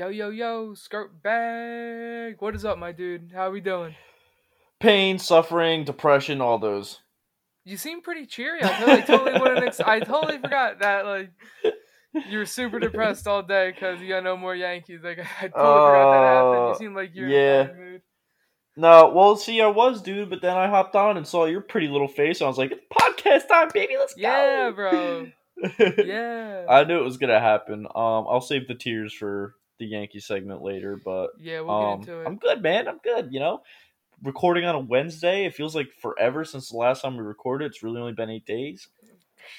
[0.00, 2.36] Yo, yo, yo, Skrtbag.
[2.40, 3.32] What is up, my dude?
[3.34, 3.94] How are we doing?
[4.78, 7.00] Pain, suffering, depression, all those.
[7.66, 8.60] You seem pretty cheery.
[8.64, 9.66] I totally, totally wouldn't.
[9.66, 11.04] Ex- I totally forgot that.
[11.04, 11.32] Like,
[12.30, 15.00] you were super depressed all day because you got no more Yankees.
[15.04, 16.54] Like, I totally forgot that happened.
[16.54, 17.60] You Uh, seem like you're yeah.
[17.60, 18.02] in a bad mood.
[18.78, 21.88] No, well, see, I was, dude, but then I hopped on and saw your pretty
[21.88, 24.22] little face, and I was like, it's podcast time, baby, let's go.
[24.22, 25.26] Yeah, bro.
[26.02, 26.64] Yeah.
[26.70, 27.84] I knew it was gonna happen.
[27.94, 32.08] Um, I'll save the tears for the Yankee segment later, but yeah, we'll um, get
[32.08, 32.26] into it.
[32.26, 32.86] I'm good, man.
[32.86, 33.32] I'm good.
[33.32, 33.62] You know,
[34.22, 37.66] recording on a Wednesday, it feels like forever since the last time we recorded.
[37.66, 38.86] It's really only been eight days,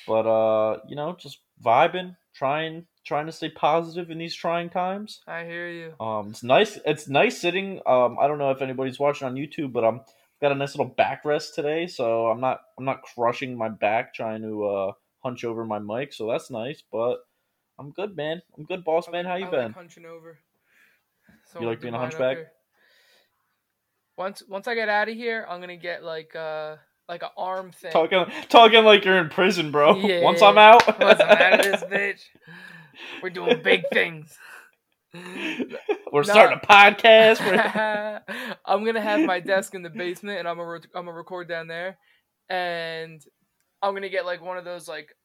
[0.08, 5.22] but uh, you know, just vibing, trying, trying to stay positive in these trying times.
[5.28, 5.94] I hear you.
[6.00, 6.80] Um, it's nice.
[6.86, 7.82] It's nice sitting.
[7.86, 10.02] Um, I don't know if anybody's watching on YouTube, but I'm
[10.42, 14.42] got a nice little backrest today, so I'm not I'm not crushing my back trying
[14.44, 16.82] to uh hunch over my mic, so that's nice.
[16.92, 17.20] But
[17.82, 18.44] I'm good, man.
[18.56, 19.26] I'm good, boss man.
[19.26, 19.66] How you I been?
[19.66, 20.38] Like hunching over.
[21.52, 22.38] So You like being a hunchback?
[24.18, 26.76] Once once I get out of here, I'm gonna get like uh
[27.10, 27.92] like an arm thing.
[27.92, 29.96] talking talking like you're in prison, bro.
[30.00, 30.22] Yeah.
[30.22, 32.22] Once I'm out, Once I'm out of this bitch,
[33.24, 34.38] we're doing big things.
[36.14, 37.42] We're starting a podcast.
[38.64, 41.50] I'm gonna have my desk in the basement, and I'm gonna re- I'm gonna record
[41.50, 41.98] down there,
[42.48, 43.20] and
[43.82, 45.16] I'm gonna get like one of those like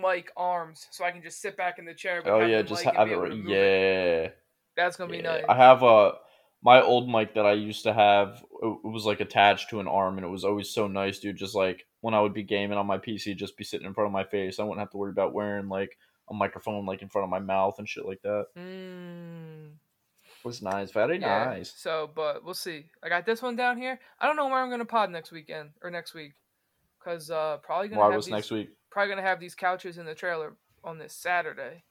[0.00, 2.22] mic arms, so I can just sit back in the chair.
[2.26, 3.16] oh yeah, just have it.
[3.16, 4.28] right- to move Yeah.
[4.76, 5.44] That's gonna be nice.
[5.48, 6.12] I have a
[6.62, 8.42] my old mic that I used to have.
[8.62, 11.36] It was like attached to an arm, and it was always so nice, dude.
[11.36, 14.06] Just like when I would be gaming on my PC, just be sitting in front
[14.06, 14.58] of my face.
[14.58, 15.96] I wouldn't have to worry about wearing like
[16.28, 18.46] a microphone like in front of my mouth and shit like that.
[18.58, 21.44] Mm, It was nice, very yeah.
[21.44, 21.72] nice.
[21.76, 22.86] So, but we'll see.
[23.02, 24.00] I got this one down here.
[24.20, 26.32] I don't know where I'm gonna pod next weekend or next week,
[27.06, 28.70] cause uh probably gonna Why have was these, next week?
[28.90, 31.84] probably gonna have these couches in the trailer on this Saturday.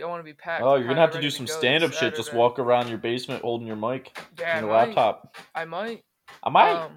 [0.00, 0.62] I want to be packed.
[0.62, 2.14] Oh, you're gonna have to do some this stand up shit.
[2.14, 5.36] Just walk around your basement holding your mic Yeah, and your laptop.
[5.54, 6.04] I might.
[6.42, 6.72] I might.
[6.72, 6.92] Um,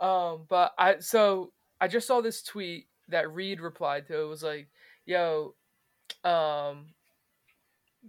[0.08, 4.20] um, but I so I just saw this tweet that Reed replied to.
[4.20, 4.68] It was like,
[5.06, 5.54] "Yo,
[6.24, 6.86] um,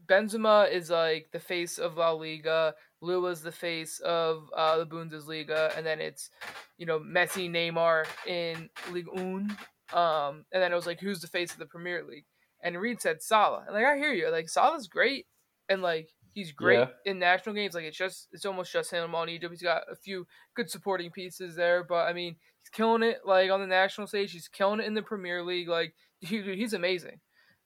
[0.08, 2.76] Benzema is like the face of La Liga.
[3.04, 6.30] Lua's the face of uh, the Bundesliga, and then it's
[6.78, 9.58] you know Messi, Neymar in Ligue 1.
[9.94, 12.26] Um, and then it was like, who's the face of the Premier League?
[12.64, 13.64] And Reed said Salah.
[13.68, 15.26] And like I hear you, like Salah's great,
[15.70, 16.88] and like he's great Yeah.
[17.06, 17.76] in national games.
[17.76, 19.52] Like it's just it's almost just him on Egypt.
[19.54, 20.26] He's got a few
[20.56, 24.32] good supporting pieces there, but I mean he's killing it like on the national stage.
[24.32, 25.68] He's killing it in the Premier League.
[25.68, 27.20] Like he, dude, he's amazing.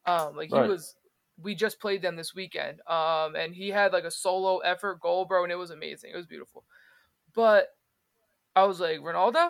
[0.06, 0.68] Um, like he Right.
[0.70, 0.96] was.
[1.42, 2.82] We just played them this weekend.
[2.88, 6.12] Um, and he had like a solo effort goal, bro, and it was amazing.
[6.14, 6.64] It was beautiful.
[7.34, 7.68] But
[8.56, 9.50] I was like, Ronaldo.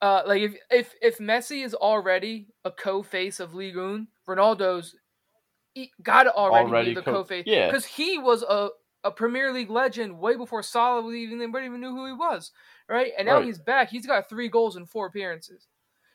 [0.00, 4.96] Uh, like if if if Messi is already a co-face of Ligue 1, Ronaldo's
[5.74, 7.44] he gotta already, Already be the co- co-face.
[7.46, 7.66] yeah.
[7.70, 8.68] because he was a,
[9.04, 12.50] a Premier League legend way before Salah was even anybody even knew who he was,
[12.88, 13.12] right?
[13.16, 13.44] And now Right.
[13.46, 13.90] he's back.
[13.90, 15.68] He's got three goals and four appearances.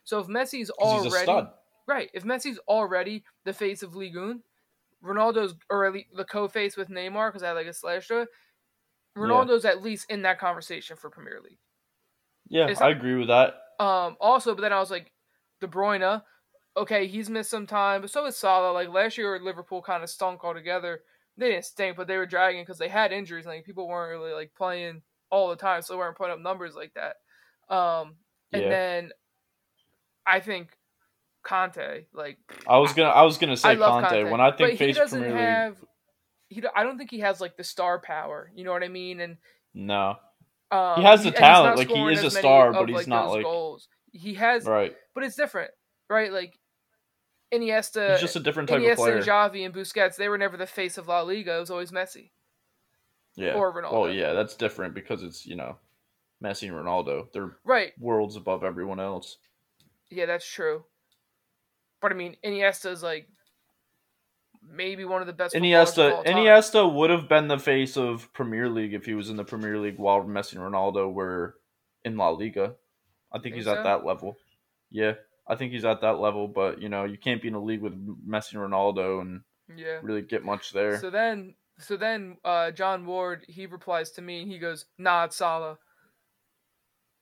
[0.04, 1.48] So if Messi's 'Cause he's a already.
[1.88, 4.42] Right, if Messi's already the face of Ligue 1,
[5.02, 8.22] Ronaldo's or at least the co-face with Neymar because I had like a slash to
[8.22, 8.28] it.
[9.16, 11.58] Ronaldo's at least in that conversation for Premier League.
[12.48, 13.54] Yeah, I agree with that.
[13.78, 15.12] Um, also, but then I was like,
[15.60, 16.22] De Bruyne,
[16.76, 18.72] okay, he's missed some time, but so is Salah.
[18.72, 21.02] Like last year, Liverpool kind of stunk altogether.
[21.36, 23.46] They didn't stink, but they were dragging because they had injuries.
[23.46, 26.74] Like people weren't really like playing all the time, so they weren't putting up numbers
[26.74, 27.16] like that.
[27.74, 28.16] Um,
[28.52, 28.70] and Yeah.
[28.70, 29.12] then
[30.26, 30.77] I think
[31.48, 34.08] Kanté, like I was gonna I was gonna say Kanté.
[34.08, 35.76] Kanté, When I but think he face doesn't Premier League, have.
[36.50, 38.50] He, I don't think he has like the star power.
[38.54, 39.20] You know what I mean?
[39.20, 39.36] And
[39.74, 40.16] no,
[40.70, 43.26] um, he has the he's talent, like, he is a star, of, but he's not,
[43.26, 43.88] those like- goals.
[44.12, 44.94] He has right.
[45.14, 45.70] but it's different,
[46.08, 46.32] right?
[46.32, 46.58] Like
[47.52, 49.16] Iniesta, He's just a different type Iniesta of player.
[49.16, 51.56] and Xavi and Busquets, they were never the face of La Liga.
[51.56, 52.30] It was always Messi.
[53.36, 53.52] Yeah.
[53.54, 53.92] or Ronaldo.
[53.92, 55.76] Well, yeah, that's different because it's you know,
[56.42, 57.32] Messi and Ronaldo.
[57.32, 57.92] They're Right.
[57.98, 59.36] worlds above everyone else.
[60.10, 60.84] Yeah, that's true.
[62.00, 63.28] But I mean, Iniesta is like
[64.62, 65.54] maybe one of the best.
[65.54, 66.24] Iniesta.
[66.24, 69.78] Iniesta would have been the face of Premier League if he was in the Premier
[69.78, 71.56] League while Messi and Ronaldo were
[72.04, 72.74] in La Liga.
[73.32, 73.74] I think Think he's so?
[73.74, 74.36] at that level.
[74.90, 75.14] Yeah,
[75.46, 77.82] I think he's at that level, but you know, you can't be in a league
[77.82, 77.94] with
[78.26, 79.42] Messi and Ronaldo and
[79.76, 79.98] Yeah.
[80.02, 80.98] really get much there.
[80.98, 85.24] So then, so then, uh, John Ward he replies to me and he goes, "Nah,
[85.24, 85.78] it's Salah."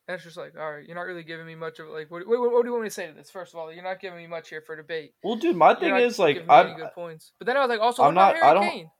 [0.08, 2.38] It's just like, all right, you're not really giving me much of like, what, what,
[2.41, 3.29] what do you want me to say to this?
[3.31, 5.14] First of all, you're not giving me much here for debate.
[5.25, 7.32] well, dude, my thing is like giving me any I good points.
[7.38, 8.91] But then I was like, also, I'm not- Harry I don't- Kane?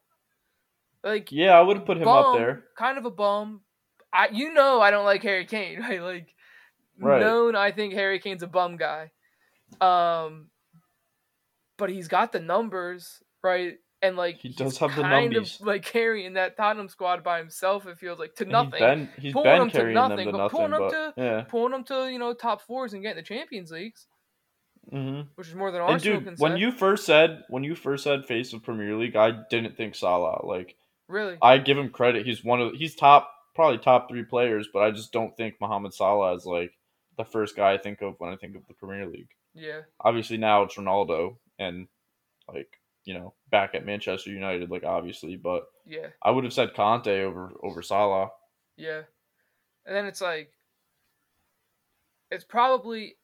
[1.05, 2.65] Like, yeah, I would have put him bum, up there.
[2.77, 3.61] Kind of a bum.
[4.13, 6.03] I, you know, I don't like Harry Kane, right?
[6.03, 6.35] Like,
[6.99, 7.21] Right.
[7.21, 9.11] known, I think Harry Kane's a bum guy.
[9.81, 10.49] Um,
[11.77, 13.75] but he's got the numbers, right?
[14.03, 17.39] And like He he's does have the kind of like carrying that Tottenham squad by
[17.39, 17.87] himself.
[17.87, 20.39] It feels like to nothing, He's been he's Pulling them to nothing, them to but
[20.39, 21.41] nothing, pulling them to- yeah.
[21.43, 24.07] pulling them to you know top fours and getting the Champions Leagues,
[24.91, 26.17] hmm which is more than Arsenal.
[26.19, 29.33] And dude, when you first said when you first said face of Premier League, I
[29.51, 30.45] didn't think Salah.
[30.47, 30.77] Like
[31.09, 32.27] really, I give him credit.
[32.27, 35.95] He's one of he's top probably top three players, but I just don't think Mohamed
[35.95, 36.73] Salah is like
[37.17, 39.31] the first guy I think of when I think of the Premier League.
[39.55, 41.89] yeah, Obviously now it's Ronaldo and
[42.53, 42.69] like
[43.07, 47.23] you know back at Manchester United, like obviously, but yeah, I would have said Kanté
[47.23, 48.29] over over Salah.
[48.77, 49.03] yeah,
[49.87, 50.51] and then it's like
[52.31, 53.17] it's probably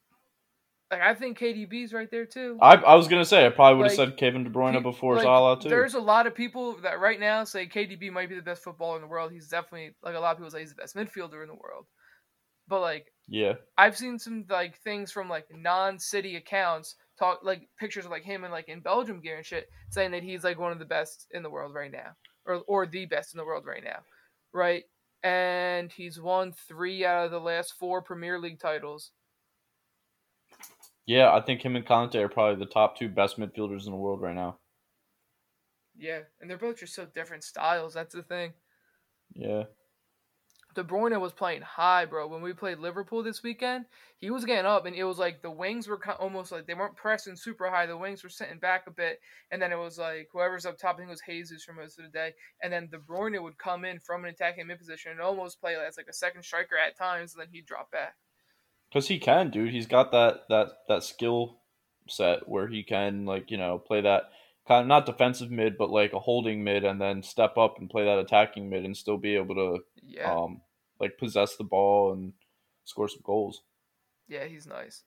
[0.89, 2.57] like I think KDB's right there too.
[2.61, 5.15] I I was gonna say I probably would have Like, said Kevin De Bruyne before
[5.15, 5.69] like, Salah too.
[5.69, 8.95] There's a lot of people that right now say KDB might be the best footballer
[8.95, 9.33] in the world.
[9.33, 11.87] He's definitely like a lot of people say he's the best midfielder in the world.
[12.69, 18.05] But like Yeah, I've seen some like things from like non-city accounts talk like pictures
[18.05, 20.71] of like him and like in Belgium gear and shit saying that he's like one
[20.71, 22.15] of the best in the world right now
[22.45, 23.99] or or the best in the world right now.
[24.51, 24.83] Right?
[25.23, 29.11] And he's won 3 out of the last 4 Premier League titles.
[31.05, 31.31] yeah.
[31.31, 34.21] I think him and Kanté are probably the top two best midfielders in the world
[34.21, 34.57] right now.
[35.95, 37.93] Yeah, and they're both just so different styles.
[37.93, 38.53] That's the thing.
[39.33, 39.63] Yeah,
[40.75, 42.27] De Bruyne was playing high, bro.
[42.27, 43.85] When we played Liverpool this weekend,
[44.17, 46.95] he was getting up, and it was like the wings were almost like they weren't
[46.95, 47.85] pressing super high.
[47.85, 49.19] The wings were sitting back a bit,
[49.51, 50.95] and then it was like whoever's up top.
[50.95, 53.57] I think it was Jesus for most of the day, and then De Bruyne would
[53.57, 56.75] come in from an attacking mid position and almost play as like a second striker
[56.77, 58.15] at times, and then he'd drop back.
[58.89, 59.71] because he can, dude.
[59.71, 61.59] He's got that that that skill
[62.09, 64.23] set where he can like you know play that
[64.67, 67.89] kind of not defensive mid, but like a holding mid, and then step up and
[67.89, 70.61] play that attacking mid, and still be able to Yeah, um
[70.99, 72.33] like possess the ball and
[72.85, 73.63] score some goals.
[74.27, 75.03] yeah, he's nice.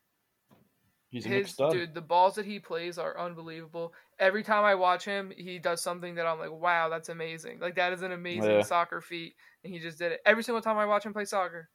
[1.08, 3.94] He's a His dude, the balls that he plays are unbelievable.
[4.18, 7.60] Every time I watch him, he does something that I'm like, wow, that's amazing.
[7.60, 8.62] Like that is an amazing Yeah.
[8.62, 11.70] soccer feat, and he just did it every single time I watch him play soccer.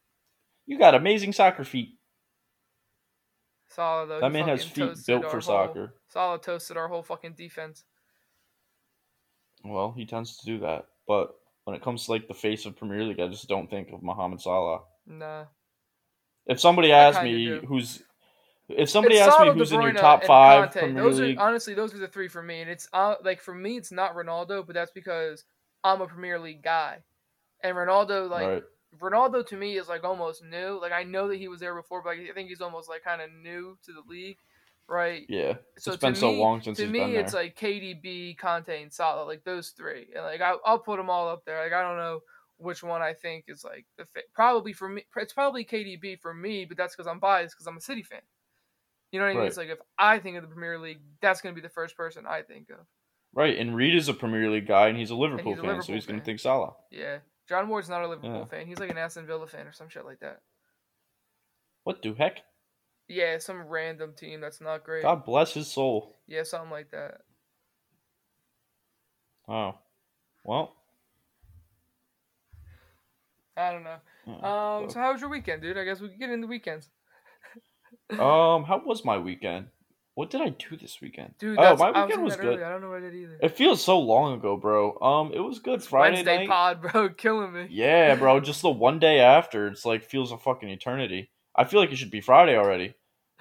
[0.66, 1.98] You got amazing soccer feet.
[3.70, 5.96] Salah though, That man has feet built for whole- soccer.
[6.10, 7.86] Salah toasted our whole fucking defense.
[9.64, 12.76] Well, he tends to do that, but when it comes to like the face of
[12.76, 14.82] Premier League, I just don't think of Mohamed Salah.
[15.06, 15.46] Nah.
[16.46, 17.62] If somebody asked me do.
[17.68, 18.02] who's,
[18.70, 20.80] if somebody It's asked me Salah, De who's in your top five Kanté.
[20.80, 23.42] Premier Those League, are honestly those are the three for me, and it's uh, like
[23.42, 25.44] for me it's not Ronaldo, but that's because
[25.84, 26.98] I'm a Premier League guy,
[27.64, 28.64] and Ronaldo like right?
[29.00, 30.80] Ronaldo to me is like almost new.
[30.82, 33.22] Like I know that he was there before, but I think he's almost like kind
[33.22, 34.38] of new to the league,
[34.88, 35.26] right?
[35.30, 37.22] Yeah, So it's been to so long since to he's me, been there.
[37.22, 41.10] it's like KDB, Kanté, and Salah, like those three, and like I, I'll put them
[41.10, 41.64] all up there.
[41.64, 42.20] Like I don't know
[42.58, 44.26] which one I think is like the fit.
[44.34, 47.78] Probably for me, it's probably KDB for me, but that's because I'm biased because I'm
[47.78, 48.22] a City fan.
[49.12, 49.40] You know what I mean?
[49.42, 49.48] Right.
[49.48, 52.26] It's like if I think of the Premier League, that's gonna be the first person
[52.28, 52.86] I think of.
[53.34, 55.82] right, and Reed is a Premier League guy, and he's a Liverpool he's a fan,
[55.82, 56.74] so he's going to think Salah.
[56.92, 57.18] Yeah,
[57.50, 58.46] John Ward's not a Liverpool Yeah.
[58.46, 58.68] fan.
[58.68, 60.42] He's like an Aston Villa fan or some shit like that.
[61.84, 62.42] What the heck?
[63.12, 65.04] Yeah, some random team that's not great.
[65.04, 66.18] God bless his soul.
[66.28, 67.22] Yeah, something like that.
[69.48, 69.76] Oh,
[70.44, 70.74] well.
[73.58, 73.98] I don't know.
[74.28, 74.48] uh,
[74.84, 75.78] Um, so how was your weekend, dude?
[75.78, 76.90] I guess we can get into weekends.
[78.12, 79.68] um, how was my weekend?
[80.16, 81.34] What did I do this weekend?
[81.40, 82.46] Dude, oh, my I was weekend was good.
[82.46, 82.66] earlier.
[82.66, 83.38] I don't know what I did either.
[83.42, 84.98] It feels so long ago, bro.
[85.02, 85.84] Um, it was good.
[85.84, 86.50] Friday Wednesday night.
[86.50, 87.68] pod, bro, killing me.
[87.70, 88.40] Yeah, bro.
[88.40, 91.30] Just the one day after, it's like feels a fucking eternity.
[91.56, 92.94] I feel like it should be Friday already,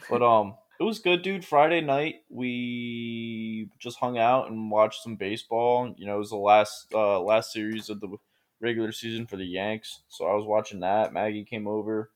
[0.08, 1.44] but um, it was good, dude.
[1.44, 5.94] Friday night we just hung out and watched some baseball.
[5.96, 8.16] You know, it was the last uh last series of the
[8.60, 11.12] regular season for the Yanks, so I was watching that.
[11.12, 12.10] Maggie came over.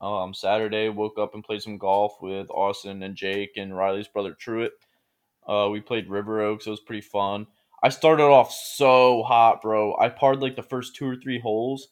[0.00, 4.36] Um, Saturday woke up and played some golf with Austin and Jake and Riley's brother
[4.38, 4.70] Truitt.
[5.46, 6.66] Uh, we played River Oaks.
[6.66, 7.46] It was pretty fun.
[7.82, 9.96] I started off so hot, bro.
[9.98, 11.88] I parred like the first two or three holes,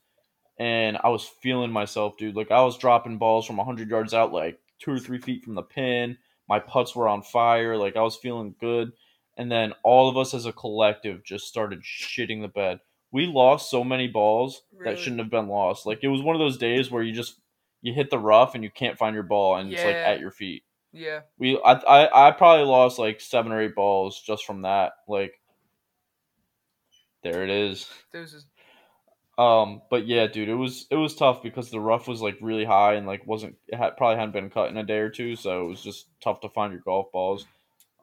[0.58, 2.36] and I was feeling myself, dude.
[2.36, 5.54] Like I was dropping balls from hundred yards out, like two or three feet from
[5.54, 6.18] the pin.
[6.48, 7.76] My putts were on fire.
[7.76, 8.92] Like I was feeling good.
[9.38, 12.80] And then all of us as a collective just started shitting the bed.
[13.12, 14.94] We lost so many balls Really?
[14.94, 15.86] that shouldn't have been lost.
[15.86, 17.36] Like it was one of those days where you just
[17.80, 20.30] you hit the rough and you can't find your ball, and it's like at your
[20.30, 20.62] feet
[20.92, 24.92] Yeah, we I, I I probably lost like seven or eight balls just from that.
[25.08, 25.40] Like
[27.22, 27.88] there it is.
[29.38, 32.64] Um, but yeah, dude, it was it was tough because the rough was like really
[32.64, 35.36] high and like wasn't it had probably hadn't been cut in a day or two,
[35.36, 37.46] so it was just tough to find your golf balls.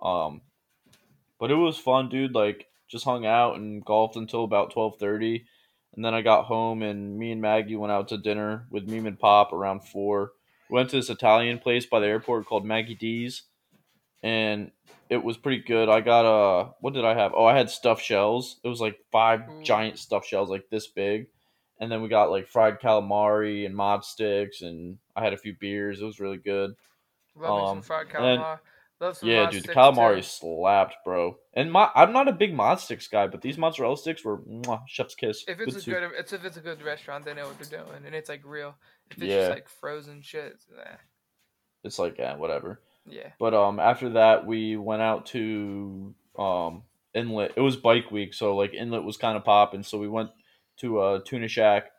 [0.01, 0.41] Um,
[1.39, 2.33] but it was fun, dude.
[2.33, 5.45] Like just hung out and golfed until about twelve thirty,
[5.95, 9.05] and then I got home and me and Maggie went out to dinner with Meme
[9.05, 10.31] and Pop around four.
[10.69, 13.43] We went to this Italian place by the airport called Maggie D's.
[14.23, 14.71] And
[15.09, 15.89] it was pretty good.
[15.89, 17.33] I got a what did I have?
[17.35, 18.59] Oh, I had stuffed shells.
[18.63, 19.63] It was like five Ooh.
[19.63, 21.27] giant stuffed shells, like this big,
[21.79, 25.55] and then we got like fried calamari and mod sticks, and I had a few
[25.59, 26.01] beers.
[26.01, 26.75] It was really good.
[27.35, 28.59] Love me some Um, fried and calamari.
[28.99, 30.27] Love some yeah, dude, the calamari too.
[30.27, 31.37] slapped, bro.
[31.53, 34.81] And my, I'm not a big mod sticks guy, but these mozzarella sticks were mwah,
[34.87, 35.45] chef's kiss.
[35.47, 35.95] If it's a soup.
[35.95, 38.41] good, it's if it's a good restaurant, they know what they're doing, and it's like
[38.45, 38.75] real.
[39.09, 39.39] If it's Yeah.
[39.39, 40.95] just like frozen shit, it's, eh,
[41.83, 42.81] it's like yeah, whatever.
[43.05, 43.29] Yeah.
[43.39, 47.53] But um, after that, we went out to um Inlet.
[47.55, 49.83] It was bike week, so like Inlet was kind of popping.
[49.83, 50.29] So we went
[50.77, 51.91] to uh Tuna Shack,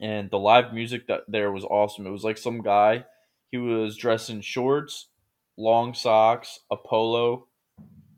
[0.00, 2.06] and the live music that there was awesome.
[2.06, 3.04] It was like some guy.
[3.50, 5.06] He was dressed in shorts,
[5.56, 7.46] long socks, a polo,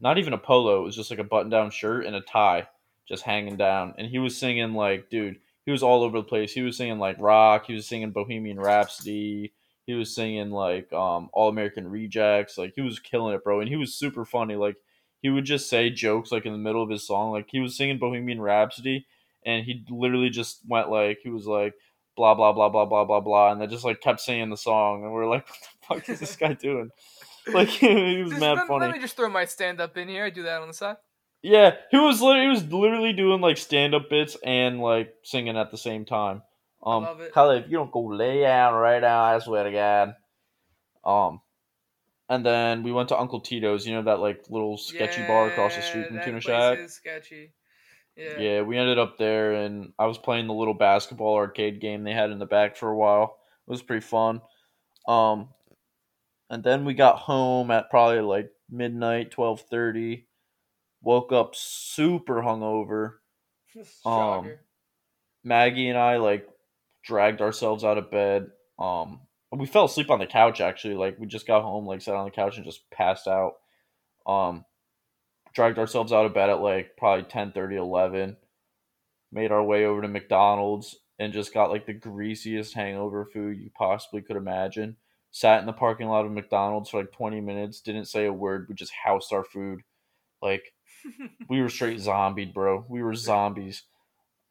[0.00, 0.80] not even a polo.
[0.80, 2.68] It was just like a button-down shirt and a tie,
[3.06, 3.94] just hanging down.
[3.98, 6.52] And he was singing like, dude, he was all over the place.
[6.52, 7.66] He was singing like rock.
[7.66, 9.52] He was singing Bohemian Rhapsody.
[9.88, 12.58] He was singing like um, All American Rejects.
[12.58, 13.60] Like he was killing it, bro.
[13.60, 14.54] And he was super funny.
[14.54, 14.76] Like
[15.22, 17.32] he would just say jokes like in the middle of his song.
[17.32, 19.06] Like he was singing Bohemian Rhapsody,
[19.46, 21.72] and he literally just went like he was like
[22.18, 25.04] blah blah blah blah blah blah blah, and they just like kept singing the song,
[25.04, 25.48] and we are like,
[25.86, 26.90] what the fuck is this guy doing?
[27.50, 28.80] Like he was Just mad let, funny.
[28.86, 30.22] let me just throw my stand up in here.
[30.22, 30.96] I do that on the side.
[31.40, 35.56] Yeah, he was literally, he was literally doing like stand up bits and like singing
[35.56, 36.42] at the same time.
[36.82, 37.32] Um, love it.
[37.32, 40.14] Kyle, if you don't go lay down right now, I swear to God.
[41.04, 41.40] Um,
[42.28, 43.86] and then we went to Uncle Tito's.
[43.86, 46.88] You know that like little sketchy bar across the street from Tuna Shack.
[46.88, 47.52] Sketchy.
[48.16, 48.38] Yeah.
[48.38, 52.12] Yeah, we ended up there, and I was playing the little basketball arcade game they
[52.12, 53.38] had in the back for a while.
[53.66, 54.40] It was pretty fun.
[55.06, 55.50] Um,
[56.50, 60.26] and then we got home at probably like midnight, twelve thirty.
[61.00, 63.14] Woke up super hungover.
[64.04, 64.54] Um,
[65.44, 66.48] Maggie and I like
[67.04, 68.48] dragged ourselves out of bed.
[68.78, 70.94] Um, we fell asleep on the couch actually.
[70.94, 73.54] Like we just got home, like sat on the couch and just passed out.
[74.26, 74.64] Um,
[75.54, 78.36] dragged ourselves out of bed at like probably 10, 30 11.
[79.32, 83.70] Made our way over to McDonald's and just got like the greasiest hangover food you
[83.76, 84.96] possibly could imagine.
[85.30, 88.66] Sat in the parking lot of McDonald's for like 20 minutes, didn't say a word.
[88.68, 89.80] We just housed our food.
[90.40, 90.72] Like
[91.48, 92.84] we were straight zombied, bro.
[92.88, 93.82] We were zombies.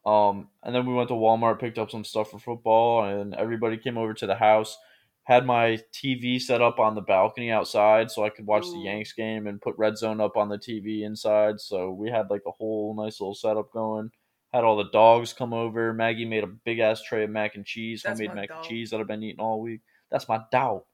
[0.08, 3.76] Um, and then we went to Walmart, picked up some stuff for football, and everybody
[3.76, 4.78] came over to the house.
[5.24, 9.12] Had my TV set up on the balcony outside so I could watch the Yanks
[9.12, 11.60] game and put Red Zone up on the TV inside.
[11.60, 14.10] So we had like a whole nice little setup going.
[14.54, 15.92] Had all the dogs come over.
[15.92, 18.58] Maggie made a big ass tray of mac and cheese, That's homemade mac dog.
[18.60, 19.82] and cheese that I've been eating all week.
[20.10, 20.86] That's my doubt.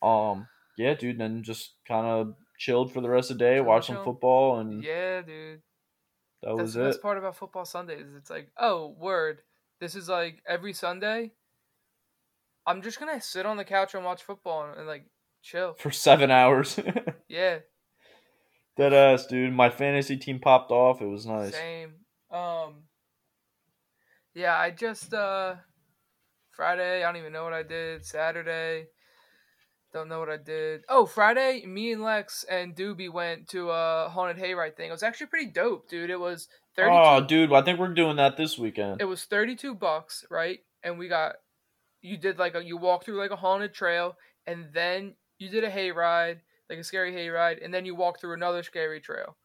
[0.00, 0.46] Um,
[0.78, 1.18] yeah, dude.
[1.18, 4.82] Then just kind of chilled for the rest of the day, watched some football, and
[4.82, 5.60] yeah, dude.
[6.42, 7.02] That That's was the best it.
[7.02, 8.06] part about football Sundays.
[8.16, 9.42] It's like, oh, word.
[9.80, 11.32] This is like every Sunday.
[12.66, 15.06] I'm just gonna sit on the couch and watch football and, and like
[15.42, 15.74] chill.
[15.74, 16.78] For seven hours.
[17.28, 17.58] Yeah,
[18.78, 19.52] Dead ass, dude.
[19.52, 21.02] My fantasy team popped off.
[21.02, 21.52] It was nice.
[21.52, 21.92] same.
[22.30, 22.84] Um,
[24.34, 25.56] yeah, I just uh,
[26.52, 27.02] Friday.
[27.02, 28.06] I don't even know what I did.
[28.06, 28.86] Saturday,
[29.92, 30.82] don't know what I did.
[30.88, 34.88] Oh, Friday, me and Lex and Doobie went to a haunted hayride thing.
[34.88, 36.10] It was actually pretty dope, dude.
[36.10, 36.90] It was thirty.
[36.94, 39.00] Oh, dude, I think we're doing that this weekend.
[39.00, 41.36] it was 32 bucks right and we got
[42.02, 44.16] you did like a you walk through like a haunted trail
[44.46, 46.38] and then you did a hayride
[46.70, 49.36] like a scary hayride and then you walk through another scary trail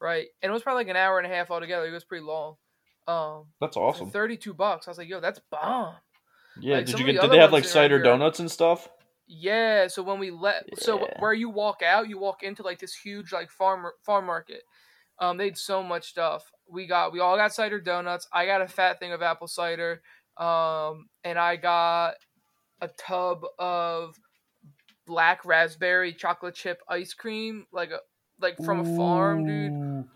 [0.00, 2.24] right and it was probably like an hour and a half altogether it was pretty
[2.24, 2.56] long
[3.08, 4.10] um That's awesome.
[4.10, 5.94] 32 bucks i was like yo that's bomb
[6.60, 7.20] Yeah, like, did you get?
[7.22, 8.88] Did they have like cider here- donuts and stuff?
[9.32, 12.94] Yeah so when we let so where you walk out you walk into like this
[12.94, 14.62] huge like farm farm market.
[15.18, 16.44] Um they had so much stuff.
[16.70, 18.28] We got we all got cider donuts.
[18.32, 20.02] I got a fat thing of apple cider.
[20.36, 22.14] Um and i got
[22.82, 24.18] a tub of
[25.06, 28.00] black raspberry chocolate chip ice cream like a
[28.40, 29.72] like from a farm dude.
[29.72, 30.08] Ooh.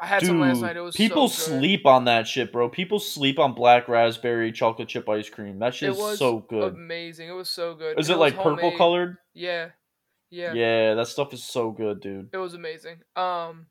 [0.00, 1.58] I had Dude, some last night it was people so good.
[1.60, 2.68] sleep on that shit, bro.
[2.68, 5.58] People sleep on black raspberry chocolate chip ice cream.
[5.58, 6.74] That shit it is was so good.
[6.74, 8.76] amazing it was so good Is it was like purple homemade.
[8.78, 9.16] colored?
[9.34, 9.70] yeah
[10.30, 10.94] yeah Yeah.
[10.94, 12.28] that stuff is so good, dude.
[12.32, 12.98] It was amazing.
[13.16, 13.66] Um,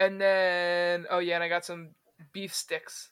[0.00, 1.90] and then oh yeah, and I got some
[2.32, 3.10] beef sticks,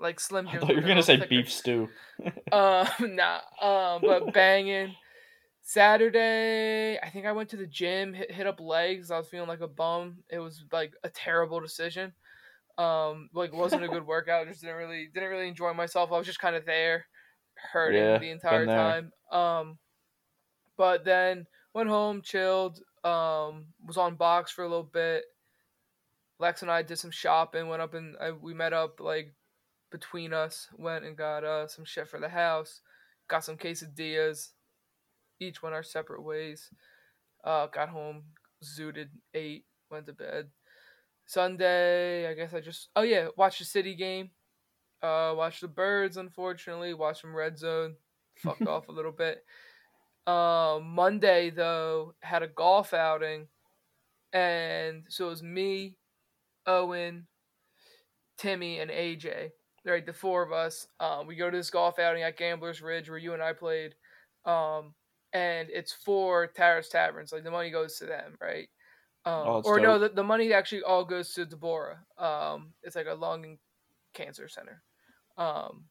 [0.00, 1.28] like Slim I thought you were gonna say thicker.
[1.28, 1.88] beef stew.
[2.52, 3.38] Um, nah.
[3.60, 4.94] Um, but banging.
[5.72, 9.10] Saturday, I think I went to the gym, hit, hit up legs.
[9.10, 10.18] I was feeling like a bum.
[10.28, 12.12] It was like a terrible decision.
[12.76, 14.48] Um, like wasn't a good workout.
[14.48, 16.12] Just didn't really didn't really enjoy myself.
[16.12, 17.06] I was just kind of there,
[17.72, 19.12] hurting Yeah, the entire time.
[19.30, 19.78] Um,
[20.76, 22.78] but then went home, chilled.
[23.02, 25.24] Um, was on box for a little bit.
[26.38, 27.68] Lex and I did some shopping.
[27.68, 29.32] Went up and uh, we met up like
[29.90, 30.68] between us.
[30.76, 32.82] Went and got uh some shit for the house.
[33.26, 34.50] Got some quesadillas.
[35.42, 36.70] Each went our separate ways.
[37.44, 38.22] Uh, got home,
[38.62, 40.48] zooted, ate, went to bed.
[41.26, 44.30] Sunday, I guess I just oh yeah, watched the City game.
[45.02, 46.16] Uh, watched the Birds.
[46.16, 47.96] Unfortunately, watched some Red Zone.
[48.36, 49.44] Fucked off a little bit.
[50.26, 53.48] Um, Monday though had a golf outing,
[54.32, 55.96] and so it was me,
[56.66, 57.26] Owen,
[58.38, 59.50] Timmy, and AJ.
[59.84, 60.86] Right, the four of us.
[61.00, 63.96] Um, we go to this golf outing at Gamblers Ridge where you and I played.
[64.44, 64.94] Um,
[65.32, 67.32] and it's for Terrace Taverns.
[67.32, 68.68] Like the money goes to them, right?
[69.24, 71.98] Um, Oh, or no, the, the money actually all goes to Deborah.
[72.18, 73.58] Um, it's like a lung
[74.14, 74.82] cancer center.
[75.38, 75.84] Um,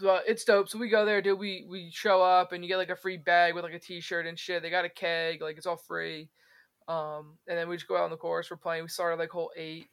[0.00, 0.68] but it's dope.
[0.68, 1.38] So we go there, dude.
[1.38, 4.26] We we show up and you get like a free bag with like a T-shirt
[4.26, 4.62] and shit.
[4.62, 6.30] They got a keg, like it's all free.
[6.88, 8.50] Um, and then we just go out on the course.
[8.50, 8.82] We're playing.
[8.84, 9.88] We started like hole eight.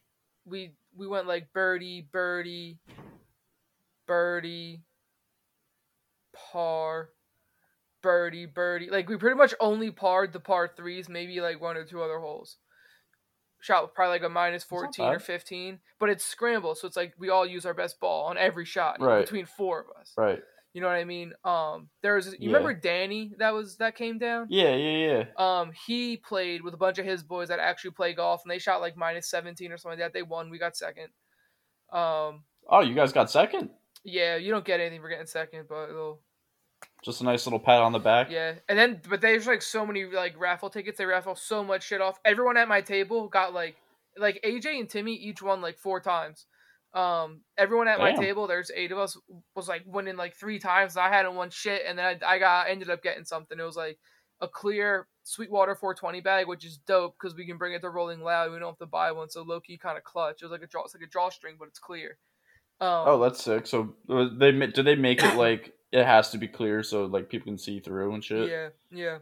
[0.45, 2.79] We we went like birdie, birdie,
[4.07, 4.81] birdie,
[6.33, 7.09] par,
[8.01, 8.89] birdie, birdie.
[8.89, 12.20] Like we pretty much only parred the par threes, maybe like one or two other
[12.20, 12.58] holes.
[13.60, 17.46] Shot probably like a fourteen or fifteen, but it's scramble, so it's like we all
[17.46, 19.22] use our best ball on every shot Right.
[19.22, 20.13] between four of us.
[20.16, 20.39] Right.
[20.74, 21.34] You know what I mean?
[21.44, 22.48] Um, there was you Yeah.
[22.58, 24.46] remember Danny that was that came down.
[24.50, 25.24] Yeah, yeah, yeah.
[25.62, 28.60] Um, he played with a bunch of his boys that actually play golf, and they
[28.60, 30.13] shot like minus seventeen or something like that.
[30.18, 30.51] They won.
[30.51, 31.08] We got second.
[31.92, 33.72] Um, Oh, you guys got second.
[34.04, 36.22] yeah, you don't get anything for getting second, but it'll
[37.03, 38.29] Just a nice little pat on the back.
[38.29, 40.98] Yeah, and then but there's like so many like raffle tickets.
[40.98, 42.19] They raffle so much shit off.
[42.25, 43.77] Everyone at my table got like
[44.17, 46.46] like AJ and Timmy each won like four times.
[46.93, 49.17] Um, everyone at my table, there's eight of us,
[49.55, 50.98] was like winning like three times.
[50.98, 53.60] I hadn't won shit, and then I, I got ended up getting something.
[53.60, 54.00] It was like
[54.41, 58.22] a clear Sweetwater 420 bag, which is dope because we can bring it to Rolling
[58.22, 58.51] Loud.
[58.51, 60.41] We don't have to buy one, so low key kind of clutch.
[60.41, 62.17] It was like a draw, it's like a drawstring, but it's clear.
[62.79, 63.67] Um, Oh, that's sick.
[63.67, 67.29] So uh, they do they make it like it has to be clear so like
[67.29, 68.50] people can see through and shit?
[68.50, 69.20] Yeah, yeah.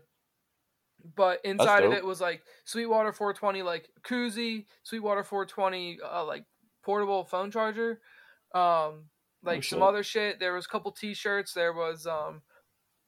[1.16, 6.46] But inside of it was like Sweetwater 420, like koozie, Sweetwater 420, uh, like
[6.84, 8.02] portable phone charger,
[8.56, 9.06] um,
[9.44, 10.40] like some other shit.
[10.40, 11.54] There was a couple T-shirts.
[11.54, 12.42] There was um,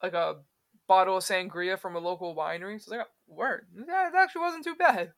[0.03, 0.41] like a
[0.87, 2.79] bottle of sangria from a local winery.
[2.79, 5.13] So I like, word, yeah, it actually wasn't too bad.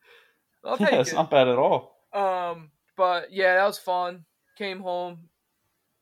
[0.64, 1.16] I'll take Yeah, it's it.
[1.16, 1.98] not bad at all.
[2.14, 4.26] Um, but yeah, that was fun.
[4.58, 5.30] Came home,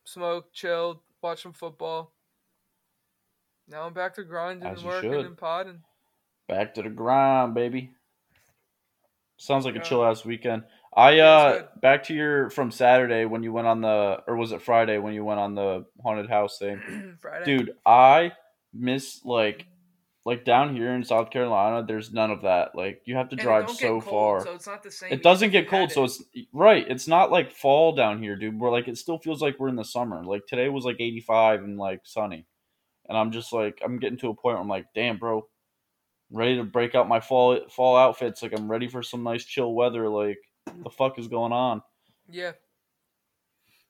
[0.05, 2.13] smoked, chilled, watched some football.
[3.69, 5.25] Now I'm back to grinding As and working should.
[5.25, 5.81] and podding.
[6.47, 7.91] Back to the grind, baby.
[9.37, 10.63] Sounds like a chill ass weekend.
[10.95, 14.61] I uh back to your from Saturday when you went on the or was it
[14.63, 17.17] Friday when you went on the haunted house thing?
[17.21, 17.45] Friday.
[17.45, 18.31] Dude, I
[18.73, 19.67] miss like
[20.25, 22.73] like down here in South Carolina, there's none of that.
[22.73, 24.43] Like you have to And drive don't so get cold, far.
[24.43, 25.11] So it's not the same.
[25.13, 26.85] it doesn't get cold, had so it's right.
[26.89, 28.59] It's not like fall down here, dude.
[28.59, 30.23] We're like it still feels like we're in the summer.
[30.23, 32.45] Like today was like 85 and like sunny,
[33.07, 35.47] and I'm just like I'm getting to a point where I'm like, damn, bro,
[36.31, 38.41] I'm ready to break out my fall fall outfits.
[38.41, 40.09] Like I'm ready for some nice chill weather.
[40.09, 40.39] Like
[40.83, 41.81] the fuck is going on?
[42.29, 42.51] yeah.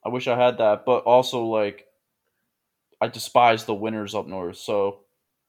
[0.06, 1.86] I wish I had that, but also like
[3.02, 5.02] I despise the winters up north, so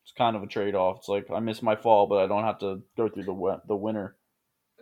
[0.02, 0.98] it's kind of a trade off.
[0.98, 3.76] It's like I miss my fall, but I don't have to go through the the
[3.76, 4.16] winter.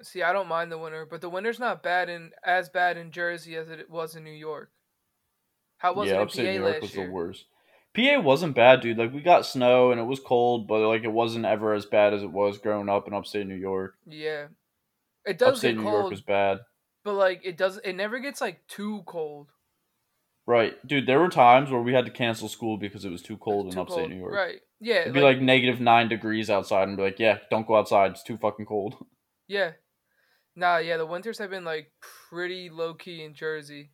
[0.02, 3.10] See, I don't mind the winter, but the winter's not bad in as bad in
[3.10, 4.70] Jersey as it was in New York.
[5.78, 7.06] How was yeah, it upstate in New PA York last was year?
[7.06, 7.44] the worst.
[7.96, 8.98] PA wasn't bad, dude.
[8.98, 12.12] Like we got snow and it was cold, but like it wasn't ever as bad
[12.14, 13.94] as it was growing up in upstate New York.
[14.06, 14.46] Yeah,
[15.24, 16.58] it does upstate get New York was bad.
[17.04, 17.78] but like it does.
[17.78, 19.50] It never gets like too cold.
[20.46, 21.06] Right, dude.
[21.06, 23.72] There were times where we had to cancel school because it was too cold in
[23.72, 24.10] Too upstate cold.
[24.10, 24.32] New York.
[24.32, 24.60] Right?
[24.80, 25.00] Yeah.
[25.00, 28.12] It'd be like negative nine degrees outside, and be like, "Yeah, don't go outside.
[28.12, 28.94] It's too fucking cold."
[29.48, 29.72] Yeah.
[30.56, 31.92] Nah, yeah, the winters have been like
[32.30, 33.90] pretty low key in Jersey.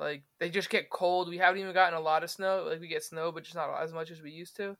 [0.00, 1.28] Like they just get cold.
[1.28, 2.66] We haven't even gotten a lot of snow.
[2.68, 4.76] Like we get snow, but just not as much as we used to.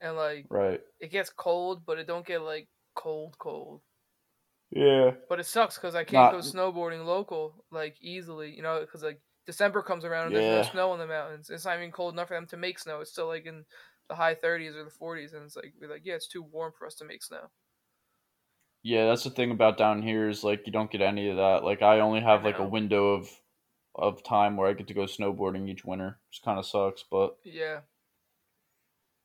[0.00, 0.80] And like Right.
[1.00, 3.80] it gets cold, but it don't get like cold cold.
[4.70, 5.12] Yeah.
[5.28, 8.54] But it sucks because I can't Not- go snowboarding local like easily.
[8.54, 11.48] You know, because like December comes around and there's no snow in the mountains.
[11.48, 13.00] It's not even cold enough for them to make snow.
[13.00, 13.64] It's still like in
[14.10, 16.72] the high 30s or the 40s, and it's like we're like, yeah, it's too warm
[16.78, 17.48] for us to make snow.
[18.82, 21.64] Yeah, that's the thing about down here is like you don't get any of that.
[21.64, 23.28] Like I only have like a window of
[23.98, 27.36] of time where I get to go snowboarding each winter, which kind of sucks, but
[27.44, 27.80] Yeah.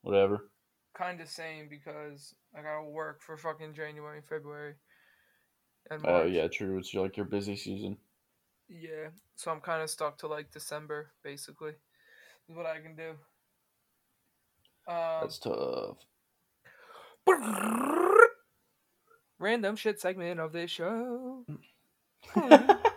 [0.02, 0.50] whatever.
[0.96, 4.76] kind of same because I gotta work for fucking January February.
[5.90, 6.32] And Oh March.
[6.32, 6.78] yeah, true.
[6.78, 7.98] It's like your busy season.
[8.70, 9.10] Yeah.
[9.36, 11.72] So I'm kind of stuck to like December, basically.
[12.50, 13.10] Is what I can do.
[14.88, 15.98] Um, That's tough.
[19.40, 21.46] random shit segment of this show.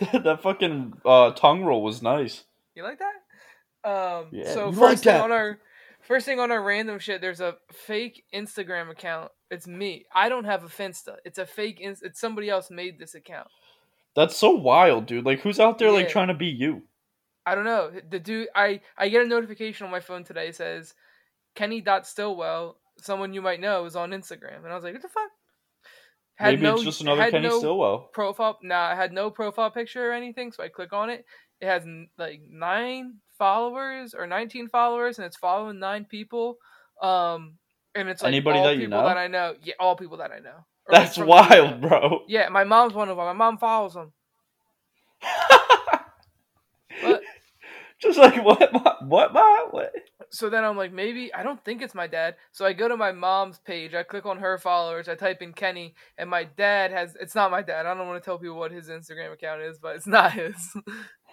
[0.12, 2.44] that fucking uh, tongue roll was nice.
[2.74, 3.88] You like that?
[3.88, 5.20] Um, Yeah, so first like thing that.
[5.22, 5.58] on our
[6.04, 9.32] First thing on our random shit, there's a fake Instagram account.
[9.50, 10.04] It's me.
[10.14, 11.16] I don't have a Finsta.
[11.24, 11.78] It's a fake.
[11.80, 13.48] It's somebody else made this account.
[14.14, 15.24] That's so wild, dude.
[15.24, 16.82] Like, who's out there like trying to be you?
[17.46, 17.90] I don't know.
[18.10, 20.94] The dude, I I get a notification on my phone today says
[21.54, 25.02] Kenny dot Stillwell, someone you might know, is on Instagram, and I was like, what
[25.02, 25.30] the fuck?
[26.40, 28.10] Maybe it's just another had Kenny no Stillwell.
[28.12, 28.58] profile.
[28.62, 31.24] Nah, I had no profile picture or anything, so I click on it.
[31.60, 31.84] It has
[32.18, 36.56] like nine followers or nineteen followers, and it's following nine people.
[37.00, 37.54] Um,
[37.94, 39.04] and it's like Anybody all that you know?
[39.04, 39.54] that I know.
[39.62, 40.66] Yeah, all people that I know.
[40.90, 42.22] That's wild, bro.
[42.28, 43.24] Yeah, my mom's one of them.
[43.26, 44.12] My mom follows them.
[47.02, 47.22] But
[48.04, 48.94] Just like what, ma?
[49.00, 49.64] What, ma?
[49.70, 49.92] What?
[50.30, 52.36] so then I'm like, maybe I don't think it's my dad.
[52.52, 53.94] So I go to my mom's page.
[53.94, 55.08] I click on her followers.
[55.08, 57.16] I type in Kenny, and my dad has.
[57.20, 57.86] It's not my dad.
[57.86, 60.54] I don't want to tell people what his Instagram account is, but it's not his.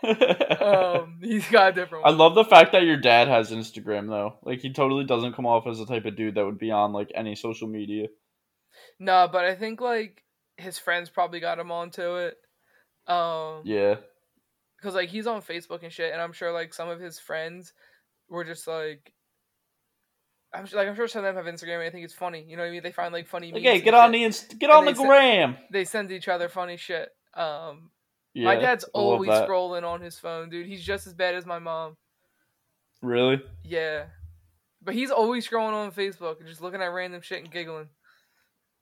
[0.62, 4.38] um, he's got a different I love the fact that your dad has Instagram though.
[4.44, 6.94] Like he totally doesn't come off as the type of dude that would be on
[6.94, 8.08] like any social media.
[9.00, 10.24] No, but I think like
[10.58, 12.38] his friends probably got him onto it.
[13.08, 13.96] Um, Yeah.
[14.82, 17.74] Because like he's on Facebook and shit, and I'm sure like some of his friends
[18.30, 19.13] were just like.
[20.54, 22.44] I'm sure, like I'm sure some of them have Instagram and I think it's funny.
[22.46, 22.84] You know what I mean?
[22.84, 23.54] They find like funny.
[23.54, 24.12] Memes get on shit.
[24.12, 25.56] the inst- get And on the gram.
[25.72, 27.08] They send each other funny shit.
[27.36, 27.91] Um,
[28.34, 30.67] Yeah, my dad's always scrolling on his phone, dude.
[30.67, 31.96] He's just as bad as my mom.
[33.02, 33.41] Really?
[33.63, 34.08] Yeah,
[34.82, 37.88] but he's always scrolling on Facebook and just looking at random shit and giggling.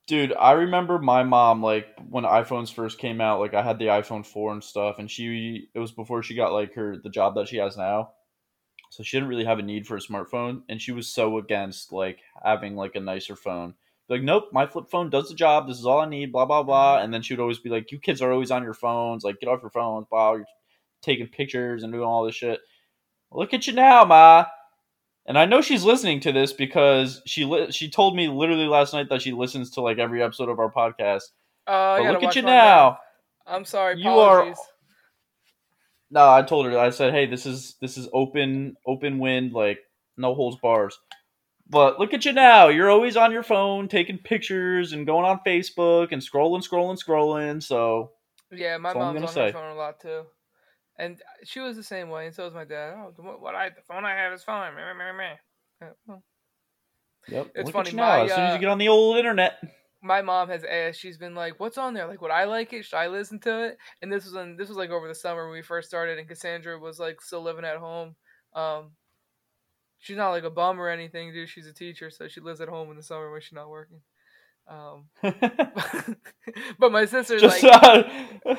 [0.10, 3.86] Dude, I remember my mom like when iPhones first came out, like I had the
[3.86, 7.36] iPhone 4 and stuff and she it was before she got like her the job
[7.36, 8.14] that she has now.
[8.90, 11.94] So she didn't really have a need for a smartphone and she was so against
[11.94, 13.76] like having like a nicer phone.
[14.10, 15.68] Like, nope, my flip phone does the job.
[15.68, 16.96] This is all I need, blah blah blah.
[16.96, 17.04] Mm-hmm.
[17.04, 19.40] And then she would always be like, You kids are always on your phones, like
[19.40, 20.46] get off your phones, blah, you're
[21.04, 22.62] taking pictures and doing all this shit.
[23.32, 24.46] Look at you now, Ma.
[25.26, 28.94] And I know she's listening to this because she li- she told me literally last
[28.94, 31.24] night that she listens to like every episode of our podcast.
[31.68, 33.00] Oh, look at you now.
[33.46, 34.00] I'm sorry.
[34.00, 34.44] You are-
[36.12, 39.80] No, I told her I said, "Hey, this is this is open open wind, like
[40.18, 40.98] no holds bars."
[41.70, 42.70] But look at you now.
[42.70, 47.62] You're always on your phone taking pictures and going on Facebook and scrolling, scrolling, scrolling.
[47.62, 48.14] So,
[48.52, 50.24] Yeah, my That's all I'm mom's on her phone a lot too,
[51.00, 52.94] and she was the same way, and so was my dad.
[52.98, 54.76] Oh, the, what I the phone I have is fine.
[54.76, 55.88] Meh, meh, meh, meh.
[56.06, 56.24] Well,
[57.30, 57.52] yep.
[57.56, 58.08] It's look funny, at you now.
[58.08, 59.64] my, as soon as uh, you get on the old internet.
[60.04, 61.00] my mom has asked.
[61.00, 62.06] She's been like, "What's on there?
[62.06, 62.84] Like, would I like it?
[62.84, 65.46] Should I listen to it?" And this was in, this was like over the summer
[65.46, 68.16] when we first started, and Cassandra was like still living at home.
[68.54, 68.92] Um,
[70.00, 71.48] she's not like a bum or anything, dude.
[71.48, 74.02] She's a teacher, so she lives at home in the summer when she's not working.
[74.68, 75.06] Um,
[76.78, 77.84] but my sister's Just like,
[78.46, 78.56] uh,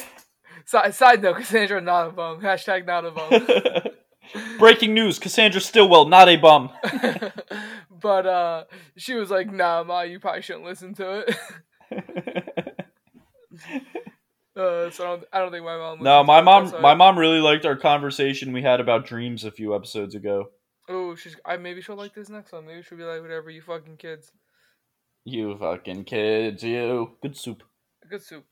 [0.64, 2.40] side, side note, Cassandra not a bum.
[2.40, 3.92] Hashtag not a bum.
[4.58, 6.70] breaking news: Cassandra Stillwell not a bum.
[8.00, 8.64] but uh,
[8.96, 11.36] she was like, "Nah, ma, you probably shouldn't listen to it."
[14.56, 16.02] uh, so I don't, I don't think my mom.
[16.02, 19.74] no, my mom, my mom really liked our conversation we had about dreams a few
[19.74, 20.50] episodes ago.
[20.88, 21.36] Oh, she's.
[21.44, 22.66] I maybe she'll like this next one.
[22.66, 24.32] Maybe she'll be like, "Whatever, you fucking kids."
[25.24, 27.12] You fucking kids, you.
[27.22, 27.62] Good soup.
[28.08, 28.44] Good soup.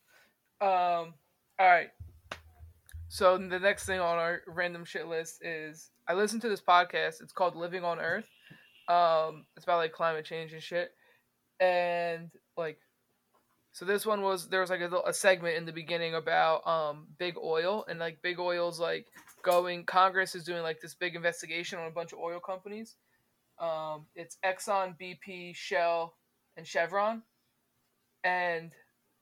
[0.61, 1.15] Um.
[1.59, 1.89] All right.
[3.09, 7.23] So the next thing on our random shit list is I listened to this podcast.
[7.23, 8.27] It's called Living on Earth.
[8.89, 10.91] Um, it's about like climate change and shit,
[11.61, 12.79] and like,
[13.73, 17.07] so this one was there was like a, a segment in the beginning about um
[17.19, 19.07] big oil and like big oil's like
[19.43, 19.85] going.
[19.85, 22.97] Congress is doing like this big investigation on a bunch of oil companies.
[23.59, 26.15] Um, it's Exxon, BP, Shell,
[26.57, 27.23] and Chevron,
[28.25, 28.73] and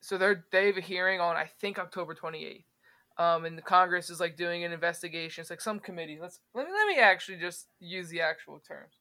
[0.01, 2.67] so they're they have a hearing on I think October twenty eighth.
[3.19, 5.41] Um, and the Congress is like doing an investigation.
[5.41, 6.19] It's like some committee.
[6.21, 8.97] Let's let me let me actually just use the actual terms.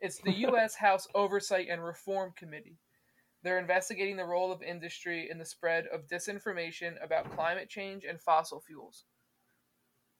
[0.00, 0.74] It's the U.S.
[0.74, 2.78] House Oversight and Reform Committee.
[3.42, 8.20] They're investigating the role of industry in the spread of disinformation about climate change and
[8.20, 9.04] fossil fuels.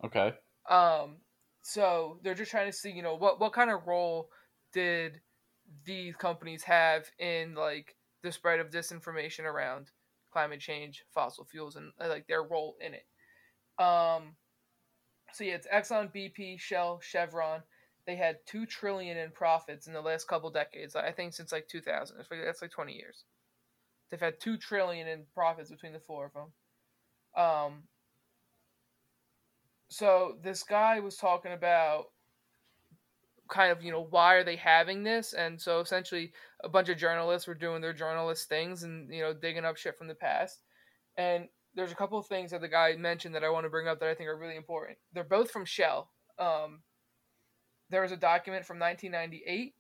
[0.05, 0.33] Okay.
[0.71, 1.17] Um,
[1.63, 4.31] so they're just trying to see, you know, what what kind of role
[4.73, 5.21] did
[5.85, 9.91] these companies have in like the spread of disinformation around
[10.33, 13.07] climate change, fossil fuels, and like their role in it.
[13.79, 14.35] Um,
[15.33, 17.63] so yeah, it's Exxon, BP, Shell, Chevron.
[18.07, 20.95] They had two trillion in profits in the last couple decades.
[20.95, 22.17] I think since like 2000.
[22.31, 23.25] That's like 20 years.
[24.11, 27.45] They've had two trillion in profits between the four of them.
[27.45, 27.83] Um,
[29.89, 32.07] so this guy was talking about
[33.49, 36.33] kind of you know why are they having this and so essentially
[36.65, 39.97] a bunch of journalists were doing their journalist things and you know digging up shit
[39.97, 40.63] from the past
[41.17, 43.87] and there's a couple of things that the guy mentioned that i want to bring
[43.87, 46.81] up that i think are really important they're both from shell um,
[47.91, 49.75] there was a document from 1998.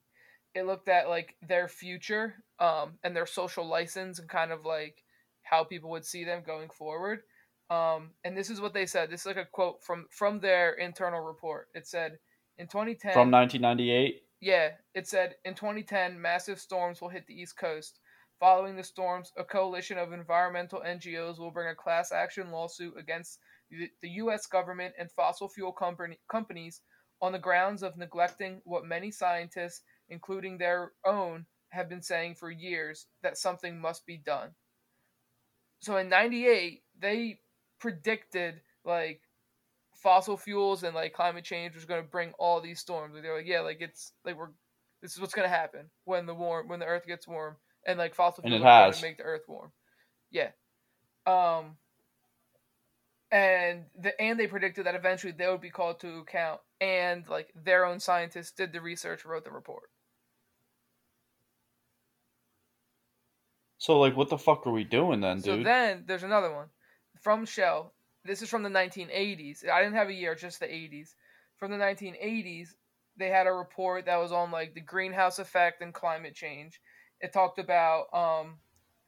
[0.54, 5.02] It looked at like their future um, and their social license and kind of like
[5.42, 7.20] how people would see them going forward.
[7.68, 9.10] Um, and this is what they said.
[9.10, 11.68] This is like a quote from from their internal report.
[11.74, 12.18] It said
[12.58, 14.22] in 2010 From 1998.
[14.40, 17.98] yeah, it said in 2010 massive storms will hit the East Coast.
[18.38, 23.38] Following the storms, a coalition of environmental NGOs will bring a class action lawsuit against
[23.70, 24.46] the, U.S.
[24.46, 26.82] government and fossil fuel company, companies
[27.22, 32.50] on the grounds of neglecting what many scientists, including their own, have been saying for
[32.50, 34.50] years that something must be done.
[35.80, 37.40] So in 98, they
[37.80, 39.20] predicted like
[39.94, 43.14] fossil fuels and like climate change was going to bring all these storms.
[43.14, 44.50] They're like, yeah, like it's like we're
[45.02, 47.98] this is what's going to happen when the warm when the earth gets warm and
[47.98, 48.96] like fossil And fuels it are has.
[48.96, 49.72] to make the earth warm.
[50.30, 50.50] Yeah.
[51.26, 51.76] Um
[53.30, 57.52] and the and they predicted that eventually they would be called to account and like
[57.54, 59.90] their own scientists did the research wrote the report.
[63.78, 65.44] So like, what the fuck are we doing then, dude?
[65.44, 66.68] So then there's another one
[67.20, 67.94] from Shell.
[68.24, 69.68] This is from the 1980s.
[69.68, 71.14] I didn't have a year, just the 80s.
[71.56, 72.70] From the 1980s,
[73.16, 76.80] they had a report that was on like the greenhouse effect and climate change.
[77.20, 78.58] It talked about um,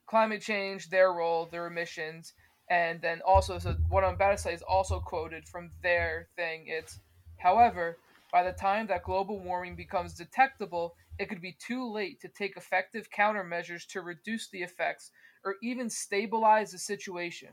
[0.07, 2.33] climate change, their role, their emissions,
[2.71, 6.65] and then also so what I'm about to say is also quoted from their thing.
[6.67, 7.01] It's
[7.39, 7.99] however,
[8.33, 12.57] by the time that global warming becomes detectable, it could be too late to take
[12.57, 15.11] effective countermeasures to reduce the effects
[15.45, 17.51] or even stabilize the situation.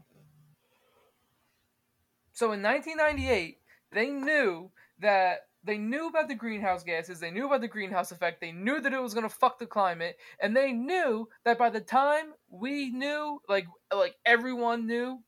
[2.33, 3.59] So in 1998,
[3.93, 8.39] they knew that they knew about the greenhouse gases, they knew about the greenhouse effect,
[8.39, 11.69] they knew that it was going to fuck the climate, and they knew that by
[11.69, 15.19] the time we knew, like like everyone knew,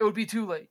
[0.00, 0.70] it would be too late.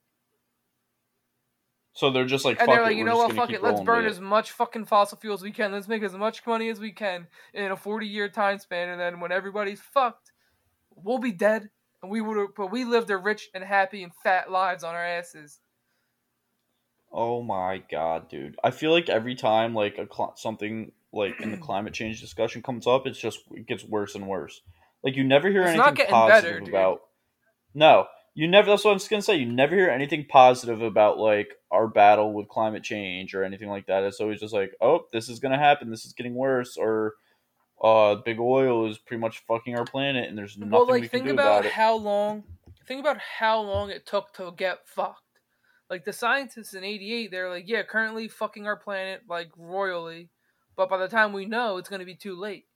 [1.92, 4.06] So they're just like, And they're it, like, you know what, fuck it, let's burn
[4.06, 4.22] as it.
[4.22, 5.72] much fucking fossil fuels as we can.
[5.72, 9.00] Let's make as much money as we can in a 40 year time span, and
[9.00, 10.32] then when everybody's fucked,
[10.94, 11.68] we'll be dead,
[12.02, 15.04] and we would, but we lived a rich and happy and fat lives on our
[15.04, 15.60] asses.
[17.12, 18.56] Oh my god, dude!
[18.62, 22.62] I feel like every time like a cl- something like in the climate change discussion
[22.62, 24.60] comes up, it's just it gets worse and worse.
[25.02, 27.00] Like you never hear It's anything positive better, about.
[27.74, 28.70] No, you never.
[28.70, 29.36] That's what I'm just gonna say.
[29.36, 33.86] You never hear anything positive about like our battle with climate change or anything like
[33.86, 34.04] that.
[34.04, 35.90] It's always just like, oh, this is gonna happen.
[35.90, 37.14] This is getting worse, or
[37.82, 41.08] uh, big oil is pretty much fucking our planet, and there's nothing well, we can
[41.08, 41.72] think do about about it.
[41.72, 42.44] how long,
[42.86, 45.22] think about how long it took to get fucked.
[45.90, 50.30] Like the scientists in '88, they're like, yeah, currently fucking our planet like royally,
[50.76, 52.66] but by the time we know, it's gonna be too late.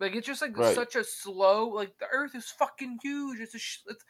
[0.00, 0.74] Like it's just like Right.
[0.74, 1.68] such a slow.
[1.68, 3.40] Like the Earth is fucking huge.
[3.40, 3.58] It's a.
[3.58, 4.04] Sh- it's,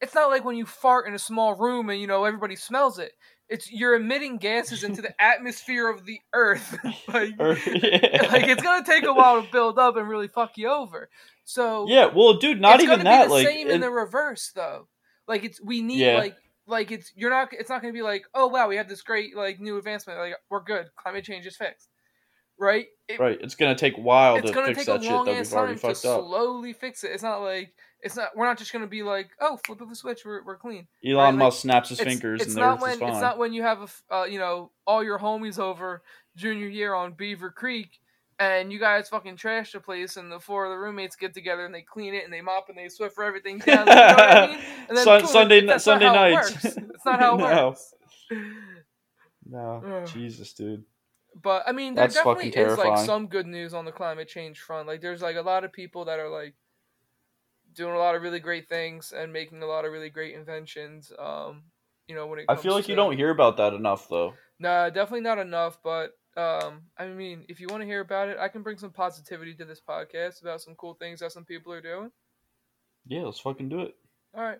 [0.00, 2.98] it's not like when you fart in a small room and you know everybody smells
[2.98, 3.12] it.
[3.48, 6.76] It's you're emitting gases into the atmosphere of the Earth.
[7.08, 8.28] like, Or- yeah.
[8.32, 11.08] like it's gonna take a while to build up and really fuck you over.
[11.44, 13.22] So yeah, well, dude, not it's even that.
[13.24, 14.88] Be the like, same in the reverse though.
[15.26, 16.18] Like it's we need Yeah.
[16.18, 19.02] like like it's you're not it's not gonna be like oh wow we have this
[19.02, 21.88] great like new advancement like we're good climate change is fixed
[22.58, 22.86] right.
[23.08, 25.26] It, right, it's gonna take a while It's to fix take a that shit long
[25.26, 26.24] that we've already to fucked up.
[26.24, 27.10] slowly fix it.
[27.10, 28.30] It's not like it's not.
[28.34, 30.86] We're not just gonna be like, oh, flip of a switch, we're, we're clean.
[31.04, 33.52] Elon right, like, Musk snaps his It's, fingers it's and not when it's not when
[33.52, 36.02] you have a uh, you know all your homies over
[36.34, 37.98] junior year on Beaver Creek
[38.38, 41.64] and you guys fucking trash the place and the four of the roommates get together
[41.64, 43.86] and they clean it and they mop and they Swiffer everything down.
[43.86, 44.58] You know what I mean?
[44.88, 46.50] And Sun- boom, Sunday that's Sunday not how it nights.
[46.64, 46.64] works.
[46.94, 47.66] It's not how it No.
[47.68, 47.94] works.
[49.46, 50.84] no, Jesus, dude.
[51.42, 54.28] But I mean, there That's definitely fucking is like some good news on the climate
[54.28, 54.86] change front.
[54.86, 56.54] Like, there's like a lot of people that are like
[57.74, 61.12] doing a lot of really great things and making a lot of really great inventions.
[61.18, 61.64] Um,
[62.06, 64.34] you know, when it I feel like you to- don't hear about that enough, though.
[64.60, 65.78] Nah, definitely not enough.
[65.82, 68.90] But um, I mean, if you want to hear about it, I can bring some
[68.90, 72.10] positivity to this podcast about some cool things that some people are doing.
[73.06, 73.94] Yeah, let's fucking do it.
[74.34, 74.58] All right.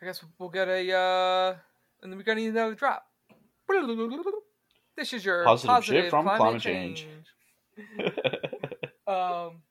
[0.00, 1.56] I guess we'll get a, uh,
[2.02, 3.04] and then we're gonna need another drop.
[4.96, 7.06] This is your Positive positive, shit from climate, climate change.
[7.76, 8.12] change.
[9.08, 9.62] Um,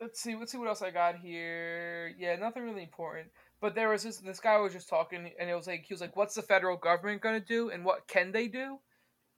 [0.00, 0.36] let's see.
[0.36, 2.14] Let's see what else I got here.
[2.16, 3.26] Yeah, nothing really important.
[3.60, 4.18] But there was this.
[4.18, 6.76] This guy was just talking, and it was like he was like, "What's the federal
[6.76, 8.78] government gonna do, and what can they do?"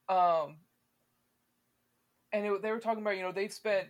[0.09, 0.59] Um,
[2.33, 3.89] and it, they were talking about you know they've spent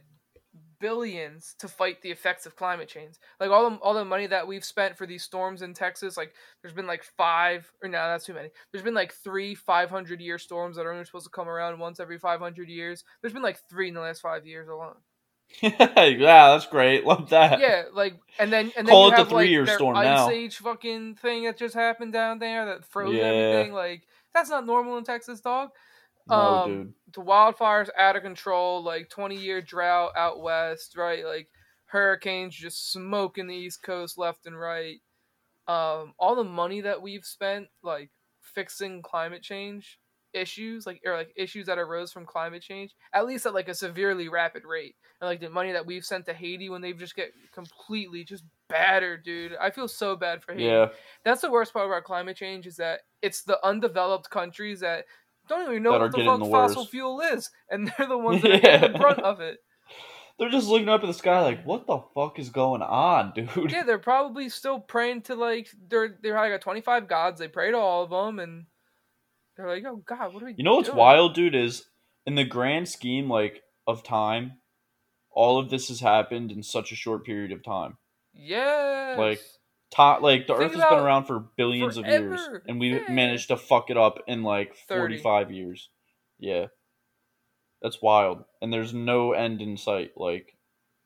[0.81, 3.15] billions to fight the effects of climate change.
[3.41, 6.35] Like all the all the money that we've spent for these storms in Texas, like
[6.63, 8.51] there's been like five or no, that's too many.
[8.73, 12.01] There's been like three 500 year storms that are only supposed to come around once
[12.01, 13.05] every 500 years.
[13.21, 14.97] There's been like three in the last five years alone.
[15.63, 15.77] yeah,
[16.51, 17.05] that's great.
[17.07, 17.61] Love that.
[17.61, 20.31] Yeah, like and then and then Call you it the like, their storm ice now.
[20.31, 23.23] age fucking thing that just happened down there that froze Yeah.
[23.25, 23.73] everything.
[23.73, 25.71] Like that's not normal in Texas, dog.
[26.29, 26.95] No, um, dude.
[27.15, 31.25] the wildfires out of control, like 20 year drought out west, right?
[31.25, 31.49] Like
[31.87, 35.01] hurricanes just smoking the East Coast left and right.
[35.69, 38.11] Um, all the money that we've spent, like
[38.41, 39.99] fixing climate change
[40.35, 43.75] issues, like or like issues that arose from climate change, at least at like a
[43.75, 47.15] severely rapid rate, and like the money that we've sent to Haiti when they've just
[47.17, 49.57] get completely just battered, dude.
[49.61, 50.89] I feel so bad for Haiti Yeah.
[51.25, 55.05] that's the worst part about climate change is that it's the undeveloped countries that
[55.49, 58.53] don't even know what the fuck the fossil fuel is, and they're the ones that
[58.53, 59.15] are getting the Yeah.
[59.25, 59.59] of it.
[60.39, 63.71] They're just looking up at the sky like, what the fuck is going on, dude?
[63.71, 67.39] Yeah, they're probably still praying to like they're they're like got twenty five gods.
[67.39, 68.65] They pray to all of them, and
[69.57, 70.55] they're like, oh God, what are we?
[70.57, 70.99] You know what's doing?
[70.99, 71.85] wild, dude, is
[72.27, 74.53] in the grand scheme like of time,
[75.31, 77.97] all of this has happened in such a short period of time.
[78.35, 79.17] Yeah.
[79.19, 79.41] Like,
[79.91, 83.11] Top, like the Think Earth has been around for billions of years, and we Yeah.
[83.13, 85.01] managed to fuck it up in like 30.
[85.01, 85.91] forty-five years.
[86.39, 86.69] Yeah,
[87.83, 90.13] that's wild, and there's no end in sight.
[90.17, 90.57] Like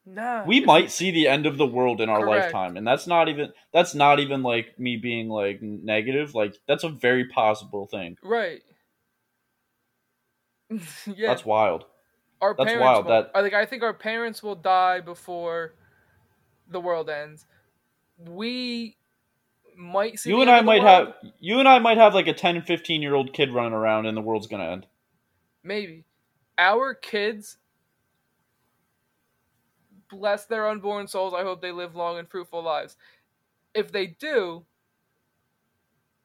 [0.06, 2.44] nah, we might see the end of the world in our Correct.
[2.54, 6.34] lifetime, and that's not even that's not even like me being like negative.
[6.34, 8.16] Like that's a very possible thing.
[8.22, 8.62] right.
[11.06, 11.84] yeah, That's wild.
[12.40, 13.32] our that's parents wild, won't.
[13.32, 15.74] that- I think I think our parents will die before
[16.68, 17.46] the world ends.
[18.18, 18.96] We
[19.76, 20.30] might see.
[20.30, 21.14] you the and end I of might world.
[21.22, 24.06] have you and I might have like a 10 15 year old kid running around
[24.06, 24.86] and the world's gonna end.
[25.62, 26.04] maybe
[26.58, 27.58] our kids.
[30.10, 31.34] Bless their unborn souls.
[31.34, 32.96] I hope they live long and fruitful lives.
[33.74, 34.64] If they do,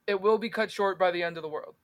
[0.08, 1.76] it will be cut short by the end of the world.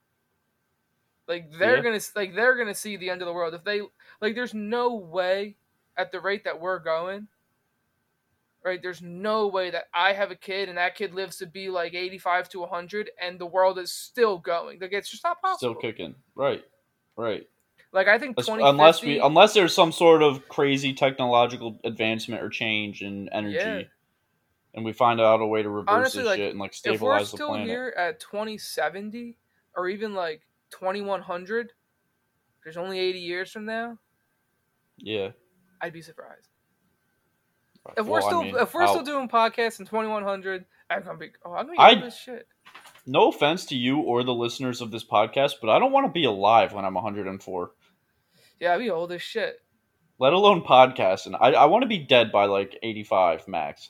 [1.27, 1.83] Like they're Yeah.
[1.83, 3.81] gonna like they're gonna see the end of the world if they
[4.21, 4.35] like.
[4.35, 5.57] There's no way
[5.97, 7.27] at the rate that we're going.
[8.63, 11.69] Right, there's no way that I have a kid and that kid lives to be
[11.69, 14.79] like 85 to 100 and the world is still going.
[14.79, 15.73] Like it's just not possible.
[15.73, 16.15] Still kicking.
[16.35, 16.65] Right.
[17.15, 17.47] Right.
[17.97, 22.43] Like I think As- 2050, unless we unless there's some sort of crazy technological advancement
[22.43, 23.55] or change in energy.
[23.55, 23.81] Yeah.
[24.75, 26.99] And we find out a way to reverse Honestly, this like, shit and like stabilize
[26.99, 27.01] the planet.
[27.01, 27.67] if we're the still planet.
[27.67, 29.37] here at 2070
[29.75, 31.73] or even like 2100,
[32.63, 33.97] there's only 80 years from now,
[34.97, 35.29] Yeah.
[35.81, 36.49] I'd be surprised.
[37.97, 41.01] If we're Well, I still mean, if we're I'll- still doing podcasts in 2100, I'm
[41.03, 42.47] gonna be oh I'm gonna I- this shit.
[43.07, 46.11] no offense to you or the listeners of this podcast, but I don't want to
[46.11, 47.71] be alive when I'm 104.
[48.59, 49.61] Yeah, be old as shit.
[50.19, 53.89] Let alone podcast, and I, I want to be dead by like 85 max.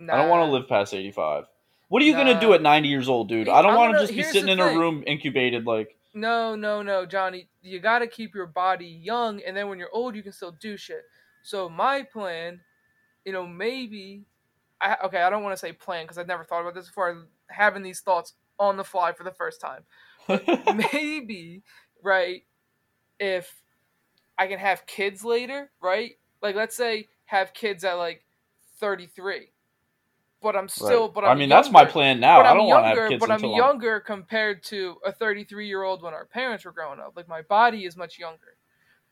[0.00, 1.44] I don't want to live past 85.
[1.88, 3.50] What are you gonna do at 90 years old, dude?
[3.50, 5.96] I don't want to just be sitting in a room incubated like.
[6.14, 7.48] No, no, no, Johnny.
[7.60, 10.52] You got to keep your body young, and then when you're old, you can still
[10.52, 11.02] do shit.
[11.42, 12.60] So my plan,
[13.24, 14.24] you know, maybe,
[14.80, 17.26] I okay, I don't want to say plan because I've never thought about this before.
[17.48, 19.84] Having these thoughts on the fly for the first time.
[20.92, 21.62] maybe,
[22.02, 22.42] right?
[23.22, 23.62] If
[24.38, 26.12] I can have kids later, right?
[26.42, 28.24] Like, let's say have kids at like
[28.80, 29.52] 33,
[30.42, 31.10] but I'm still, Right.
[31.10, 32.44] but I I'm mean, that's my plan now.
[32.44, 35.66] I I'm don't want to younger, have kids but I'm younger compared to a 33
[35.68, 37.14] year old when our parents were growing up.
[37.16, 38.56] Like my body is much younger,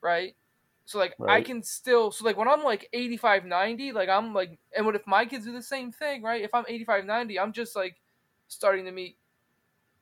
[0.02, 0.34] right?
[0.86, 4.58] So like I can still so like when I'm like 85, 90, like I'm like
[4.76, 6.42] and what if my kids do the same thing, right?
[6.42, 7.96] If I'm 85, 90, I'm just like
[8.48, 9.18] starting to meet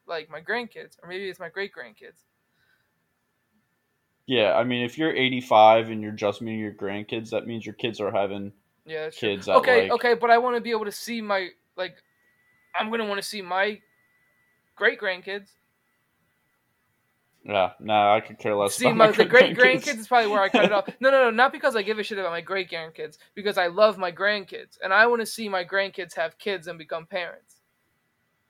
[0.06, 2.24] like my grandkids or maybe it's my great grandkids.
[4.28, 7.74] Yeah, I mean, if you're 85 and you're just meeting your grandkids, that means your
[7.74, 8.52] kids are having
[8.84, 9.90] Yeah, kids Okay, like.
[9.92, 11.96] okay, but I want to be able to see my like
[12.78, 13.80] I'm going to want to see my
[14.76, 15.48] great grandkids.
[17.42, 18.76] Yeah, nah, I could care less.
[18.76, 19.84] See, about my, my the great grandkids.
[19.86, 20.90] grandkids is probably where I cut it off.
[21.00, 23.68] No, no, no, not because I give a shit about my great grandkids, because I
[23.68, 27.62] love my grandkids, and I want to see my grandkids have kids and become parents.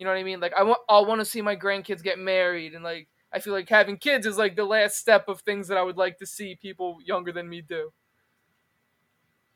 [0.01, 0.41] You know what I mean?
[0.41, 3.53] Like I want, I want to see my grandkids get married, and like I feel
[3.53, 6.27] like having kids is like the last step of things that I would like to
[6.27, 7.93] see people younger than me do.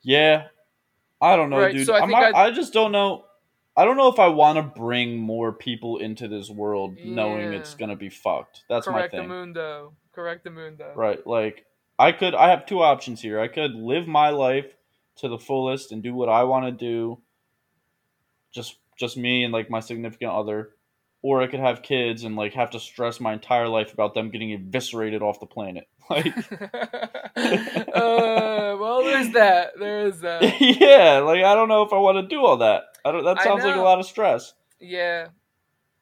[0.03, 0.49] Yeah,
[1.21, 1.87] I don't know, Right, dude.
[1.87, 3.25] so I I, think I'd- I just don't know.
[3.77, 7.75] I don't know if I want to bring more people into this world knowing it's
[7.75, 8.65] gonna be fucked.
[8.69, 9.11] That's my thing.
[9.11, 9.95] Correct the mundo.
[10.13, 10.93] Correct the mundo.
[10.95, 11.27] Right.
[11.27, 11.65] Like
[11.99, 13.41] I could I have two options here.
[13.41, 14.67] I could live my life
[15.17, 17.23] to the fullest and do what I want to do.
[18.51, 20.75] Just just me and like my significant other.
[21.25, 24.31] Or I could have kids and like have to stress my entire life about them
[24.31, 25.89] getting eviscerated off the planet.
[26.11, 26.27] Like
[27.37, 29.71] uh, well, there's that.
[29.79, 30.43] There is that.
[30.61, 32.83] Yeah, like I don't know if I want to do all that.
[33.05, 34.53] I don't that sounds like a lot of stress.
[34.81, 35.29] Yeah,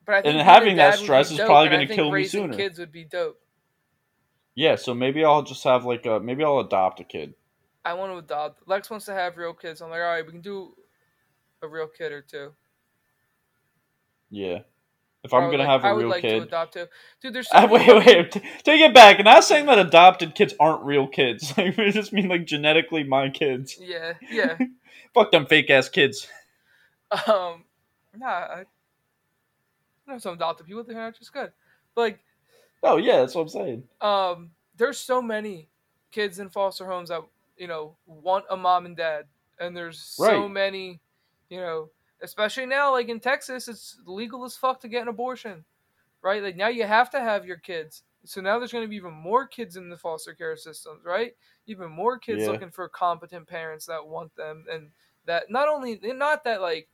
[0.07, 2.57] but I think And having that stress is dope, probably gonna kill me sooner.
[2.57, 3.39] Kids would be dope.
[4.55, 7.35] Yeah, so maybe I'll just have like a maybe I'll adopt a kid.
[7.85, 8.67] I want to adopt.
[8.67, 9.81] Lex wants to have real kids.
[9.81, 10.75] I'm like, all right, we can do
[11.63, 12.53] a real kid or two.
[14.31, 14.61] Yeah.
[15.23, 16.87] If I I'm gonna like- have a I would real like to kid, adopt too,
[17.21, 17.35] dude.
[17.35, 19.19] There's so Ah, many wait, wait, t- take it back.
[19.19, 21.53] And I'm not saying that adopted kids aren't real kids.
[21.59, 23.77] Like, we just mean like genetically my kids.
[23.81, 24.57] Yeah, yeah.
[25.15, 26.27] Fuck them fake ass kids.
[27.27, 27.65] Um,
[28.17, 28.65] nah, I,
[30.07, 31.53] I know some adopted people that are just good.
[31.95, 32.19] But like,
[32.83, 33.83] Oh yeah, that's what I'm saying.
[34.01, 35.69] um, there's so many
[36.13, 37.21] kids in foster homes that
[37.59, 39.27] you know want a mom and dad,
[39.59, 41.01] and there's so many,
[41.51, 41.91] you know,
[42.23, 45.65] especially now, like in Texas, it's legal as fuck to get an abortion,
[46.23, 46.43] right?
[46.43, 48.03] Like now you have to have your kids.
[48.25, 51.35] So now there's going to be even more kids in the foster care systems, right?
[51.67, 52.51] Even more kids Yeah.
[52.53, 54.91] looking for competent parents that want them, and
[55.27, 56.89] that not only not that like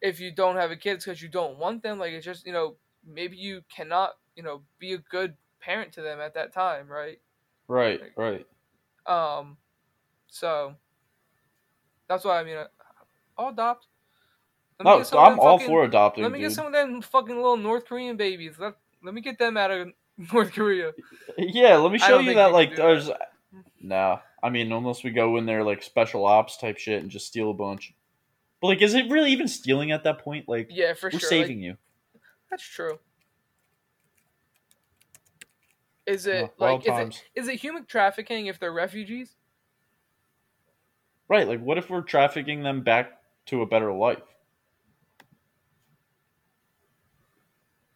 [0.00, 2.52] if you don't have a kid because you don't want them, like it's just you
[2.52, 6.88] know maybe you cannot you know be a good parent to them at that time,
[6.88, 7.20] right?
[7.66, 8.46] Right, Like- right.
[9.06, 9.58] Um,
[10.28, 10.76] so
[12.06, 12.68] that's why I mean, I-
[13.36, 13.87] I'll adopt.
[14.84, 16.22] No, I'm all fucking- for adopting.
[16.22, 16.48] Let me dude.
[16.50, 18.54] get some of them fucking little North Korean babies.
[18.58, 19.88] Let let me get them out of
[20.32, 20.92] North Korea.
[21.36, 22.52] Yeah, let me show you that.
[22.52, 23.10] Like, there's.
[23.80, 27.26] Nah, I mean, unless we go in there like special ops type shit and just
[27.26, 27.94] steal a bunch.
[28.60, 30.48] But like, is it really even stealing at that point?
[30.48, 31.28] Like, Yeah, for we're sure.
[31.28, 31.76] saving like, you.
[32.50, 32.98] that's true.
[36.06, 39.34] Is it like is it, is it human trafficking if they're refugees?
[41.28, 44.22] Right, like, what if we're trafficking them back to a better life?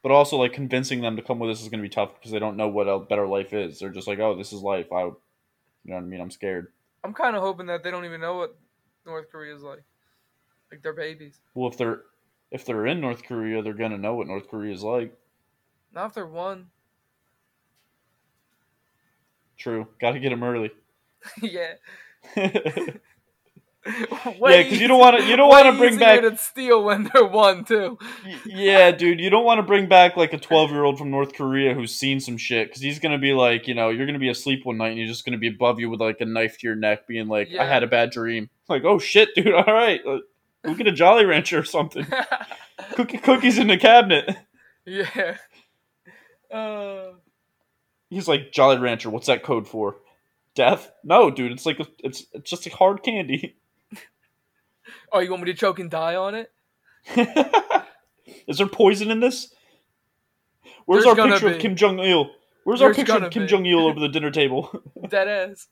[0.02, 2.32] But also, like, convincing them to come with us is going to be tough because
[2.32, 3.78] they don't know what a better life is.
[3.78, 4.92] They're just like, oh, this is life.
[4.92, 5.14] I, you
[5.84, 6.20] know what I mean?
[6.20, 6.68] I'm scared.
[7.04, 8.56] I'm kind of hoping that they don't even know what
[9.06, 9.82] North Korea is like.
[10.70, 11.38] Like they're babies.
[11.54, 12.02] Well, if they're
[12.50, 15.14] if they're in North Korea, they're gonna know what North Korea is like.
[15.92, 16.68] Not if they're one.
[19.58, 19.86] True.
[20.00, 20.70] Got to get them early.
[21.42, 21.74] yeah.
[24.40, 27.64] Yeah, 'cause you don't wanna- you don't wanna bring back- to steal when they're one
[27.64, 27.98] too.
[28.46, 31.34] Yeah, dude, you don't want to bring back like a 12 year old from North
[31.34, 34.28] Korea who's seen some shit because he's gonna be like, you know, you're gonna be
[34.28, 36.66] asleep one night and he's just gonna be above you with like a knife to
[36.66, 38.50] your neck, being like, I had a bad dream.
[38.68, 40.18] Like, oh shit, dude, all right, uh,
[40.64, 42.06] go get a Jolly Rancher or something.
[42.94, 44.36] Cookie cookies in the cabinet.
[44.86, 45.36] yeah.
[46.50, 47.12] Uh,
[48.10, 49.96] He's like, Jolly Rancher, what's that code for?
[50.54, 50.90] Death?
[51.02, 53.56] No, dude, it's like a, it's it's just a hard candy.
[55.12, 56.50] Oh, you want me to choke and die on it?
[58.46, 59.52] Is there poison in this?
[60.86, 61.54] Where's There's our gonna picture be.
[61.56, 62.30] of Kim Jong Il?
[62.64, 63.48] Where's our There's picture gonna of Kim be.
[63.48, 64.70] Jong Il over the dinner table?
[65.08, 65.68] Dead ass.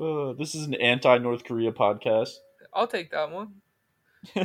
[0.00, 2.30] Uh, this is an anti North Korea podcast.
[2.72, 3.54] I'll take that one.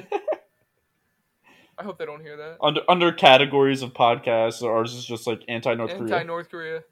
[1.78, 2.58] I hope they don't hear that.
[2.62, 6.02] under under categories of podcasts, ours is just like anti North Korea.
[6.04, 6.26] Anti Korea.
[6.26, 6.84] North Korea.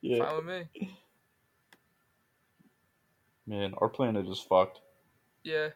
[0.00, 0.90] Yeah, Fine with me.
[3.46, 4.80] man, our planet is fucked.
[5.48, 5.68] Yeah.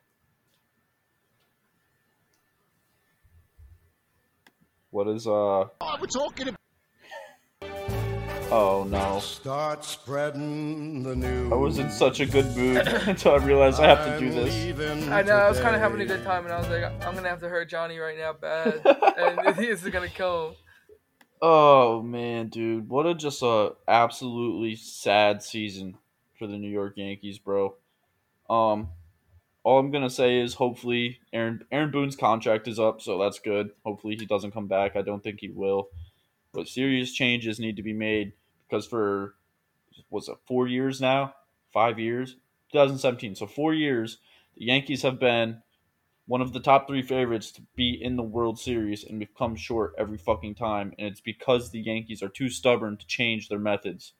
[4.91, 5.31] What is uh?
[5.31, 6.59] Oh, we're talking about.
[8.51, 11.51] Oh no, Start spreading the news.
[11.51, 15.09] I was in such a good mood until I realized I have to do this.
[15.09, 15.37] I know.
[15.37, 17.41] I was kind of having a good time, and I was like, I'm gonna have
[17.41, 18.83] to hurt Johnny right now, bad,
[19.17, 20.55] and he is gonna kill him.
[21.41, 25.97] Oh man, dude, what a just a absolutely sad season
[26.39, 27.75] for the New York Yankees, bro.
[28.51, 28.91] Um,
[29.65, 33.71] all I'm gonna say is hopefully Aaron Aaron Boone's contract is up, so that's good.
[33.85, 34.97] Hopefully he doesn't come back.
[34.97, 35.89] I don't think he will,
[36.53, 38.33] but serious changes need to be made
[38.69, 39.35] because for
[40.11, 41.35] was it four years now,
[41.73, 42.37] five years,
[42.73, 44.19] 2017, so four years,
[44.57, 45.63] the Yankees have been
[46.27, 49.57] one of the top three favorites to be in the World Series, and we've come
[49.57, 50.95] short every fucking time.
[50.99, 54.15] And it's because the Yankees are too stubborn to change their methods.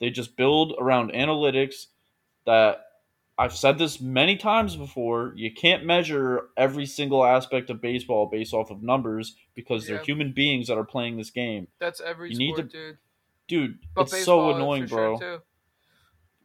[0.00, 1.86] They just build around analytics
[2.46, 2.84] that
[3.40, 5.32] I've said this many times before.
[5.34, 10.32] You can't measure every single aspect of baseball based off of numbers because they're human
[10.32, 11.68] beings that are playing this game.
[11.78, 12.98] That's every You need to- dude.
[13.48, 15.18] Dude, But it's so annoying, bro.
[15.18, 15.42] Sure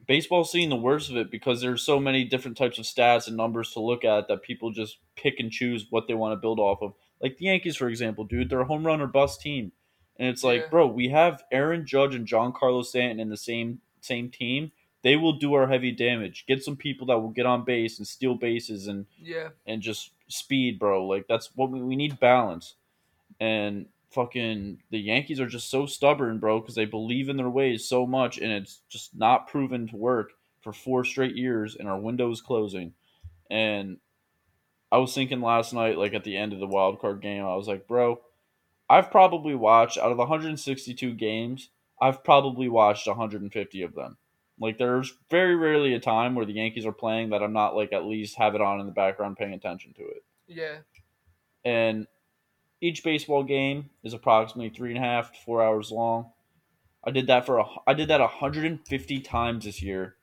[0.06, 3.36] baseball's seeing the worst of it because there's so many different types of stats and
[3.36, 6.58] numbers to look at that people just pick and choose what they want to build
[6.58, 6.94] off of.
[7.20, 9.72] Like the Yankees, for example, dude, they're a home run or bust team,
[10.16, 10.68] and it's like, Yeah.
[10.68, 14.70] bro, we have Aaron Judge and Giancarlo Stanton in the same same team.
[15.06, 16.46] They will do our heavy damage.
[16.48, 19.50] Get some people that will get on base and steal bases and Yeah.
[19.64, 21.06] and just speed, bro.
[21.06, 22.74] Like that's what we, we need balance.
[23.38, 27.88] And fucking the Yankees are just so stubborn, bro, because they believe in their ways
[27.88, 32.00] so much, and it's just not proven to work for four straight years, and our
[32.00, 32.92] window is closing.
[33.48, 33.98] And
[34.90, 37.54] I was thinking last night, like at the end of the wild card game, I
[37.54, 38.20] was like, bro,
[38.90, 41.68] I've probably watched out of the 162 games,
[42.02, 44.16] I've probably watched 150 of them.
[44.58, 47.92] Like there's very rarely a time where the Yankees are playing that I'm not like
[47.92, 50.24] at least have it on in the background paying attention to it.
[50.46, 50.78] Yeah.
[51.64, 52.06] And
[52.80, 56.30] each baseball game is approximately three and a half to four hours long.
[57.04, 60.16] I did that for a, I did that 150 times this year,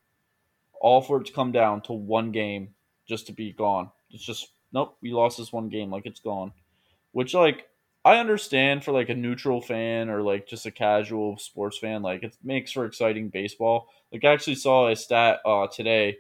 [0.82, 2.76] all for it to come down to one game
[3.08, 3.92] just to be gone.
[4.10, 6.52] It's just nope, we lost this one game, like it's gone.
[7.12, 7.68] Which like
[8.06, 12.24] I understand for like a neutral fan or like just a casual sports fan, like
[12.24, 13.88] it makes for exciting baseball.
[14.12, 16.18] Like I actually saw a stat uh today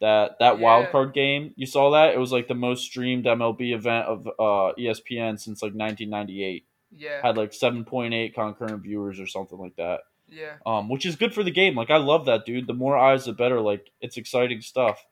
[0.00, 2.14] that that wild card game, you saw that?
[2.14, 6.66] It was like the most streamed MLB event of uh ESPN since like 1998.
[6.96, 7.20] Yeah.
[7.22, 10.00] Had like 7.8 concurrent viewers or something like that.
[10.28, 10.54] Yeah.
[10.64, 11.74] Um, which is good for the game.
[11.74, 12.66] Like I love that, dude.
[12.66, 13.60] The more eyes, the better.
[13.60, 15.04] Like it's exciting stuff.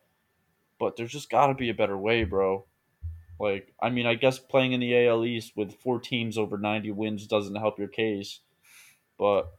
[0.78, 2.64] But there's just got to be a better way, bro.
[3.42, 6.92] Like I mean, I guess playing in the AL East with four teams over 90
[6.92, 8.38] wins doesn't help your case.
[9.18, 9.52] But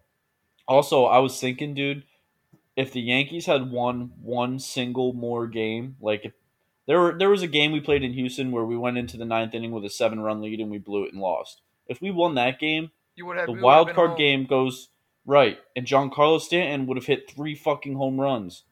[0.66, 2.04] also, I was thinking, dude,
[2.78, 6.32] if the Yankees had won one single more game, like if
[6.88, 9.26] there were there was a game we played in Houston where we went into the
[9.26, 11.62] ninth inning with a seven run lead and we blew it and lost.
[11.86, 14.18] If we won that game, You would have the wild card home.
[14.18, 14.88] game goes
[15.26, 18.64] right, and Giancarlo Stanton would have hit three fucking home runs.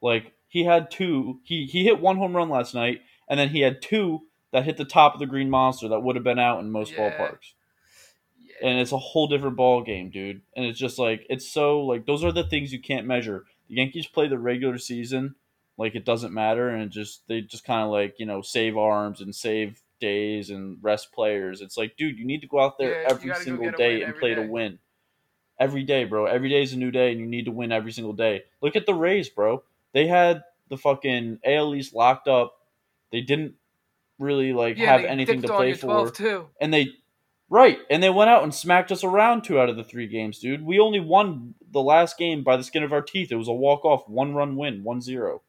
[0.00, 3.62] Like he had two, he he hit one home run last night, and then he
[3.62, 4.22] had two
[4.52, 6.92] that hit the top of the green monster that would have been out in most
[6.92, 7.10] Yeah.
[7.10, 7.52] ballparks.
[8.38, 8.68] Yeah.
[8.68, 10.42] And it's a whole different ball game, dude.
[10.56, 13.44] And it's just like it's so like those are the things you can't measure.
[13.68, 15.34] The Yankees play the regular season
[15.78, 19.20] like it doesn't matter, and just they just kind of like you know save arms
[19.20, 21.60] and save days and rest players.
[21.60, 24.34] It's like, dude, you need to go out there Yeah, every single day and play
[24.34, 24.78] to win.
[25.58, 26.26] Every day, bro.
[26.26, 28.44] Every day is a new day, and you need to win every single day.
[28.60, 29.62] Look at the Rays, bro.
[29.92, 32.54] They had the fucking AL East locked up.
[33.10, 33.54] They didn't
[34.18, 36.48] really like yeah, have anything to play for too.
[36.60, 36.88] and they
[37.50, 40.38] right and they went out and smacked us around two out of the three games
[40.38, 43.48] dude we only won the last game by the skin of our teeth it was
[43.48, 45.40] a walk-off one run win 1-0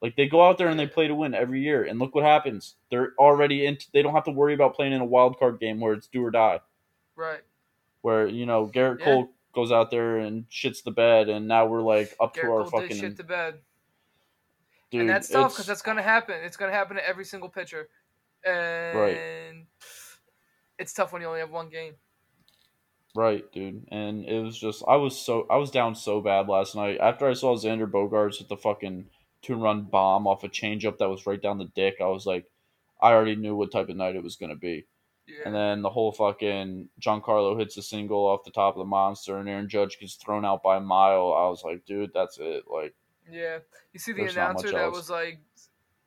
[0.00, 2.24] like they go out there and they play to win every year and look what
[2.24, 5.60] happens they're already in they don't have to worry about playing in a wild card
[5.60, 6.60] game where it's do or die
[7.14, 7.42] Right.
[8.02, 9.04] where you know Gerrit Yeah.
[9.04, 12.46] cole goes out there and shits the bed and now we're like up to our
[12.62, 13.60] Gerrit Cole fucking shit to bed.
[14.90, 16.36] Dude and that's tough because that's gonna happen.
[16.42, 17.88] It's gonna happen to every single pitcher,
[18.44, 19.66] and
[20.78, 21.94] it's tough when you only have one game.
[23.14, 23.86] Right, dude.
[23.90, 26.98] And it was just I was so I was down so bad last night.
[27.00, 29.06] After I saw Xander Bogaerts hit the fucking
[29.42, 32.46] two run bomb off a changeup that was right down the dick, I was like
[33.00, 34.86] I already knew what type of night it was gonna be.
[35.26, 35.42] Yeah.
[35.46, 39.36] And then the whole fucking Giancarlo hits a single off the top of the monster
[39.36, 41.34] and Aaron Judge gets thrown out by a mile.
[41.34, 42.64] I was like, dude, that's it.
[42.72, 42.94] Like
[43.30, 43.58] yeah.
[43.92, 45.40] You see the There's announcer that was like,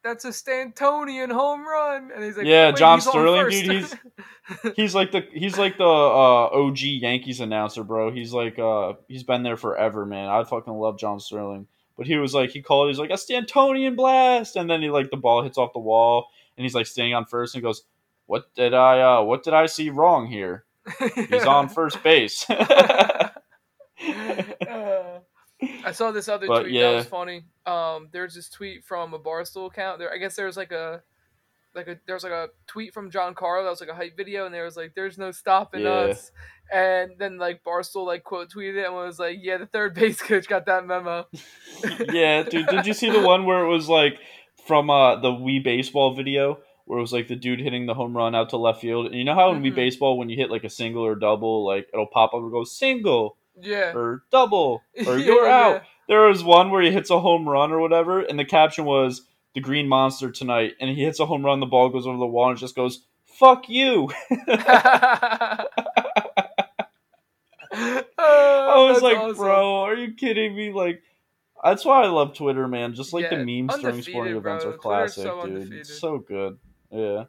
[0.03, 3.95] "That's a Stantonian home run," and he's like, Yeah, "Wait, John he's Sterling, dude, he's-
[4.75, 8.11] he's like the he's like the uh, OG Yankees announcer, bro.
[8.11, 10.29] He's like uh he's been there forever, man.
[10.29, 11.67] I fucking love John Sterling.
[11.97, 15.11] But he was like he called he's like a Stantonian blast and then he like
[15.11, 17.83] the ball hits off the wall and he's like standing on first and he goes,
[18.25, 20.65] What did I uh what did I see wrong here?
[21.15, 22.45] He's on first base.
[24.67, 25.19] Uh,
[25.85, 27.43] I saw this other But, tweet that was funny.
[27.65, 29.99] Um, there's this tweet from a Barstool account.
[29.99, 31.01] There, I guess there was like a,
[31.75, 34.17] like a, there was like a tweet from John Carl that was like a hype
[34.17, 35.89] video, and there was like, "There's no stopping Yeah.
[35.89, 36.31] us."
[36.73, 40.21] And then like Barstool like quote tweeted it and was like, "Yeah, the third base
[40.21, 41.27] coach got that memo."
[42.11, 44.17] yeah, dude, did you see the one where it was like
[44.67, 48.15] from uh the Wii baseball video where it was like the dude hitting the home
[48.17, 49.05] run out to left field?
[49.07, 49.75] And you know how in Wii Mhm.
[49.75, 52.63] baseball when you hit like a single or double, like it'll pop up and go
[52.63, 53.93] single Yeah.
[53.95, 55.73] or double or Yeah, you're out.
[55.75, 55.81] yeah.
[56.07, 59.21] There was one where he hits a home run or whatever, and the caption was
[59.53, 62.25] the Green Monster tonight, and he hits a home run, the ball goes over the
[62.25, 63.03] wall and just goes,
[63.39, 64.09] Fuck you.
[67.73, 69.37] I oh, was that's like, awesome.
[69.37, 70.71] bro, are you kidding me?
[70.73, 71.01] Like
[71.63, 72.93] that's why I love Twitter, man.
[72.93, 74.73] Just like the Yeah, memes during sporting events bro.
[74.73, 75.55] are classic, so dude.
[75.55, 75.79] undefeated.
[75.79, 76.57] It's so good.
[76.91, 77.23] Yeah.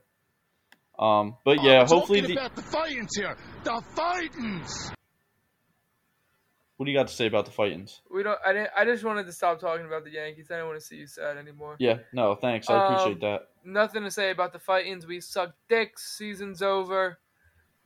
[0.99, 3.37] Um, but yeah, I'm hopefully the about the fightings here.
[3.65, 4.93] The fightings.
[6.83, 8.01] What do you got to say about the fightings?
[8.11, 8.41] We don't.
[8.45, 8.71] I didn't.
[8.77, 10.51] I just wanted to stop talking about the Yankees.
[10.51, 11.77] I don't want to see you sad anymore.
[11.79, 12.69] Yeah, no, thanks.
[12.69, 13.49] I appreciate Um, that.
[13.65, 15.07] Nothing to say about the fightings.
[15.07, 16.19] We suck dicks.
[16.19, 17.21] Season's over.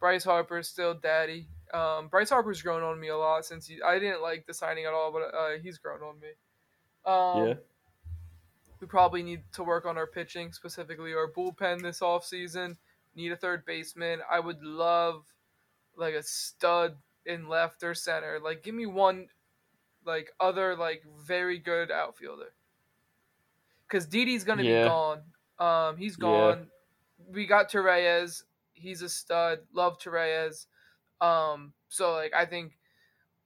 [0.00, 1.46] Bryce Harper's still daddy.
[1.74, 3.82] Um, Bryce Harper's grown on me a lot since he.
[3.82, 6.28] I didn't like the signing at all, but uh, he's grown on me.
[7.04, 7.54] Um, Yeah.
[8.80, 12.76] We probably need to work on our pitching, specifically our bullpen this offseason.
[13.14, 14.20] Need a third baseman.
[14.30, 15.24] I would love
[15.96, 16.96] like a stud
[17.26, 18.40] in left or center.
[18.40, 19.28] Like give me one
[20.04, 22.52] like other like very good outfielder.
[23.88, 24.84] Cause Didi's gonna Yeah.
[24.84, 25.22] be gone.
[25.58, 26.70] Um he's gone.
[27.28, 28.42] We got Torreyes.
[28.74, 29.60] He's a stud.
[29.72, 30.66] Love Torreyes.
[31.20, 32.78] Um so like I think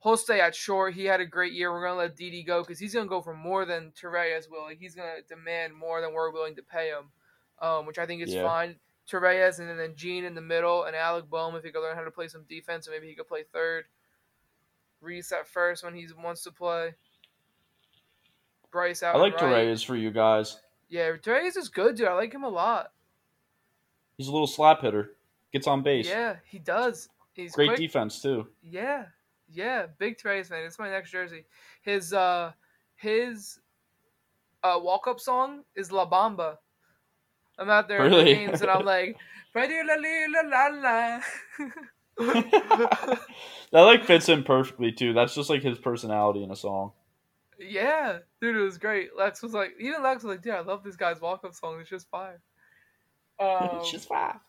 [0.03, 0.93] he'll stay at short.
[0.93, 1.71] He had a great year.
[1.71, 4.63] We're gonna let Didi go because he's gonna go for more than Torreyes will.
[4.63, 7.11] Like he's gonna demand more than we're willing to pay him,
[7.59, 8.43] um, which I think is Yeah.
[8.43, 8.79] fine.
[9.11, 12.03] Torreyes and then Jean in the middle and Alec Bohm if he could learn how
[12.03, 13.85] to play some defense and maybe he could play third.
[15.01, 16.93] Rhys at first when he wants to play.
[18.71, 19.15] Bryce out.
[19.15, 19.67] I like right.
[19.67, 20.61] Torreyes for you guys.
[20.87, 22.07] Yeah, Torreyes is good, dude.
[22.07, 22.91] I like him a lot.
[24.17, 25.11] He's a little slap hitter.
[25.51, 26.07] Gets on base.
[26.07, 27.09] Yeah, he does.
[27.33, 27.79] He's Great quick.
[27.79, 28.47] defense too.
[28.63, 29.05] Yeah,
[29.51, 30.63] yeah, big Trace man.
[30.63, 31.45] It's my next jersey.
[31.81, 32.51] His uh,
[32.95, 33.59] his
[34.63, 36.57] uh walk up song is La Bamba.
[37.59, 38.33] I'm out there at the Really?
[38.33, 39.17] games and I'm like,
[39.55, 41.21] la, li, la, la, la."
[43.71, 45.13] that like fits him perfectly too.
[45.13, 46.91] That's just like his personality in a song.
[47.59, 49.15] yeah, dude, it was great.
[49.17, 51.79] Lex was like, even Lex was like, dude, I love this guy's walk up song.
[51.79, 52.41] It's just fire.
[53.39, 54.39] Um, it's just fine.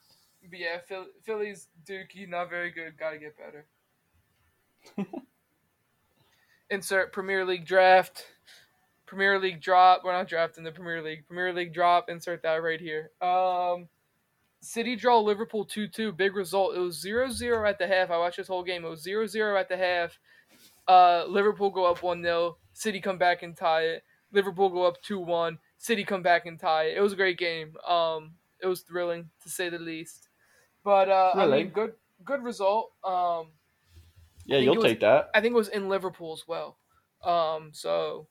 [0.48, 2.96] But yeah, Phil- Phillies Dookie not very good.
[2.98, 3.66] Got to get better.
[6.70, 8.26] Insert Premier League draft.
[9.12, 10.04] Premier League drop.
[10.04, 11.26] We're not drafting the Premier League.
[11.26, 12.08] Premier League drop.
[12.08, 13.10] Insert that right here.
[13.20, 13.88] Um,
[14.62, 16.12] City draw Liverpool 2 2.
[16.12, 16.74] Big result.
[16.74, 18.10] It was 0 0 at the half.
[18.10, 18.86] I watched this whole game.
[18.86, 20.18] It was 0 0 at the half.
[20.88, 22.56] Uh, Liverpool go up 1 0.
[22.72, 24.02] City come back and tie it.
[24.32, 25.58] Liverpool go up 2 1.
[25.76, 26.96] City come back and tie it.
[26.96, 27.74] It was a great game.
[27.86, 28.32] Um,
[28.62, 30.28] it was thrilling to say the least.
[30.84, 31.64] But uh, I Really?
[31.64, 31.92] mean, good
[32.24, 32.92] good result.
[33.04, 33.48] Um,
[34.46, 35.28] Yeah, you'll was- take that.
[35.34, 36.78] I think it was in Liverpool as well.
[37.22, 38.26] Um, so,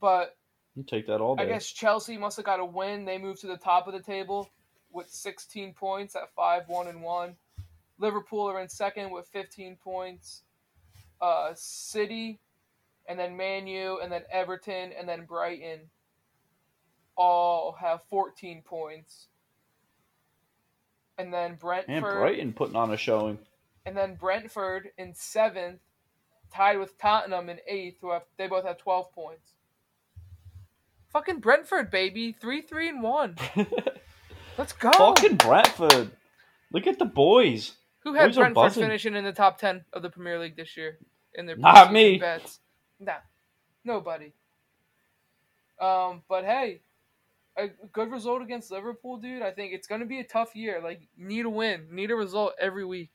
[0.00, 0.36] but
[0.74, 1.44] You take that all day.
[1.44, 3.04] I guess Chelsea must have got a win.
[3.04, 4.50] They moved to the top of the table
[4.92, 7.36] with 16 points at 5 1 and 1.
[7.98, 10.42] Liverpool are in second with 15 points.
[11.20, 12.38] Uh, City,
[13.08, 15.80] and then Man U, and then Everton, and then Brighton
[17.16, 19.28] all have 14 points.
[21.18, 23.38] And then Brentford and Brighton putting on a showing.
[23.86, 25.80] and then Brentford in seventh,
[26.52, 29.52] tied with Tottenham in eighth, who have they both have twelve points.
[31.16, 33.36] Fucking Brentford, baby, three, three, and one.
[34.58, 34.92] Let's go.
[34.92, 36.10] Fucking Brentford.
[36.70, 37.72] Look at the boys.
[38.00, 40.98] Who had boys Brentford finishing in the top ten of the Premier League this year
[41.32, 42.18] in their Not me.
[42.18, 42.60] bets?
[43.00, 43.14] Nah,
[43.82, 44.34] nobody.
[45.80, 46.82] Um, but hey,
[47.56, 49.40] a good result against Liverpool, dude.
[49.40, 50.82] I think it's gonna be a tough year.
[50.84, 53.10] Like, need a win, need a result every week.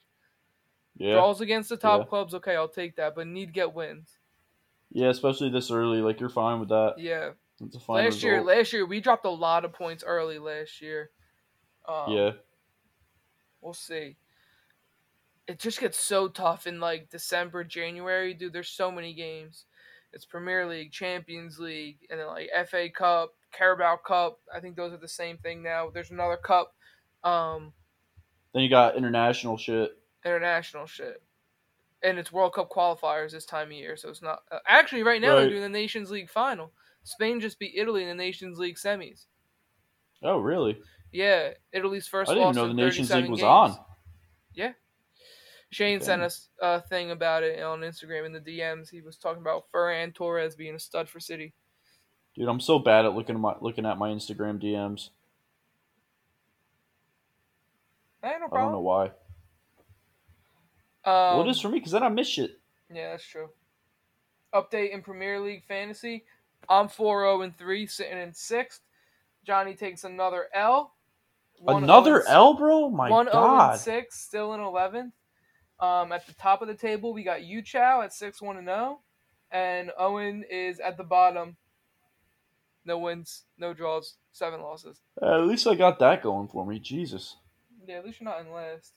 [0.97, 1.13] Yeah.
[1.13, 2.05] Draws against the top Yeah.
[2.07, 4.17] clubs, okay, I'll take that, but need get wins.
[4.91, 6.01] Yeah, especially this early.
[6.01, 6.95] Like you're fine with that.
[6.97, 7.33] Yeah.
[7.61, 11.11] A fine last year, last year we dropped a lot of points early last year.
[11.87, 12.31] Um, yeah.
[13.61, 14.17] we'll see.
[15.47, 18.53] It just gets so tough in like December, January, dude.
[18.53, 19.65] There's so many games.
[20.13, 24.39] It's Premier League, Champions League, and then like FA Cup, Carabao Cup.
[24.53, 25.89] I think those are the same thing now.
[25.89, 26.73] There's another cup,
[27.23, 27.73] um,
[28.53, 29.97] Then you got international shit.
[30.25, 31.21] international shit,
[32.03, 33.95] and it's World Cup qualifiers this time of year.
[33.95, 36.71] So it's not uh, actually right now they're doing the Nations League final.
[37.03, 39.25] Spain just beat Italy in the Nations League semis.
[40.23, 40.79] Oh, really?
[41.11, 43.49] Yeah, Italy's first I didn't know the Nations League was games.
[43.49, 43.77] on.
[44.53, 44.73] Yeah,
[45.71, 48.89] Shane sent us a thing about it on Instagram in the DMs.
[48.89, 51.53] He was talking about Ferran Torres being a stud for City.
[52.35, 55.09] Dude, I'm so bad at looking at my looking at my Instagram DMs.
[58.21, 59.05] Hey, no I don't know why.
[61.03, 62.59] Um, well, it is for me because then I miss shit.
[62.93, 63.49] Yeah, that's true.
[64.53, 66.25] Update in Premier League fantasy.
[66.69, 68.81] I'm 4 0 and 3, sitting in sixth.
[69.45, 70.93] Johnny takes another L.
[71.67, 72.89] Another L, bro.
[72.89, 73.71] My 1 0 God.
[73.73, 75.11] and 6, still in 11th.
[75.79, 78.67] Um, at the top of the table, we got Yu Chow at 6 1 and
[78.67, 78.99] 0.
[79.51, 81.57] And Owen is at the bottom.
[82.85, 85.01] No wins, no draws, seven losses.
[85.21, 86.79] Uh, at least I got that going for me.
[86.79, 87.35] Jesus.
[87.85, 88.93] Yeah, at least you're not in last.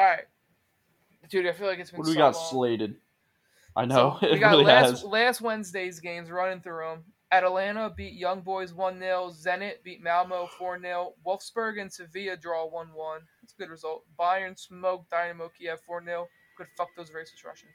[0.00, 0.24] All right,
[1.28, 1.46] dude.
[1.46, 2.46] I feel like it's been What do we so got long.
[2.50, 2.96] slated?
[3.76, 5.04] I know So, it we got really last, has.
[5.04, 7.04] last Wednesday's games running through them.
[7.30, 9.30] Atalanta beat Young Boys 1 0.
[9.30, 11.12] Zenit beat Malmo 4 0.
[11.26, 13.20] Wolfsburg and Sevilla draw 1 1.
[13.42, 14.04] That's a good result.
[14.18, 16.26] Bayern smoked Dynamo Kiev 4 0.
[16.56, 17.72] Good fuck those racist Russians.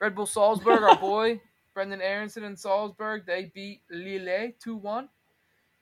[0.00, 1.40] Red Bull Salzburg, our boy,
[1.76, 5.08] Brenden Aaronson and Salzburg, they beat Lille 2 1.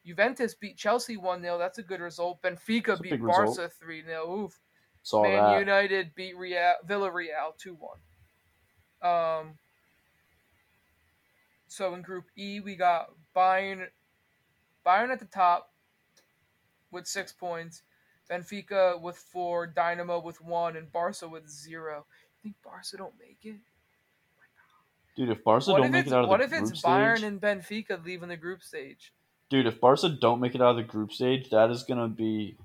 [0.05, 1.57] Juventus beat Chelsea 1 0.
[1.57, 2.43] That's a good result.
[2.43, 4.31] Benfica That's beat Barca 3 0.
[4.45, 4.61] Oof.
[5.03, 5.59] Saw Man that.
[5.59, 7.77] United beat Real, Villarreal 2
[9.01, 9.11] 1.
[9.11, 9.55] Um,
[11.69, 13.87] so in Group E, we got Bayern,
[14.85, 15.73] Bayern at the top,
[16.91, 17.83] with six points,
[18.31, 22.07] Benfica with four, Dynamo with one, and Barca with zero.
[22.37, 23.61] You think Barca don't make it?
[25.17, 26.73] Dude, if Barca what don't if make it out of the group stage, what if
[26.73, 29.13] it's Bayern and Benfica leaving the group stage?
[29.51, 32.57] dude, if Barca don't make it out of the group stage, that is gonna be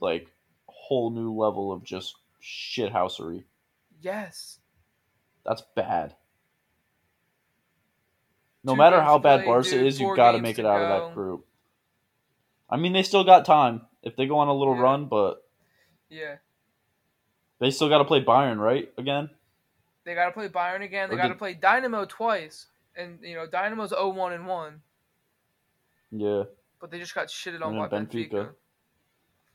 [0.00, 0.28] like
[0.92, 3.44] whole new level of just shithousery.
[4.02, 4.58] Yes.
[5.46, 6.14] That's bad.
[8.62, 10.66] No Two matter how bad play, Barca dude, is, you've got to make to it
[10.66, 11.46] out of that group.
[12.68, 14.82] I mean, they still got time if they go on a little Yeah.
[14.82, 15.48] run, but
[16.10, 16.36] Yeah.
[17.58, 18.92] they still got to play Bayern, right?
[18.98, 19.30] Again,
[20.04, 21.08] They got to play Bayern again.
[21.10, 22.66] They got to did- play Dynamo twice,
[22.96, 24.82] and you know Dynamo's 0-1 and one,
[26.10, 26.44] yeah,
[26.80, 28.30] but they just got shitted on by Benfica.
[28.30, 28.54] Benfica.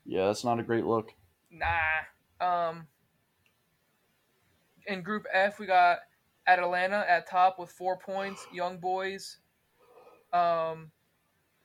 [0.06, 1.14] yeah, that's not a great look.
[1.52, 2.06] Nah.
[2.40, 2.88] Um.
[4.86, 6.00] In Group F, we got
[6.48, 8.46] Atalanta at top with four points.
[8.54, 9.38] Young Boys.
[10.32, 10.92] Um,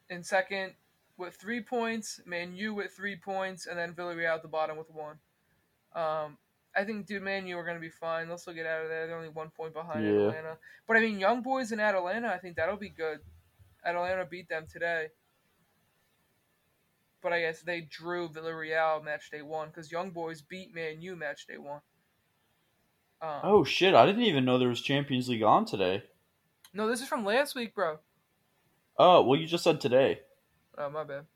[0.09, 0.74] in second
[1.16, 2.20] with three points.
[2.26, 5.18] Man U with three points, and then Villarreal at the bottom with one.
[5.95, 6.39] Um,
[6.74, 8.28] I think dude, Man U are gonna be fine.
[8.28, 9.07] They'll still get out of there.
[9.07, 10.12] They're only one point behind Yeah.
[10.12, 10.59] Atalanta.
[10.89, 13.20] But I mean, Young Boys and Atalanta, I think that'll be good.
[13.85, 15.09] Atalanta beat them today.
[17.22, 21.14] But I guess they drew Villarreal match day one because Young Boys beat Man U
[21.16, 21.80] match day one.
[23.20, 23.94] Um, Oh shit!
[23.94, 26.02] I didn't even know there was Champions League on today.
[26.74, 27.98] no, this is from last week, bro.
[28.98, 30.20] Oh well, you just said today.
[30.76, 31.26] Oh my bad.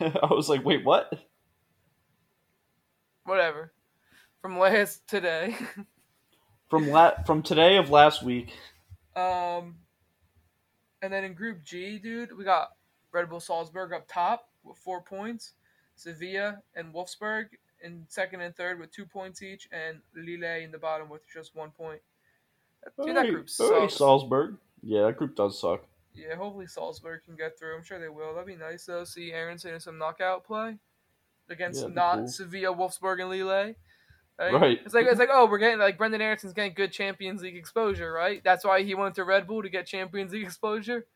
[0.22, 1.12] I was like, wait, what?
[3.24, 3.72] Whatever.
[4.42, 5.54] From last today.
[6.70, 8.52] From la- from today of last week.
[9.16, 9.74] um,
[11.02, 12.68] and then in Group G, dude, we got
[13.12, 15.52] Red Bull Salzburg up top with four points,
[15.96, 17.46] Sevilla and Wolfsburg
[17.82, 21.54] in second and third with two points each, and Lille in the bottom with just
[21.54, 22.00] one point.
[23.04, 23.94] Dude, that group hey, sucks.
[23.94, 24.56] Salzburg.
[24.82, 25.84] Yeah, that group does suck.
[26.14, 27.76] Yeah, hopefully Salzburg can get through.
[27.76, 28.34] I'm sure they will.
[28.34, 29.04] That'd be nice though.
[29.04, 30.76] See Aaronson in some knockout play
[31.48, 32.28] against Yeah, not cool.
[32.28, 33.74] Sevilla, Wolfsburg, and Lille.
[34.38, 34.80] Right.
[34.84, 38.10] It's like it's like oh, we're getting like Brenden Aaronson's getting good Champions League exposure,
[38.10, 38.42] right?
[38.42, 41.06] That's why he went to Red Bull to get Champions League exposure.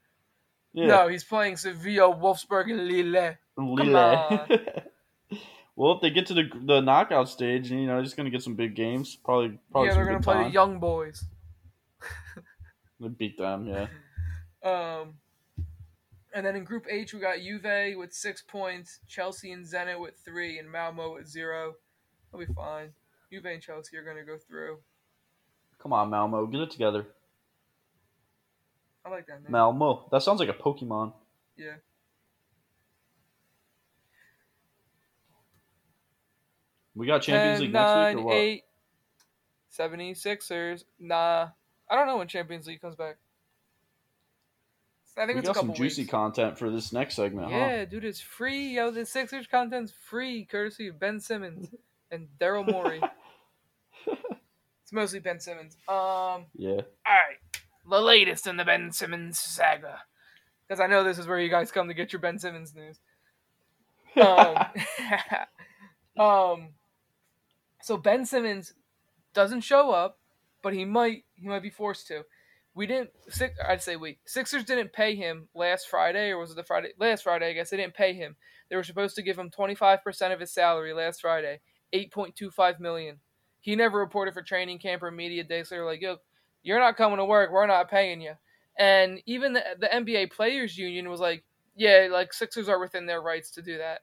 [0.74, 0.86] Yeah.
[0.86, 3.36] No, he's playing Sevilla, Wolfsburg, and Lille.
[3.56, 3.96] Lille.
[3.96, 4.48] on.
[5.76, 8.56] well, if they get to the the knockout stage, you know, just gonna get some
[8.56, 9.16] big games.
[9.16, 10.44] Probably, probably yeah, they're gonna play time.
[10.44, 11.24] the young boys.
[13.00, 13.66] They beat them.
[13.66, 13.86] Yeah.
[14.64, 15.16] Um,
[16.32, 20.14] and then in Group H, we got Juve with six points, Chelsea and Zenit with
[20.24, 21.74] three, and Malmo with zero.
[22.32, 22.92] They'll be fine.
[23.30, 24.78] Juve and Chelsea are going to go through.
[25.78, 27.06] Come on, Malmo, get it together.
[29.04, 29.52] I like that name.
[29.52, 30.08] Malmo.
[30.10, 31.12] That sounds like a Pokemon.
[31.56, 31.74] Yeah.
[36.94, 38.34] We got Champions 10, League next 9, week or what?
[38.36, 38.62] 8,
[39.76, 40.84] 76ers.
[41.00, 41.48] Nah.
[41.90, 43.16] I don't know when Champions League comes back.
[45.16, 46.10] I think We it's a got some juicy weeks.
[46.10, 47.56] content for this next segment, huh?
[47.58, 48.74] Yeah, dude, it's free.
[48.74, 51.68] Yo, the Sixers content's free, courtesy of Ben Simmons
[52.10, 53.00] and Daryl Morey.
[54.06, 55.76] it's mostly Ben Simmons.
[55.88, 56.80] Um, Yeah.
[57.06, 57.38] all right,
[57.88, 60.02] the latest in the Ben Simmons saga,
[60.66, 63.00] because I know this is where you guys come to get your Ben Simmons news.
[64.16, 64.56] Um,
[66.24, 66.68] um,
[67.82, 68.74] so Ben Simmons
[69.34, 70.18] doesn't show up,
[70.62, 72.22] but he might he might be forced to.
[72.74, 73.10] We didn't.
[73.28, 76.88] Six, I'd say we Sixers didn't pay him last Friday, or was it the Friday?
[76.98, 78.36] Last Friday, I guess they didn't pay him.
[78.68, 81.60] They were supposed to give him twenty five percent of his salary last Friday,
[81.92, 83.20] eight point two five million.
[83.60, 86.16] He never reported for training camp or media day, so they're like, "Yo,
[86.64, 87.52] you're not coming to work.
[87.52, 88.32] We're not paying you."
[88.76, 91.44] And even the the NBA Players Union was like,
[91.76, 94.00] "Yeah, like Sixers are within their rights to do that."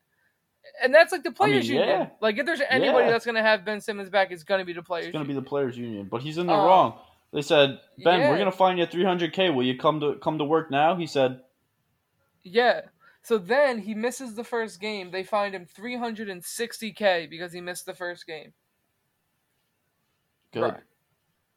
[0.81, 1.99] And that's like the Players mean, Union.
[2.01, 2.09] yeah.
[2.21, 3.11] Like if there's anybody Yeah.
[3.11, 5.07] that's gonna have Ben Simmons back, it's gonna be the Players.
[5.07, 5.43] It's gonna be Union.
[5.43, 6.65] the players' union, but he's in the Oh.
[6.65, 6.99] wrong.
[7.33, 8.29] They said, Ben, Yeah.
[8.29, 9.49] we're gonna fine you 300k.
[9.49, 10.95] Will you come to come to work now?
[10.95, 11.41] He said,
[12.43, 12.81] Yeah.
[13.23, 15.09] So then he misses the first game.
[15.11, 18.53] They fined him 360k because he missed the first game.
[20.51, 20.75] "Good."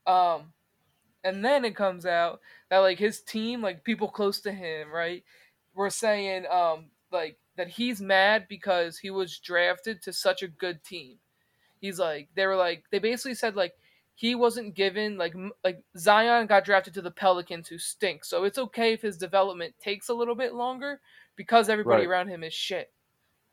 [0.07, 0.35] Right.
[0.37, 0.54] Um,
[1.25, 5.25] and then it comes out that like his team, like people close to him, right,
[5.75, 10.85] were saying um like that he's mad because he was drafted to such a good
[10.85, 11.19] team.
[11.81, 13.75] He's like they were like they basically said like
[14.17, 18.25] he wasn't given like m- like Zion got drafted to the Pelicans who stink.
[18.25, 21.01] So it's okay if his development takes a little bit longer
[21.37, 22.07] because everybody Right.
[22.07, 22.93] around him is shit.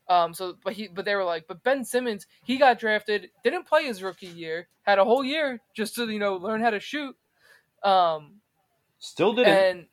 [0.10, 3.68] Um so but he but they were like but Ben Simmons he got drafted didn't
[3.68, 6.80] play his rookie year had a whole year just to you know learn how to
[6.80, 7.16] shoot
[7.84, 8.34] um
[9.00, 9.54] Still didn't.
[9.54, 9.86] and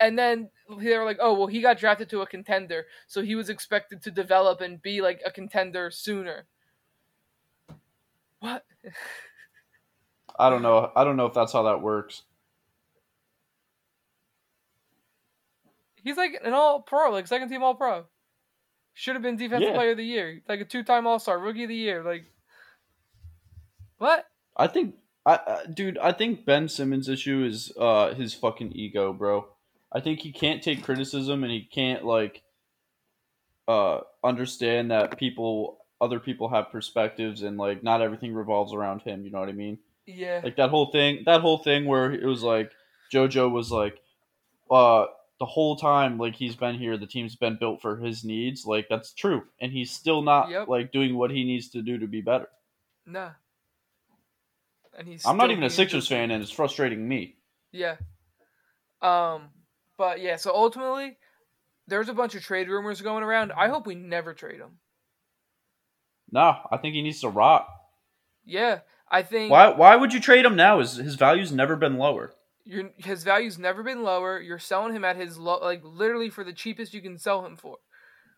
[0.00, 3.34] and then they were like oh well he got drafted to a contender so he
[3.34, 6.46] was expected to develop and be like a contender sooner
[8.40, 8.64] what
[10.38, 10.90] I don't know.
[10.96, 12.22] I don't know if that's how that works.
[16.02, 18.04] he's like an all pro like second team all pro
[18.94, 19.74] Should have been defensive Yeah.
[19.74, 22.02] player of the year, like a two-time All Star, rookie of the year.
[22.02, 22.24] Like
[23.98, 24.26] what?
[24.56, 29.12] I think, I, I dude, I think Ben Simmons' issue is uh his fucking ego,
[29.12, 29.46] bro.
[29.92, 32.42] I think he can't take criticism and he can't like
[33.68, 39.24] uh understand that people, other people have perspectives and like not everything revolves around him.
[39.24, 39.78] You know what I mean?
[40.06, 42.72] Yeah, Like that whole thing, that whole thing where it was like
[43.12, 44.00] JoJo was like,
[44.68, 45.04] uh,
[45.38, 48.66] the whole time like he's been here, the team's been built for his needs.
[48.66, 50.66] Like that's true, and he's still not Yep.
[50.68, 52.48] like doing what he needs to do to be better.
[53.06, 53.30] nah.
[54.96, 55.24] And he's.
[55.26, 57.36] I'm not even a Sixers fan, and it's frustrating me.
[57.72, 57.96] Yeah.
[59.00, 59.48] Um,
[59.96, 60.36] but yeah.
[60.36, 61.16] So ultimately,
[61.86, 63.52] there's a bunch of trade rumors going around.
[63.52, 64.78] I hope we never trade him.
[66.30, 67.66] No, I think he needs to rot.
[68.44, 68.80] Yeah,
[69.10, 69.50] I think.
[69.50, 69.70] Why?
[69.70, 70.78] Why would you trade him now?
[70.78, 72.32] His his value's never been lower.
[72.64, 74.40] Your his value's never been lower.
[74.40, 77.56] You're selling him at his low, like literally for the cheapest you can sell him
[77.56, 77.78] for,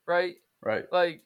[0.06, 0.36] right?
[0.62, 0.90] Right.
[0.90, 1.22] Like,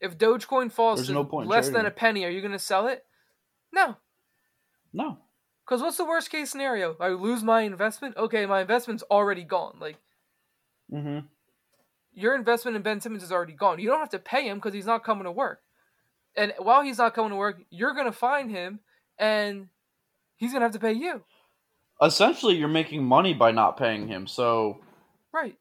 [0.00, 3.04] if Dogecoin falls There's to no less than a penny, are you gonna sell it?
[3.74, 3.96] No,
[4.92, 5.18] No.
[5.64, 6.96] because what's the worst case scenario?
[7.00, 8.16] I lose my investment.
[8.16, 9.78] Okay, my investment's already gone.
[9.80, 9.96] Like
[10.92, 11.26] Mm-hmm.
[12.12, 13.80] your investment in Ben Simmons is already gone.
[13.80, 15.60] You don't have to pay him because he's not coming to work.
[16.36, 18.80] And while he's not coming to work, you're gonna find him,
[19.18, 19.68] and
[20.36, 21.24] he's gonna have to pay you.
[22.02, 24.80] Essentially, you're making money by not paying him, so
[25.32, 25.56] Right.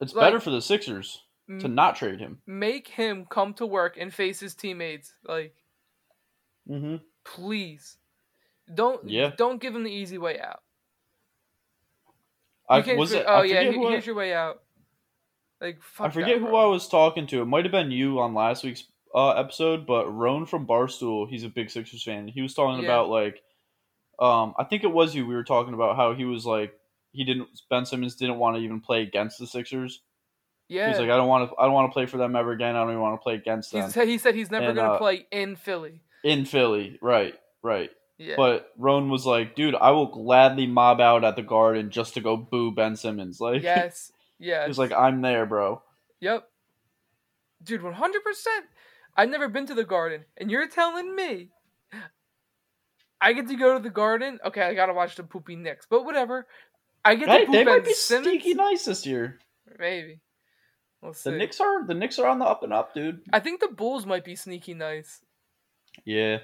[0.00, 2.40] it's Like- better for the Sixers to not trade him.
[2.46, 5.14] make him come to work and face his teammates.
[5.24, 5.54] Like,
[6.68, 6.96] Mm-hmm.
[7.34, 7.96] Please,
[8.72, 9.32] don't Yeah.
[9.36, 10.62] don't give him the easy way out.
[12.68, 13.24] I was it.
[13.26, 14.62] oh I yeah, forget he- who I- your way out.
[15.60, 16.54] Like I forget that, who.
[16.54, 17.40] I was talking to.
[17.42, 21.44] It might have been you on last week's uh, episode, but Rone from Barstool, he's
[21.44, 22.28] a big Sixers fan.
[22.28, 22.90] He was talking Yeah.
[22.90, 23.42] about like,
[24.18, 25.26] um, I think it was you.
[25.26, 26.78] We were talking about how he was like,
[27.12, 27.48] he didn't.
[27.70, 30.02] Ben Simmons didn't want to even play against the Sixers.
[30.68, 31.56] Yeah, He's like, I don't want to.
[31.56, 32.74] I don't want to play for them ever again.
[32.76, 34.76] I don't even want to play against he them said he said he's never And,
[34.76, 36.02] gonna uh, play in Philly.
[36.24, 36.98] In Philly.
[37.02, 37.90] Right, right.
[38.18, 42.14] Yeah, But Rone was like, dude, I will gladly mob out at the Garden just
[42.14, 43.38] to go boo Ben Simmons.
[43.40, 44.66] Like, yes, yeah.
[44.66, 45.82] He's like, I'm there, bro.
[46.20, 46.48] Yep.
[47.62, 47.94] Dude, 100%.
[49.18, 51.48] I've never been to the garden, and you're telling me
[53.20, 54.38] I get to go to the garden?
[54.44, 56.46] Okay, I gotta watch the poopy Knicks, but whatever.
[57.04, 58.26] I get Hey, to poop they might Ben be Simmons?
[58.28, 59.38] sneaky nice this year.
[59.78, 60.20] Maybe.
[61.00, 61.30] We'll see.
[61.30, 63.20] The Knicks are the Knicks are on the up and up, dude.
[63.32, 65.20] I think the Bulls might be sneaky nice.
[66.04, 66.38] Yeah.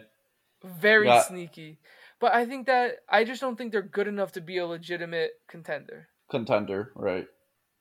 [0.64, 1.22] Very Yeah.
[1.22, 1.78] sneaky.
[2.20, 5.32] But I think that I just don't think they're good enough to be a legitimate
[5.48, 6.08] contender.
[6.30, 7.26] Contender, right.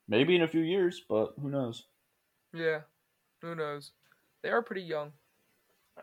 [0.07, 1.85] Maybe in a few years, but who knows?
[2.53, 2.81] Yeah.
[3.41, 3.91] Who knows?
[4.41, 5.13] They are pretty young.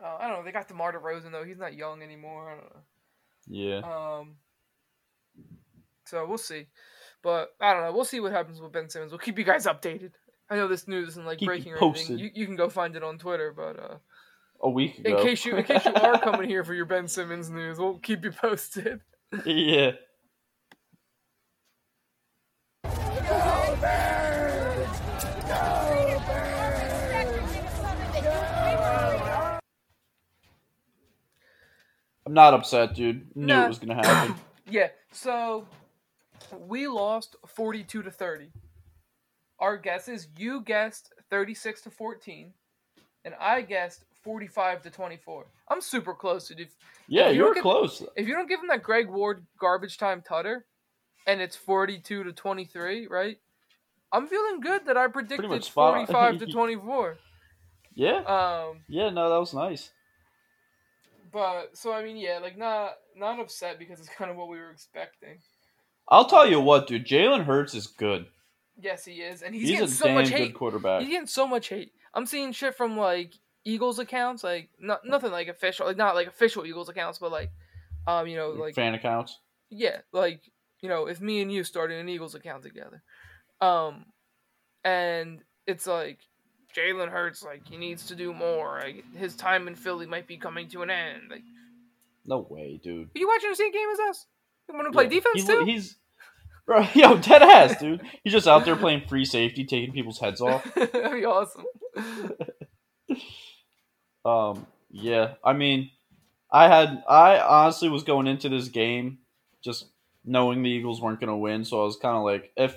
[0.01, 0.43] Uh, I don't know.
[0.43, 1.43] They got DeMar DeRozan though.
[1.43, 2.49] He's not young anymore.
[2.49, 2.81] I don't know.
[3.47, 3.79] Yeah.
[4.19, 4.37] Um,
[6.05, 6.67] so we'll see,
[7.21, 7.91] but I don't know.
[7.91, 9.11] We'll see what happens with Ben Simmons.
[9.11, 10.11] We'll keep you guys updated.
[10.49, 12.17] I know this news isn't like Keep breaking or anything.
[12.17, 13.97] You, you can go find it on Twitter, but uh,
[14.61, 15.17] A week ago.
[15.17, 17.97] in case you in case you are coming here for your Ben Simmons news, we'll
[17.99, 19.01] keep you posted.
[19.45, 19.91] yeah.
[32.25, 33.35] I'm not upset, dude.
[33.35, 33.65] Knew Nah.
[33.65, 34.35] it was gonna happen.
[34.71, 34.89] Yeah.
[35.11, 35.67] So
[36.59, 38.51] we lost forty-two to thirty.
[39.57, 42.53] Our guesses: you guessed thirty-six to fourteen,
[43.25, 45.45] and I guessed forty-five to twenty-four.
[45.69, 46.61] I'm super close to.
[46.61, 46.75] If,
[47.07, 48.03] yeah, If you you were don't close.
[48.15, 50.65] if you don't give him that Greg Ward garbage time tutter,
[51.27, 53.37] and it's forty-two to twenty-three, right?
[54.11, 56.05] I'm feeling good that I predicted much spot on.
[56.07, 57.17] forty-five to twenty-four.
[57.95, 58.19] Yeah.
[58.23, 59.91] Um, Yeah, no, that was nice.
[61.31, 64.57] but so I mean, yeah, like not not upset because it's kind of what we
[64.57, 65.39] were expecting.
[66.07, 67.05] I'll tell you what, dude.
[67.05, 68.25] Jalen Hurts is good.
[68.81, 70.53] Yes, he is, and he's, He's, getting a so damn much good hate.
[70.55, 71.01] quarterback.
[71.01, 71.91] He's getting so much hate.
[72.13, 73.33] I'm seeing shit from like
[73.65, 77.51] Eagles accounts, like not nothing like official, like not like official Eagles accounts, but like,
[78.07, 79.37] um, you know, like Fan accounts.
[79.69, 80.41] yeah, like
[80.81, 83.01] you know, if me and you started an Eagles account together,
[83.61, 84.05] um,
[84.83, 86.19] and it's like
[86.75, 88.79] Jalen Hurts, like he needs to do more.
[88.83, 91.23] Like his time in Philly might be coming to an end.
[91.29, 91.43] Like,
[92.25, 93.07] No way, dude.
[93.15, 94.25] are you watching the same game as us?
[94.69, 95.65] You want to play Yeah, defense too?
[95.65, 95.97] He's
[96.65, 98.01] bro, yo, dead ass, dude.
[98.23, 100.63] He's just out there playing free safety, taking people's heads off.
[100.75, 101.65] That'd be awesome.
[104.25, 105.91] Um, yeah, I mean,
[106.51, 109.19] I had, I honestly was going into this game
[109.63, 109.85] just
[110.25, 112.75] knowing the Eagles weren't going to win, so I was kind of like, if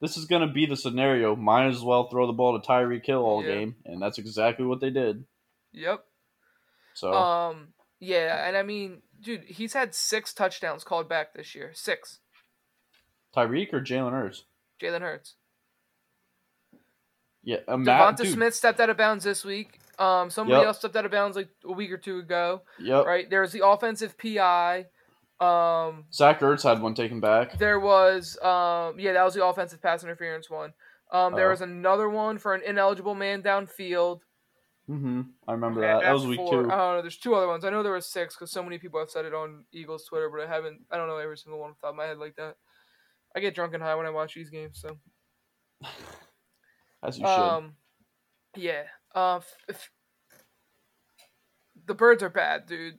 [0.00, 3.06] this is going to be the scenario, might as well throw the ball to Tyreek
[3.06, 3.54] Hill all Yeah.
[3.54, 5.24] game, and that's exactly what they did.
[5.72, 6.04] Yep.
[6.94, 7.68] So Um.
[8.00, 11.70] Yeah, and I mean, dude, he's had six touchdowns called back this year.
[11.72, 12.18] Six.
[13.34, 14.44] Tyreek or Jalen Hurts?
[14.80, 15.36] Jalen Hurts.
[17.44, 19.78] Yeah, uh, Matt, Devonta dude, Smith stepped out of bounds this week.
[19.98, 20.66] Um, somebody Yep.
[20.66, 22.62] else stepped out of bounds like a week or two ago.
[22.80, 23.04] Yep.
[23.06, 23.28] Right?
[23.30, 24.86] There was the offensive PI.
[25.40, 27.58] Um, Zach Ertz had one taken back.
[27.58, 30.72] there was um, yeah, that was the offensive pass interference one.
[31.12, 31.50] Um, there Oh.
[31.50, 34.20] was another one for an ineligible man downfield.
[34.88, 35.22] Mm-hmm.
[35.48, 36.02] I remember that.
[36.02, 36.50] That was week four.
[36.64, 36.70] two.
[36.70, 37.00] I don't know.
[37.02, 37.64] There's two other ones.
[37.64, 40.28] I know there was six because so many people have said it on Eagles Twitter,
[40.28, 40.80] but I haven't.
[40.90, 42.56] I don't know every single one off the top of my head like that.
[43.36, 44.96] I get drunk and high when I watch these games, so
[47.04, 47.30] As you should.
[47.32, 47.74] um,
[48.56, 48.82] yeah.
[49.14, 49.90] Uh, f- f-
[51.86, 52.98] the birds are bad, dude.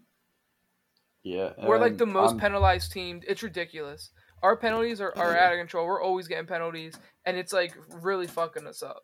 [1.23, 1.53] yeah.
[1.63, 3.21] We're like the most I'm- penalized team.
[3.27, 4.11] It's ridiculous.
[4.43, 5.87] Our penalties are, are out of control.
[5.87, 6.93] We're always getting penalties,
[7.25, 9.01] and it's like really fucking us up.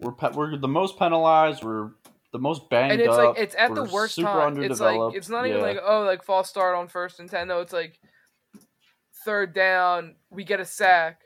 [0.00, 1.62] We're pe- we're the most penalized.
[1.62, 1.90] We're
[2.32, 3.36] the most banged and it's up.
[3.36, 4.62] like it's at the we're worst super time.
[4.62, 7.48] It's like it's not even like oh like false start on first and ten.
[7.48, 7.98] No, it's like
[9.24, 11.20] third down, we get a sack.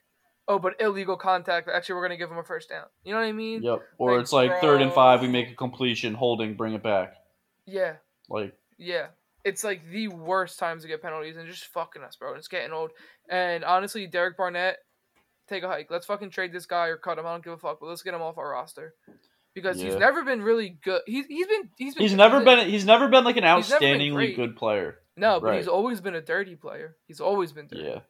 [0.48, 1.68] Oh, but illegal contact.
[1.72, 2.86] Actually, we're gonna give him a first down.
[3.04, 3.62] You know what I mean?
[3.62, 3.82] Yep.
[3.98, 5.22] Or like, it's like third and five.
[5.22, 7.14] We make a completion, holding, bring it back.
[7.66, 7.94] Yeah,
[8.28, 9.06] Like yeah.
[9.44, 12.34] It's like the worst times to get penalties and just fucking us, bro.
[12.34, 12.92] It's getting old.
[13.28, 14.76] And honestly, Derek Barnett,
[15.48, 15.88] take a hike.
[15.90, 17.26] Let's fucking trade this guy or cut him.
[17.26, 17.80] I don't give a fuck.
[17.80, 18.94] But let's get him off our roster
[19.54, 21.02] because he's never been really good.
[21.06, 22.44] He's he's been he's been he's never good.
[22.44, 22.70] been.
[22.70, 24.98] He's never been like an outstandingly good player.
[25.16, 26.96] No, but he's always been a dirty player.
[27.06, 27.82] He's always been dirty.
[27.82, 28.00] Yeah.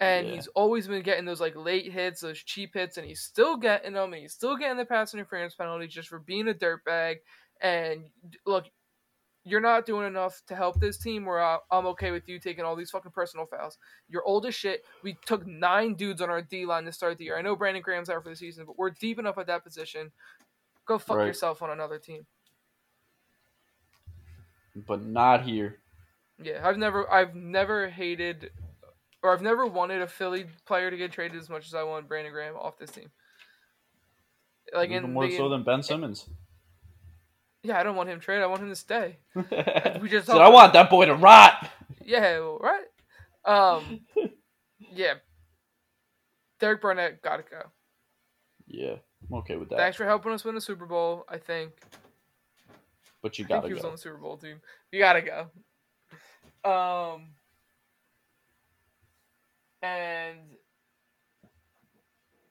[0.00, 0.34] And Yeah.
[0.34, 3.94] he's always been getting those like late hits, those cheap hits, and he's still getting
[3.94, 7.16] them, and he's still getting the pass interference penalty just for being a dirtbag.
[7.60, 8.04] And
[8.46, 8.66] look,
[9.44, 11.24] you're not doing enough to help this team.
[11.24, 13.78] Where I'm okay with you taking all these fucking personal fouls.
[14.08, 14.84] You're old as shit.
[15.02, 17.38] We took nine dudes on our D line to start the year.
[17.38, 20.12] I know Brandon Graham's out for the season, but we're deep enough at that position.
[20.86, 21.26] Go fuck Right.
[21.26, 22.26] yourself on another team.
[24.86, 25.80] But not here.
[26.40, 28.52] Yeah, I've never, I've never hated,
[29.28, 32.08] or I've never wanted a Philly player to get traded as much as I want
[32.08, 33.10] Brandon Graham off this team.
[34.74, 36.28] Like Even in more the, so than Ben Simmons.
[37.62, 38.42] yeah, I don't want him traded.
[38.42, 39.18] I want him to stay.
[40.00, 41.68] We just talked I want that boy to rot.
[42.04, 42.86] Yeah, well, right.
[43.44, 44.00] Um,
[44.92, 45.14] yeah.
[46.58, 47.62] Derek Barnett gotta go.
[48.66, 48.96] Yeah,
[49.30, 49.78] I'm okay with that.
[49.78, 51.24] Thanks for helping us win the Super Bowl.
[51.28, 51.72] I think.
[53.22, 54.60] but you I think gotta he was on the Super Bowl team.
[54.90, 55.48] You gotta go.
[56.70, 57.28] Um,
[59.82, 60.38] and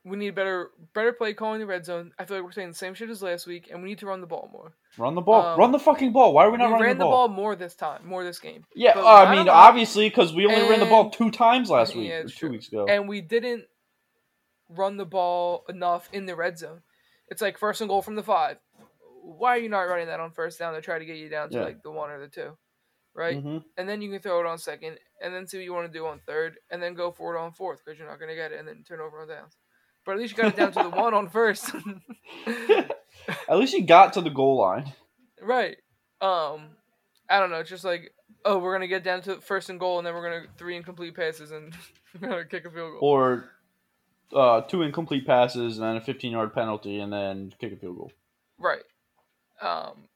[0.05, 2.11] we need better better play calling the red zone.
[2.17, 4.05] I feel like we're saying the same shit as last week, and we need to
[4.05, 4.73] run the ball more.
[4.97, 5.45] Run the ball.
[5.45, 6.33] um, Run the fucking ball.
[6.33, 7.27] Why are we We not running ran the ball?
[7.27, 10.79] more this time, more this game, Yeah, uh, I mean, obviously, because we only ran
[10.79, 12.49] the ball two times last week, Yeah, or two true.
[12.51, 12.85] weeks ago.
[12.87, 13.65] and we didn't
[14.69, 16.81] run the ball enough in the red zone.
[17.27, 18.57] It's like first and goal from the five.
[19.21, 21.49] Why are you not running that on first down to try to get you down
[21.49, 21.63] to Yeah.
[21.65, 22.57] like the one or the two,
[23.17, 23.43] right?
[23.43, 23.63] Mhm.
[23.77, 25.97] and then you can throw it on second, and then see what you want to
[25.99, 28.35] do on third, and then go for it on fourth because you're not going to
[28.35, 29.57] get it, and then turn over on downs.
[30.05, 31.73] But at least you got it down to the one on first,
[33.49, 34.93] At least you got to the goal line.
[35.41, 35.77] right?
[36.21, 36.69] Um,
[37.29, 37.57] I don't know.
[37.59, 38.13] It's just like,
[38.45, 41.15] oh, we're gonna get down to first and goal, and then we're gonna three incomplete
[41.15, 41.73] passes and
[42.49, 42.99] kick a field goal.
[43.01, 43.49] Or
[44.33, 47.97] uh, two incomplete passes and then a 15 yard penalty and then kick a field
[47.97, 48.11] goal.
[48.57, 48.83] Right.
[49.61, 50.07] Um,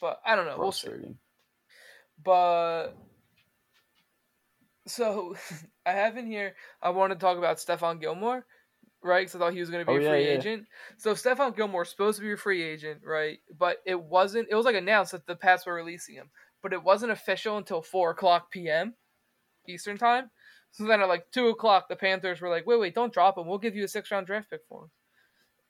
[0.00, 0.56] but I don't know.
[0.58, 0.88] We'll see.
[2.24, 2.94] But
[4.86, 5.36] so
[5.86, 6.54] I have in here.
[6.82, 8.44] I want to talk about Stephon Gilmore,
[9.02, 9.20] right?
[9.20, 10.36] Because I thought he was going to be Oh, a free yeah.
[10.36, 10.66] agent.
[10.98, 13.38] So Stephon Gilmore's supposed to be a free agent, right?
[13.58, 14.48] But it wasn't.
[14.50, 16.30] It was like announced that the Pats were releasing him,
[16.62, 18.94] but it wasn't official until four o'clock p.m.
[19.68, 20.30] Eastern time.
[20.72, 23.46] So then at like two o'clock, the Panthers were like, "Wait, wait, don't drop him.
[23.46, 24.90] We'll give you a six round draft pick for him."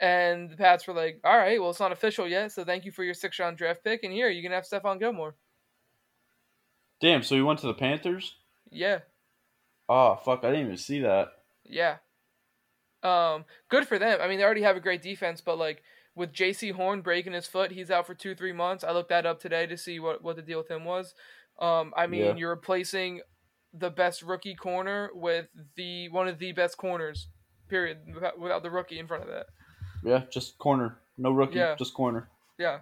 [0.01, 2.93] And the Pats were like, "All right, well, it's not official yet, so thank you
[2.93, 5.37] for your six round draft pick, and here you can have Stephon Gilmore."
[7.01, 8.37] Damn, so he went to the Panthers?
[8.71, 9.01] Yeah.
[9.89, 11.29] Oh, fuck, I didn't even see that.
[11.65, 11.97] Yeah.
[13.03, 14.19] Um, good for them.
[14.21, 15.83] I mean, they already have a great defense, but like
[16.15, 18.85] with Jaycee Horn breaking his foot, he's out for two, three months.
[18.85, 21.15] I looked that up today to see what what the deal with him was.
[21.59, 22.35] Um, I mean, Yeah.
[22.37, 23.23] you're replacing
[23.73, 25.47] the best rookie corner with
[25.77, 27.29] the one of the best corners.
[27.69, 27.99] Period.
[28.13, 29.47] Without, without the rookie in front of that.
[30.05, 30.99] Yeah, just corner.
[31.17, 31.77] No rookie, Yeah.
[31.77, 32.29] just corner.
[32.59, 32.81] Yeah.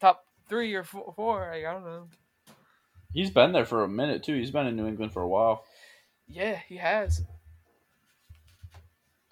[0.00, 1.12] Top three or four.
[1.16, 2.08] four I, I don't know.
[3.12, 4.34] He's been there for a minute, too.
[4.36, 5.64] He's been in New England for a while.
[6.28, 7.22] Yeah, he has.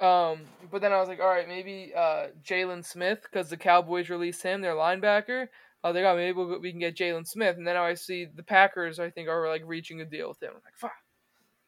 [0.01, 4.11] Um, but then I was like, all right, maybe uh, Jaylon Smith because the Cowboys
[4.11, 5.49] released him, their linebacker.
[5.83, 7.57] I was like, oh, maybe we'll, we can get Jaylon Smith.
[7.57, 10.51] And then I see the Packers, I think, are like reaching a deal with him.
[10.51, 10.93] I'm like, fuck.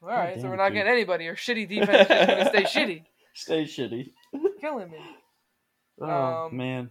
[0.02, 0.76] All right, so we're not dude.
[0.76, 1.28] getting anybody.
[1.28, 3.02] Our shitty defense is gonna stay shitty,
[3.34, 4.12] Stay shitty.
[4.60, 4.98] killing me.
[6.00, 6.90] Oh, Um, man.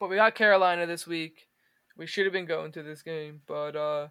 [0.00, 1.46] But we got Carolina this week.
[1.98, 4.08] We should have been going to this game, but uh,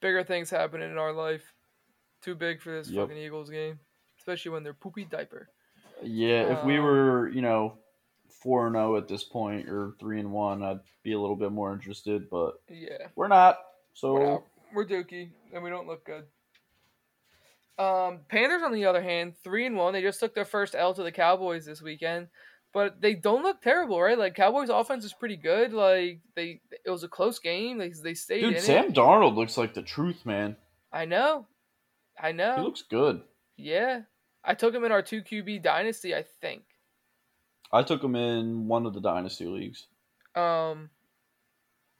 [0.00, 1.52] bigger things happening in our life.
[2.22, 3.08] Too big for this Yep.
[3.08, 3.78] fucking Eagles game,
[4.18, 5.48] especially when they're poopy diaper.
[6.02, 7.78] Yeah, if we um, were, you know,
[8.28, 11.52] four and zero at this point or three and one, I'd be a little bit
[11.52, 12.28] more interested.
[12.30, 13.08] But Yeah.
[13.16, 13.58] we're not.
[13.94, 14.44] So We're, out.
[14.72, 16.24] We're dookie, and we don't look good.
[17.78, 19.92] Um, Panthers, on the other hand, three and one.
[19.92, 22.28] They just took their first L to the Cowboys this weekend,
[22.72, 24.18] but they don't look terrible, right?
[24.18, 25.72] Like Cowboys' offense is pretty good.
[25.72, 27.78] Like they, it was a close game.
[27.78, 28.94] They they stayed dude, Sam it.
[28.94, 30.56] Darnold looks like the truth, man.
[30.92, 31.46] I know,
[32.20, 32.56] I know.
[32.56, 33.22] He looks good.
[33.56, 34.02] yeah,
[34.44, 36.14] I took him in our two QB dynasty.
[36.14, 36.62] I think.
[37.72, 39.86] I took him in one of the dynasty leagues.
[40.34, 40.88] Um,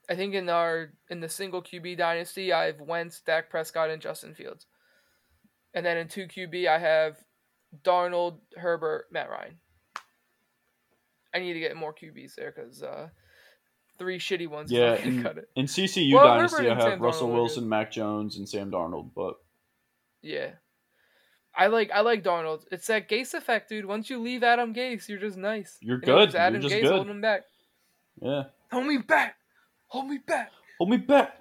[0.09, 4.01] I think in our in the single QB dynasty, I have Wentz, Dak Prescott, and
[4.01, 4.67] Justin Fields,
[5.75, 7.17] and then in two QB, I have
[7.83, 9.57] Darnold, Herbert, Matt Ryan.
[11.35, 13.09] I need to get more QBs there because uh,
[13.99, 14.71] three shitty ones.
[14.73, 15.49] Yeah, is not gonna in, cut it.
[15.57, 17.69] in CCU Well, dynasty, I have Sam Russell Darnold Wilson.
[17.69, 19.11] Mac Jones, and Sam Darnold.
[19.15, 19.35] But
[20.23, 20.51] Yeah,
[21.55, 22.65] I like I like Darnold.
[22.71, 23.85] It's that Gase effect, dude.
[23.87, 25.77] Once you leave Adam Gase, you're just nice.
[25.81, 26.35] You're And good.
[26.35, 26.93] Adam You're just Gase good.
[26.93, 27.43] holding him back.
[28.23, 29.37] yeah, Hold me back.
[29.89, 30.51] Hold me back.
[30.79, 31.35] hold me back.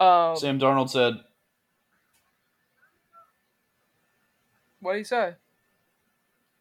[0.00, 1.14] Um, Sam Darnold said,
[4.80, 5.34] what do you say?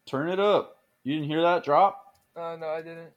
[0.06, 0.72] "Turn it up."
[1.04, 2.01] You didn't hear that drop?
[2.36, 3.12] Uh, no, I didn't.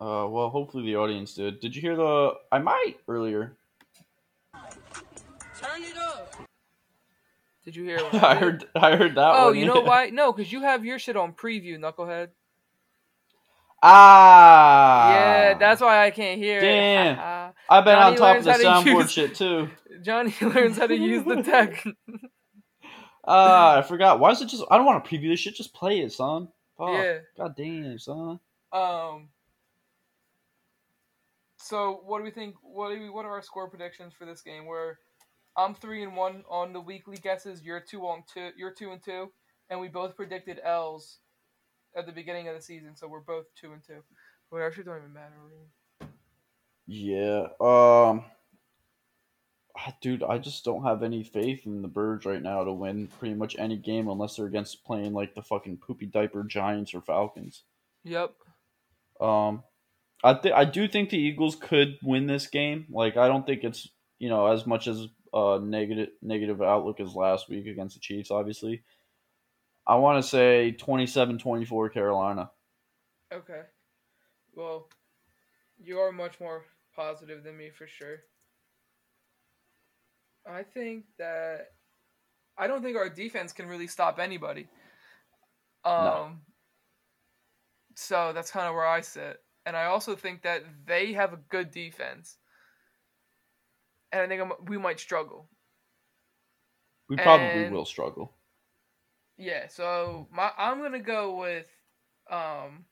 [0.00, 1.60] Uh, well, hopefully the audience did.
[1.60, 2.32] Did you hear the?
[2.50, 3.56] I might earlier.
[4.54, 6.34] Turn it up.
[7.64, 7.98] Did you hear?
[8.10, 8.42] What I did?
[8.42, 8.64] heard.
[8.74, 9.32] I heard that.
[9.36, 9.88] Oh, one, you know yeah.
[9.88, 10.10] why?
[10.10, 12.28] No, because you have your shit on preview, knucklehead.
[13.84, 15.10] Ah.
[15.10, 17.18] yeah, that's why I can't hear Damn.
[17.18, 17.54] it.
[17.68, 19.68] I've been Johnny on top of learns the to soundboard use- shit too.
[20.02, 21.84] Johnny learns how to use the tech.
[23.24, 24.20] Ah, I forgot.
[24.20, 24.64] Why is it just?
[24.70, 25.54] I don't want to preview this shit.
[25.54, 26.48] Just play it, son.
[26.82, 26.94] Fuck.
[26.94, 27.18] yeah.
[27.36, 28.40] God damn, it, son.
[28.72, 29.28] Um.
[31.58, 32.56] So, what do we think?
[32.62, 34.66] What do we, What are our score predictions for this game?
[34.66, 34.98] Where
[35.56, 37.62] I'm three and one on the weekly guesses.
[37.62, 38.50] You're two on two.
[38.56, 39.30] You're two and two,
[39.70, 41.18] and we both predicted L's
[41.96, 42.96] at the beginning of the season.
[42.96, 44.02] So we're both two and two.
[44.50, 45.34] Well, it actually don't even matter.
[45.44, 46.10] Really.
[46.86, 47.46] Yeah.
[47.60, 48.24] Um.
[49.76, 53.08] Ah, Dude, I just don't have any faith in the Birds right now to win
[53.18, 57.00] pretty much any game unless they're against playing like the fucking poopy diaper Giants or
[57.00, 57.62] Falcons.
[58.04, 58.32] Yep.
[59.20, 59.62] Um,
[60.24, 62.86] I th- I do think the Eagles could win this game.
[62.90, 67.14] Like I don't think it's you know as much as uh negative negative outlook as
[67.14, 68.30] last week against the Chiefs.
[68.30, 68.82] Obviously,
[69.86, 72.50] I want to say 27-24 Carolina.
[73.32, 73.62] Okay.
[74.54, 74.88] Well,
[75.82, 76.64] you are much more
[76.94, 78.18] positive than me for sure.
[80.46, 81.68] I think that
[82.58, 84.66] I don't think our defense can really stop anybody.
[85.84, 86.42] Um
[87.94, 89.38] so that's kind of where I sit.
[89.66, 92.36] And I also think that they have a good defense.
[94.10, 95.48] And I think I'm, we might struggle.
[97.08, 98.32] We probably And- will struggle.
[99.38, 101.66] Yeah, so my I'm gonna go with
[102.30, 102.84] um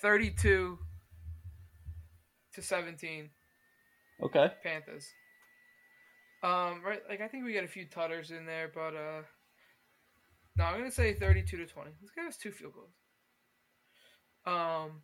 [0.00, 0.78] thirty two
[2.54, 3.30] to seventeen
[4.22, 4.50] Okay.
[4.62, 5.06] Panthers.
[6.42, 9.22] Um right like I think we got a few tutters in there, but uh
[10.56, 11.90] no, I'm gonna say thirty two to twenty.
[12.00, 12.92] Let's give us two field goals.
[14.46, 15.02] Um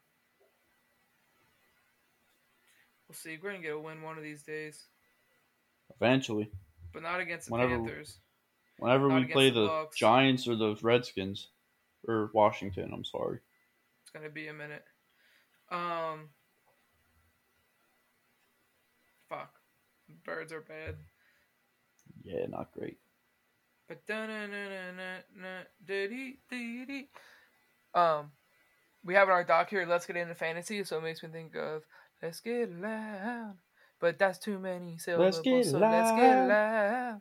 [3.08, 3.38] We'll see.
[3.40, 4.84] We're gonna get a win one of these days.
[6.00, 6.50] Eventually,
[6.92, 8.18] But not against the Whenever- Panthers.
[8.78, 11.48] whenever Not we play the the Giants or the Redskins
[12.08, 13.38] or Washington, I'm sorry.
[14.02, 14.84] It's gonna be a minute.
[15.70, 16.30] Um.
[19.28, 19.52] Fuck.
[20.24, 20.96] Birds are bad.
[22.26, 22.98] Yeah, not great.
[27.94, 28.32] Um,
[29.04, 29.86] we have in our doc here.
[29.86, 30.82] Let's get into fantasy.
[30.84, 31.82] So it makes me think of
[32.20, 33.54] let's get loud.
[34.00, 35.40] But that's too many syllables.
[35.40, 36.48] get so let's get loud.
[36.48, 37.20] loud.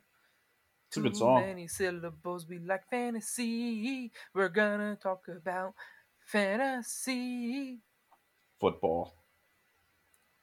[0.88, 1.40] It's a good Too song.
[1.40, 2.46] many syllables.
[2.48, 4.12] We like fantasy.
[4.34, 5.74] We're gonna talk about
[6.26, 7.78] fantasy.
[8.60, 9.14] Football.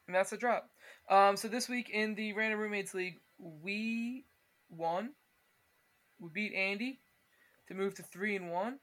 [0.08, 0.70] And that's a drop.
[1.10, 4.26] Um, so this week in the Random Roommates League, we
[4.78, 5.12] won.
[6.20, 7.00] We beat Andy
[7.68, 8.80] to move to three and one.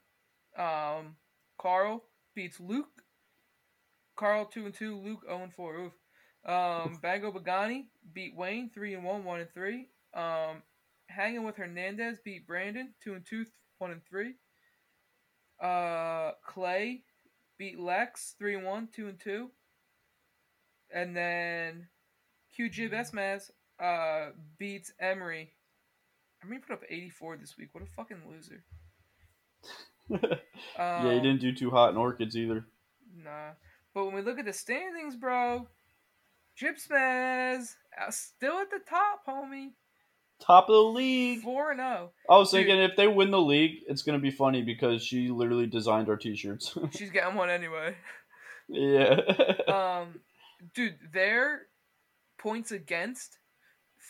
[0.57, 1.15] Um,
[1.59, 2.03] Carl
[2.35, 3.03] beats Luke.
[4.15, 4.97] Carl two and two.
[4.97, 5.75] Luke zero and four.
[5.75, 5.93] Oof.
[6.45, 9.87] Um, Bango Bagani beat Wayne three and one, one and three.
[10.13, 10.63] Um,
[11.07, 13.45] hanging with Hernandez beat Brandon two and two,
[13.77, 14.35] one and three.
[15.61, 17.03] Uh, Clay
[17.57, 19.51] beat Lex three and one, two and two.
[20.93, 21.87] And then
[22.57, 25.53] QJ Besmaz uh beats Emery.
[26.43, 27.69] Emery put up 84 this week.
[27.73, 28.63] What a fucking loser.
[30.09, 30.37] yeah,
[31.03, 32.65] he Um, didn't do too hot in Orchids either.
[33.15, 33.51] Nah.
[33.93, 35.67] But when we look at the standings, bro,
[36.59, 39.71] Gypsmaz uh, still at the top, homie.
[40.39, 41.41] Top of the league.
[41.41, 42.11] Four and zero.
[42.29, 42.65] I was Dude.
[42.65, 46.17] thinking if they win the league, it's gonna be funny because she literally designed our
[46.17, 46.75] t-shirts.
[46.97, 47.95] She's getting one anyway.
[48.67, 49.19] yeah.
[50.01, 50.19] Um,
[50.73, 51.63] dude, their
[52.39, 53.37] points against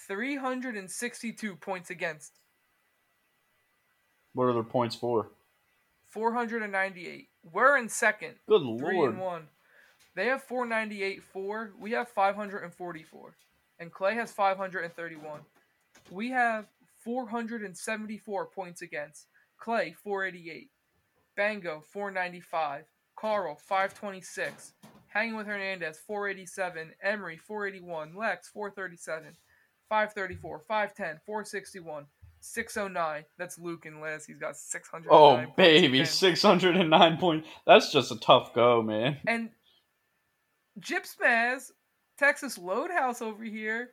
[0.07, 2.33] three hundred and sixty-two points against
[4.33, 5.29] what are their points for?
[6.09, 7.29] four hundred and ninety-eight.
[7.51, 9.11] We're in second, Good three lord.
[9.11, 9.47] and one.
[10.15, 11.71] They have four ninety-eight four.
[11.79, 13.35] We have five hundred and forty-four,
[13.79, 15.41] and Clay has five hundred and thirty-one.
[16.09, 16.65] We have
[17.03, 20.69] four hundred and seventy-four points against Clay four eighty-eight,
[21.37, 22.83] Bango four ninety-five,
[23.15, 24.73] Carl five twenty-six,
[25.07, 29.35] Hanging with Hernandez 487, Emery 481, Lex 437,
[29.91, 32.05] 534, 510, 461,
[32.39, 33.25] 609.
[33.37, 34.25] That's Luke and Liz.
[34.25, 35.09] He's got 600.
[35.11, 37.49] Oh baby, six hundred and nine oh, points.
[37.67, 39.17] That's just a tough go, man.
[39.27, 39.49] And
[40.79, 41.71] Gypsmaz,
[42.17, 43.89] Texas Loadhouse over here,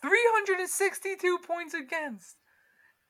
[0.00, 2.36] 362 points against.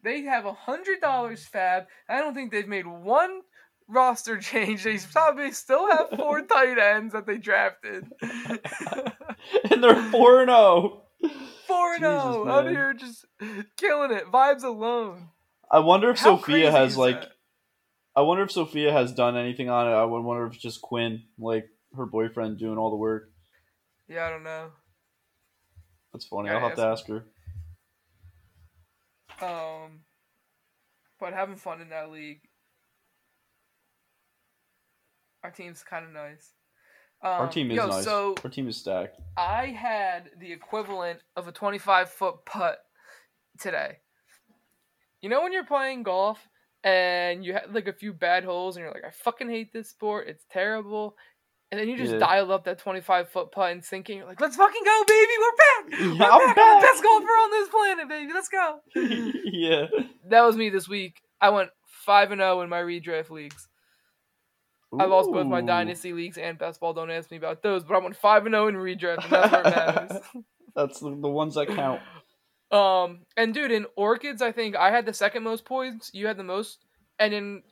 [0.02, 1.84] They have a hundred dollars fab.
[2.08, 3.42] I don't think they've made one
[3.88, 4.82] roster change.
[4.82, 8.10] They probably still have four tight ends that they drafted.
[9.70, 11.04] and they're four and oh.
[11.22, 11.36] zero.
[11.70, 13.24] Four and zero out here, just
[13.76, 14.24] killing it.
[14.26, 15.28] Vibes alone.
[15.70, 17.20] I wonder if How Sophia has like.
[17.20, 17.32] that?
[18.16, 19.92] I wonder if Sophia has done anything on it.
[19.92, 23.30] I would wonder if it's just Quinn, like her boyfriend, doing all the work.
[24.08, 24.70] Yeah, I don't know.
[26.12, 26.48] That's funny.
[26.48, 27.24] Yeah, I'll have to ask her.
[29.40, 30.00] Um,
[31.20, 32.40] but having fun in that league.
[35.44, 36.50] Our team's kind of nice.
[37.22, 38.04] Um, Our team is yo, nice.
[38.04, 39.20] So Our team is stacked.
[39.36, 42.78] I had the equivalent of a 25 foot putt
[43.58, 43.98] today.
[45.20, 46.38] You know when you're playing golf
[46.82, 49.90] and you had like a few bad holes and you're like, I fucking hate this
[49.90, 50.28] sport.
[50.28, 51.14] It's terrible.
[51.70, 52.18] And then you just Yeah.
[52.18, 55.32] dial up that 25 foot putt and thinking, you're like, let's fucking go, baby.
[55.38, 56.00] We're back.
[56.20, 56.56] We're I'm back.
[56.56, 56.80] back.
[56.80, 58.32] The best golfer on this planet, baby.
[58.32, 58.80] Let's go.
[59.52, 59.86] yeah.
[60.30, 61.20] That was me this week.
[61.40, 63.68] I went 5 and 0 in my redraft leagues.
[64.98, 66.92] I lost both my dynasty leagues and best ball.
[66.92, 69.52] Don't ask me about those, but I went 5 and 0 in redraft, and that's
[69.52, 70.22] where it matters.
[70.74, 72.00] That's the, the ones that count.
[72.70, 76.12] Um, and dude, in orchids, I think I had the second most points.
[76.14, 76.84] You had the most,
[77.18, 77.62] and in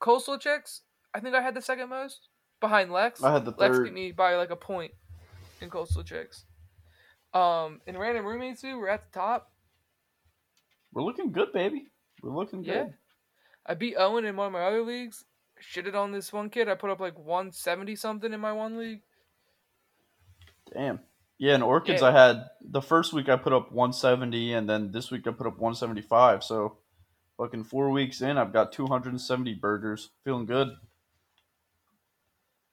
[0.00, 0.82] coastal chicks,
[1.14, 2.26] I think I had the second most
[2.60, 3.22] behind Lex.
[3.22, 3.84] I had the Lex third.
[3.84, 4.90] beat me by like a point
[5.60, 6.46] in coastal chicks.
[7.32, 9.52] Um, in random roommates, too, we're at the top.
[10.92, 11.86] We're looking good, baby.
[12.20, 12.74] We're looking good.
[12.74, 12.86] Yeah,
[13.66, 15.24] I beat Owen in one of my other leagues.
[15.62, 16.68] Shitted on this one kid.
[16.68, 19.02] I put up like 170 something in my one league.
[20.72, 21.00] Damn.
[21.38, 22.08] Yeah, in Orchids, Yeah.
[22.08, 25.46] I had the first week I put up 170, and then this week I put
[25.46, 26.42] up 175.
[26.42, 26.78] So,
[27.36, 30.10] fucking four weeks in, I've got 270 burgers.
[30.24, 30.70] Feeling good.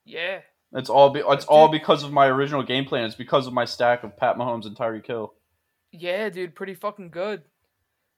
[0.04, 0.42] Yeah,
[0.74, 3.06] It's all be, it's all because of my original game plan.
[3.06, 5.34] It's because of my stack of Pat Mahomes and Tyreek Hill.
[5.92, 7.42] yeah, dude, pretty fucking good.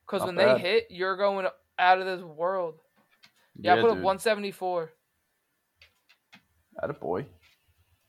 [0.05, 0.57] Cause when bad.
[0.57, 1.47] they hit, you're going
[1.79, 2.75] out of this world.
[3.59, 4.91] Yeah, I put up 174.
[6.81, 7.25] At a boy.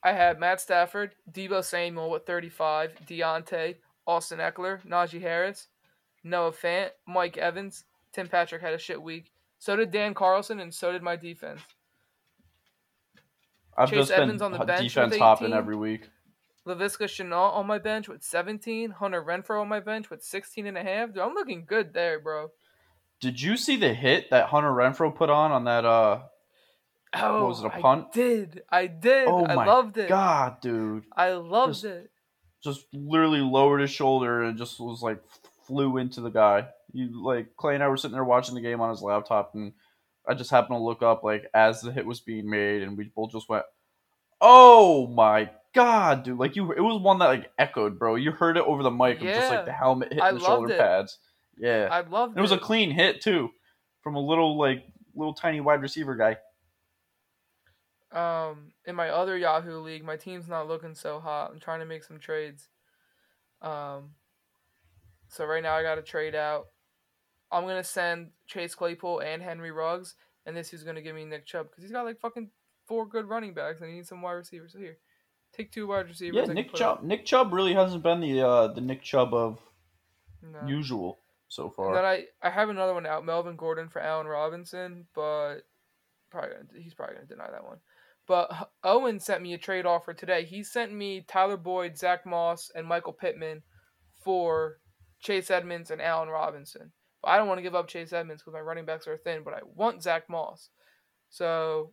[0.04, 3.76] I had Matt Stafford, Deebo Samuel with 35, Deontay,
[4.06, 5.68] Austin Ekeler, Najee Harris,
[6.22, 7.84] Noah Fant, Mike Evans.
[8.12, 9.32] Tim Patrick had a shit week.
[9.58, 11.60] So did Dan Carlson, and so did my defense.
[13.76, 15.58] I've Chase just been on the bench defense with hopping 18.
[15.58, 16.08] every week.
[16.66, 20.76] Laviska Shenault on my bench with 17, Hunter Renfrow on my bench with 16 and
[20.76, 21.12] a half.
[21.12, 22.50] Dude, I'm looking good there, bro.
[23.20, 25.84] Did you see the hit that Hunter Renfrow put on on that?
[25.84, 26.20] Uh,
[27.14, 28.12] Oh, was it, a punt?
[28.12, 28.62] did.
[28.70, 29.28] I did.
[29.28, 30.10] oh I my loved it.
[30.10, 31.04] god, dude!
[31.16, 32.10] I loved Just- it.
[32.62, 35.22] Just literally lowered his shoulder and just was like
[35.66, 36.66] flew into the guy.
[36.92, 39.72] You like Clay and I were sitting there watching the game on his laptop, and
[40.28, 43.10] I just happened to look up like as the hit was being made, and we
[43.14, 43.64] both just went,
[44.40, 48.16] "Oh my god, dude!" Like you, it was one that like echoed, bro.
[48.16, 50.72] You heard it over the mic of just like the helmet hitting I the shoulder
[50.74, 50.78] it.
[50.78, 51.18] pads.
[51.60, 52.36] Yeah, I love.
[52.36, 53.50] it was a clean hit too,
[54.02, 56.36] from a little like little tiny wide receiver guy.
[58.10, 61.50] Um, in my other Yahoo league, my team's not looking so hot.
[61.52, 62.68] I'm trying to make some trades.
[63.60, 64.10] Um,
[65.28, 66.68] so right now I got to trade out.
[67.50, 70.14] I'm gonna send Chase Claypool and Henry Ruggs,
[70.46, 72.50] and this is gonna give me Nick Chubb because he's got like fucking
[72.86, 74.72] four good running backs and he needs some wide receivers.
[74.74, 74.98] So here,
[75.54, 76.46] take two wide receivers.
[76.46, 77.02] Yeah, Nick Chubb.
[77.02, 79.58] Nick Chubb really hasn't been the uh, the Nick Chubb of
[80.42, 80.66] No.
[80.66, 81.18] usual
[81.48, 81.94] so And far.
[81.94, 85.58] then I, I have another one out, Melvin Gordon for Allen Robinson, but
[86.30, 87.78] probably gonna, he's probably gonna deny that one.
[88.26, 88.50] But
[88.84, 90.44] Owen sent me a trade offer today.
[90.44, 93.62] He sent me Tyler Boyd, Zach Moss, and Michael Pittman
[94.22, 94.76] for
[95.20, 96.92] Chase Edmonds and Allen Robinson.
[97.22, 99.42] But I don't want to give up Chase Edmonds because my running backs are thin,
[99.44, 100.68] but I want Zach Moss.
[101.30, 101.92] So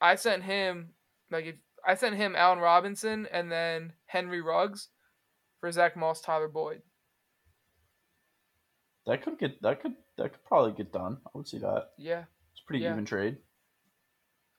[0.00, 0.90] I sent him
[1.30, 1.54] like if
[1.86, 4.88] I sent him Allen Robinson and then Henry Ruggs
[5.60, 6.82] for Zach Moss, Tyler Boyd.
[9.10, 11.18] That could get that could that could probably get done.
[11.26, 11.88] I would see that.
[11.98, 12.24] Yeah.
[12.52, 12.92] It's a pretty Yeah.
[12.92, 13.38] even trade.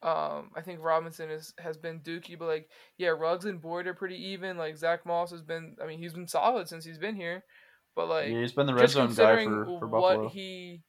[0.04, 3.94] Um, I think Robinson is has been dookie, but like, yeah, Ruggs and Boyd are
[3.94, 4.58] pretty even.
[4.58, 7.44] Like Zach Moss has been, I mean, he's been solid since he's been here,
[7.96, 10.30] but like, yeah, he's been the red zone guy for, for what Buffalo.
[10.30, 10.82] he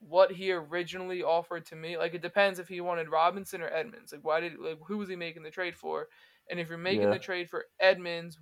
[0.00, 4.12] what he originally offered to me, like it depends if he wanted Robinson or Edmonds.
[4.12, 6.08] Like, why did like who was he making the trade for?
[6.50, 7.10] And if you're making Yeah.
[7.10, 8.38] the trade for Edmonds,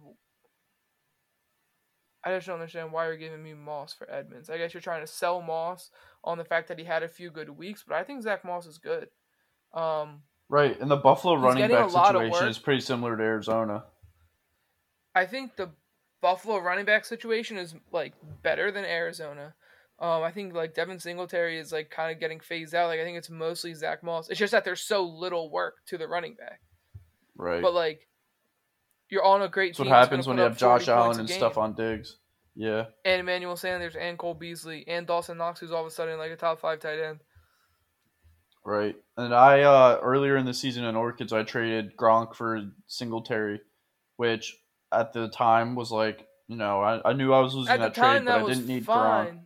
[2.27, 4.51] I just don't understand why you're giving me Moss for Edmonds.
[4.51, 5.91] I guess you're trying to sell Moss
[6.25, 8.67] on the fact that he had a few good weeks, but I think Zach Moss
[8.67, 9.09] is good.
[9.73, 13.85] Um, Right, and the Buffalo running back situation is pretty similar to Arizona.
[15.15, 15.71] I think the
[16.21, 19.55] Buffalo running back situation is like better than Arizona.
[19.99, 22.89] Um, I think like Devin Singletary is like kind of getting phased out.
[22.89, 24.29] Like I think it's mostly Zach Moss.
[24.29, 26.61] It's just that there's so little work to the running back.
[27.37, 27.63] Right.
[27.63, 28.06] But like,
[29.09, 29.93] you're on a great That's what team.
[29.93, 31.37] that's happens when you have Josh Allen and game.
[31.37, 32.17] stuff on Diggs.
[32.59, 32.87] Yeah.
[33.05, 36.31] and Emmanuel Sanders and Cole Beasley and Dawson Knox, who's all of a sudden like
[36.31, 37.21] a top five tight end.
[38.65, 38.97] Right.
[39.17, 43.61] And I uh earlier in the season in Orchids I traded Gronk for Singletary,
[44.17, 44.57] which
[44.93, 47.95] at the time was like, you know, I, I knew I was losing At that
[47.95, 49.39] time, trade, that but I didn't need Gronk.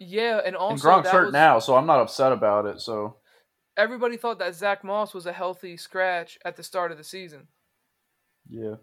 [0.00, 2.80] Yeah, and also And Gronk's that hurt was- now, so I'm not upset about it.
[2.80, 3.16] So
[3.76, 7.48] Everybody thought that Zach Moss was a healthy scratch at the start of the season.
[8.48, 8.74] Yeah.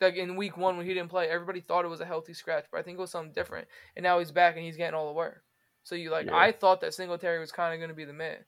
[0.00, 2.66] like in week one when he didn't play, everybody thought it was a healthy scratch,
[2.70, 3.66] but I think it was something different.
[3.96, 5.42] And now he's back and he's getting all the work.
[5.84, 6.36] So you like, Yeah.
[6.36, 8.38] I thought that Singletary was kind of going to be the man.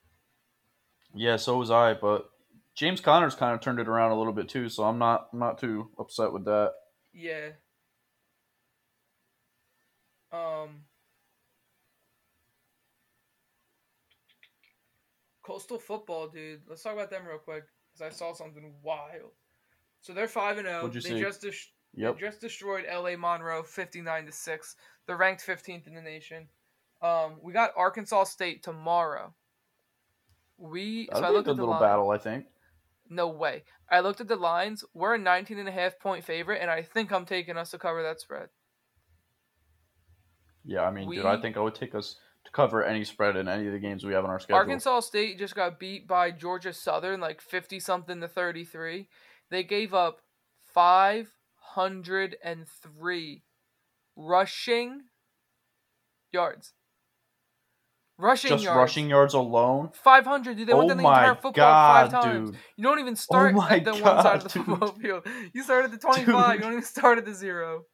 [1.15, 2.29] Yeah, so was I, but
[2.75, 5.39] James Conner's kind of turned it around a little bit too, so I'm not I'm
[5.39, 6.73] not too upset with that.
[7.13, 7.51] Yeah.
[10.33, 10.83] Um.
[15.43, 16.61] Coastal football, dude.
[16.69, 17.65] Let's talk about them real quick
[17.95, 19.33] because I saw something wild.
[20.01, 20.89] So they're five and zero.
[20.89, 21.21] They see?
[21.21, 21.53] just des-
[21.95, 22.15] Yep.
[22.15, 24.77] They just destroyed LA Monroe 59 to 6.
[25.07, 26.49] They're ranked 15th in the nation.
[27.01, 29.35] Um, we got Arkansas State tomorrow.
[30.59, 31.83] We I That'll be a looked good at the little line.
[31.83, 32.47] battle, I think.
[33.09, 33.65] No way.
[33.91, 34.85] I looked at the lines.
[34.93, 37.79] We're a 19 and a half point favorite and I think I'm taking us to
[37.79, 38.49] cover that spread.
[40.65, 43.49] Yeah, I mean, dude, I think I would take us to cover any spread in
[43.49, 44.59] any of the games we have on our schedule.
[44.59, 49.09] Arkansas State just got beat by Georgia Southern like 50 something to 33.
[49.51, 50.19] They gave up
[50.75, 53.43] 503
[54.17, 55.01] rushing
[56.33, 56.73] yards.
[58.21, 58.77] Rushing Just yards.
[58.77, 59.91] rushing yards alone.
[59.95, 60.67] 500, dude.
[60.67, 62.51] They went oh down the entire football god, five times.
[62.51, 62.59] dude!
[62.77, 64.67] You don't even oh start my at the one side of the dude.
[64.67, 65.25] football field.
[65.55, 66.27] You start at the 25.
[66.27, 66.63] You Dude.
[66.63, 67.85] don't even start at the zero.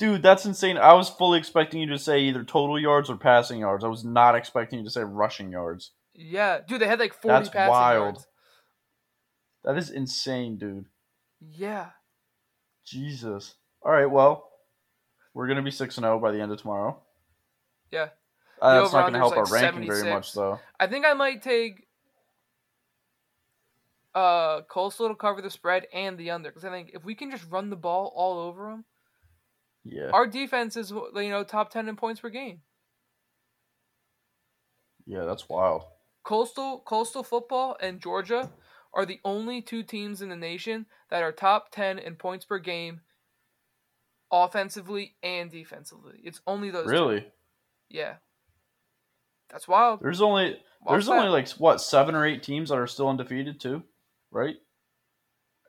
[0.00, 0.76] Dude, that's insane.
[0.76, 3.84] I was fully expecting you to say either total yards or passing yards.
[3.84, 5.92] I was not expecting you to say rushing yards.
[6.14, 6.58] Yeah.
[6.66, 8.02] Dude, they had like 40 That's passing wild.
[8.14, 8.26] yards.
[9.68, 10.86] That is insane, dude.
[11.42, 11.90] Yeah.
[12.86, 13.54] Jesus.
[13.82, 14.48] All right, well,
[15.34, 16.98] we're gonna be six and zero by the end of tomorrow.
[17.90, 18.08] Yeah.
[18.62, 20.58] Uh, that's not over-under's gonna help like our ranking very much, though.
[20.80, 21.86] I think I might take
[24.14, 27.30] uh Coastal to cover the spread and the under because I think if we can
[27.30, 28.86] just run the ball all over them,
[29.84, 32.62] Yeah, our defense is you know top ten in points per game.
[35.04, 35.84] yeah, that's wild.
[36.24, 38.50] Coastal Coastal football and Georgia
[38.94, 42.58] are the only two teams in the nation that are top ten in points per
[42.58, 43.00] game,
[44.30, 46.20] offensively and defensively.
[46.22, 46.84] It's only those.
[46.86, 46.90] two.
[46.90, 47.26] Really?
[47.88, 48.14] Yeah.
[49.50, 50.00] That's wild.
[50.00, 53.60] There's only Wild there's only like what seven or eight teams that are still undefeated
[53.60, 53.82] too,
[54.30, 54.56] right?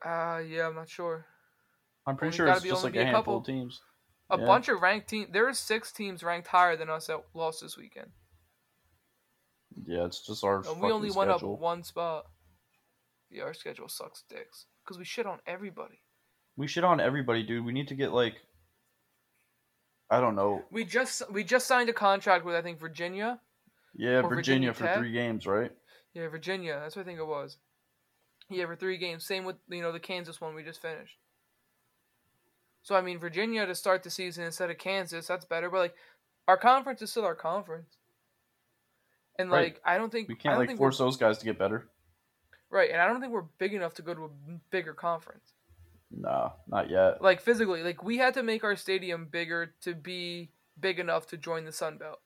[0.06, 1.26] Uh yeah, I'm not sure.
[2.06, 3.38] I'm pretty Only sure it's just like a a handful couple.
[3.38, 3.82] of teams.
[4.30, 4.46] A Yeah.
[4.46, 5.30] bunch of ranked teams.
[5.32, 8.12] There are six teams ranked higher than us that lost this weekend.
[9.86, 10.64] Yeah, it's just our.
[10.68, 12.26] And we only went up one spot.
[13.30, 16.02] Yeah, our schedule sucks dicks because we shit on everybody.
[16.58, 17.66] We shit on everybody, dude.
[17.66, 18.36] We need to get like.
[20.10, 20.64] I don't know.
[20.72, 23.40] We just we just signed a contract with I think Virginia.
[23.96, 25.72] Yeah, Virginia, Virginia for three games, right?
[26.14, 26.80] Yeah, Virginia.
[26.82, 27.58] That's what I think it was.
[28.50, 29.26] Yeah, for three games.
[29.26, 31.18] Same with you know the Kansas one we just finished.
[32.82, 35.70] So I mean Virginia to start the season instead of Kansas, that's better.
[35.70, 35.96] But like
[36.48, 37.98] our conference is still our conference.
[39.38, 39.66] And Right.
[39.74, 41.88] like I don't think We can't like think force those guys to get better.
[42.70, 44.30] Right, and I don't think we're big enough to go to a
[44.72, 45.54] bigger conference.
[46.12, 47.22] No, not yet.
[47.22, 51.38] Like physically, like we had to make our stadium bigger to be big enough to
[51.38, 52.20] join the Sun Belt.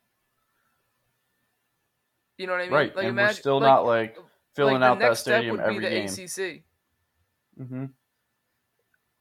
[2.37, 2.73] You know what I mean?
[2.73, 4.17] right, Like and we're imagine- still like- not like
[4.55, 6.05] filling like, the out that stadium would every be the game.
[6.07, 6.63] ACC.
[7.67, 7.85] hmm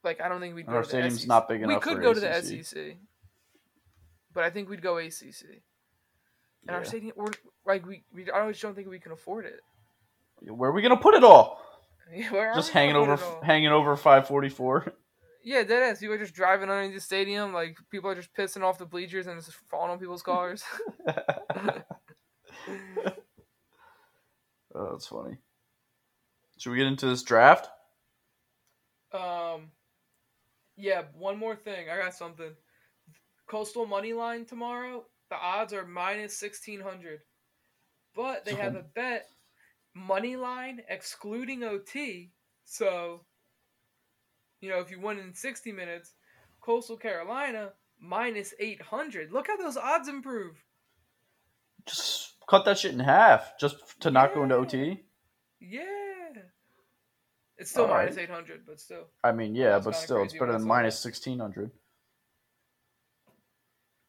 [0.04, 1.28] Like I don't think we'd go our to the stadium's SEC.
[1.28, 1.74] not big enough.
[1.76, 2.96] We could go to the SEC,
[4.32, 5.62] but I think we'd go ACC.
[6.66, 6.88] And our Yeah.
[6.88, 7.32] stadium, we're
[7.66, 9.60] like we, we, I just don't think we can afford it.
[10.48, 11.62] Where are we gonna put it all?
[12.30, 14.92] Where Just hanging over, hanging over five forty four.
[15.44, 15.98] Yeah, dead ass.
[15.98, 17.52] People are just driving underneath the stadium.
[17.52, 20.62] Like people are just pissing off the bleachers and just falling on people's cars.
[24.74, 25.38] oh, that's funny.
[26.58, 27.68] Should we get into this draft?
[29.12, 29.70] um,
[30.76, 31.02] yeah.
[31.18, 31.90] One more thing.
[31.90, 32.52] I got something.
[33.48, 35.04] Coastal money line tomorrow.
[35.30, 37.20] The odds are minus sixteen hundred,
[38.14, 39.26] but they have a bet
[39.94, 42.32] money line excluding OT.
[42.64, 43.22] So,
[44.60, 46.14] you know, if you win in sixty minutes,
[46.60, 49.32] Coastal Carolina minus eight hundred.
[49.32, 50.56] Look how those odds improve.
[51.86, 55.00] Just cut that shit in half, just to not go into OT.
[55.60, 55.82] Yeah.
[57.58, 58.04] It's still right.
[58.04, 59.04] minus eight hundred, but still.
[59.22, 61.70] I mean, yeah, but still, it's better than minus sixteen hundred.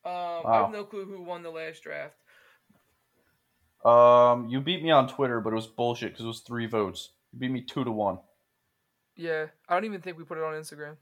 [0.06, 2.16] Um, I have no clue who won the last draft.
[3.86, 7.10] Um, you beat me on Twitter, but it was bullshit because it was three votes.
[7.32, 8.20] You beat me two to one.
[9.16, 10.98] Yeah, I don't even think we put it on Instagram.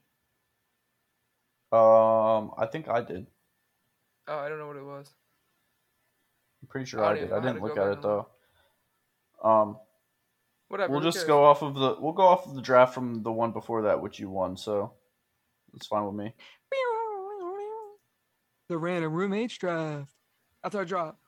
[1.72, 3.28] Um, I think I did.
[4.28, 5.14] Oh, I don't know what it was.
[6.62, 7.32] I'm pretty sure I I, did.
[7.32, 8.28] I didn't look at it though.
[9.44, 9.78] Um,
[10.68, 10.92] Whatever.
[10.92, 11.28] we'll just cares?
[11.28, 14.02] go off of the we'll go off of the draft from the one before that,
[14.02, 14.58] which you won.
[14.58, 14.94] So
[15.74, 16.34] it's fine with me.
[18.70, 20.12] The random roommates draft.
[20.64, 21.20] That's our drop.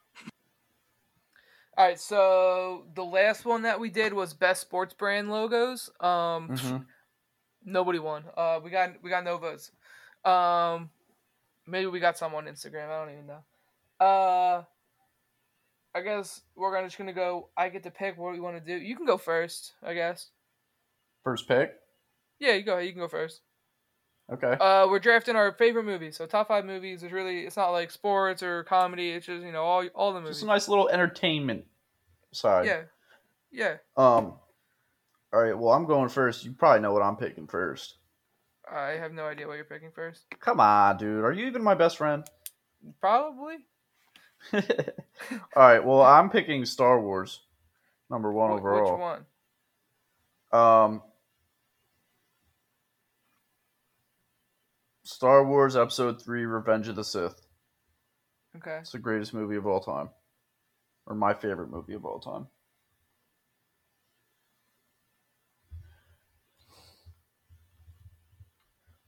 [1.83, 5.89] All right, so the last one that we did was best sports brand logos.
[5.99, 6.85] Um, Mhm.
[7.65, 8.23] nobody won.
[8.37, 9.69] Uh, we got we got no votes.
[10.23, 10.89] Um,
[11.67, 12.85] maybe we got some on Instagram.
[12.85, 13.43] I don't even know.
[13.99, 14.63] Uh,
[15.93, 17.49] I guess we're gonna just gonna go.
[17.57, 18.81] I get to pick what we want to do.
[18.81, 20.29] You can go first, I guess.
[21.25, 21.77] First pick.
[22.39, 22.77] Yeah, you go.
[22.77, 23.41] You can go first.
[24.31, 24.53] Okay.
[24.53, 26.15] Uh, we're drafting our favorite movies.
[26.15, 29.11] So top five movies is really it's not like sports or comedy.
[29.11, 30.37] It's just you know all all the movies.
[30.37, 31.65] Just a nice little entertainment
[32.33, 32.65] side.
[32.65, 32.81] yeah,
[33.51, 33.77] yeah.
[33.97, 34.33] Um.
[35.33, 35.57] All right.
[35.57, 36.45] Well, I'm going first.
[36.45, 37.97] You probably know what I'm picking first.
[38.71, 40.25] I have no idea what you're picking first.
[40.39, 41.23] Come on, dude.
[41.23, 42.23] Are you even my best friend?
[43.01, 43.57] Probably.
[44.53, 44.61] All
[45.55, 45.83] right.
[45.83, 47.41] Well, I'm picking Star Wars,
[48.09, 48.91] number one Wh- overall.
[48.91, 48.99] Which
[50.51, 50.61] one?
[50.61, 51.01] Um,
[55.03, 57.39] Star Wars Episode Three: Revenge of the Sith.
[58.57, 58.79] Okay.
[58.81, 60.09] It's the greatest movie of all time,
[61.05, 62.47] or my favorite movie of all time.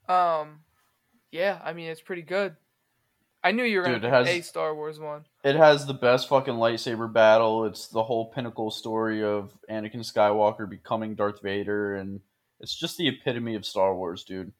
[0.07, 0.59] Um,
[1.31, 1.59] yeah.
[1.63, 2.55] I mean, it's pretty good.
[3.43, 5.25] I knew you were Dude, gonna it pick has- a Star Wars one.
[5.43, 7.65] It has the best fucking lightsaber battle.
[7.65, 12.21] It's the whole pinnacle story of Anakin Skywalker becoming Darth Vader, and
[12.59, 14.51] it's just the epitome of Star Wars, dude.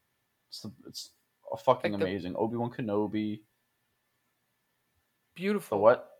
[0.49, 1.09] It's the, it's
[1.51, 2.35] a fucking Like the- amazing.
[2.35, 3.37] Obi Wan Kenobi.
[3.37, 3.41] The
[5.41, 5.79] Beautiful.
[5.79, 6.11] what?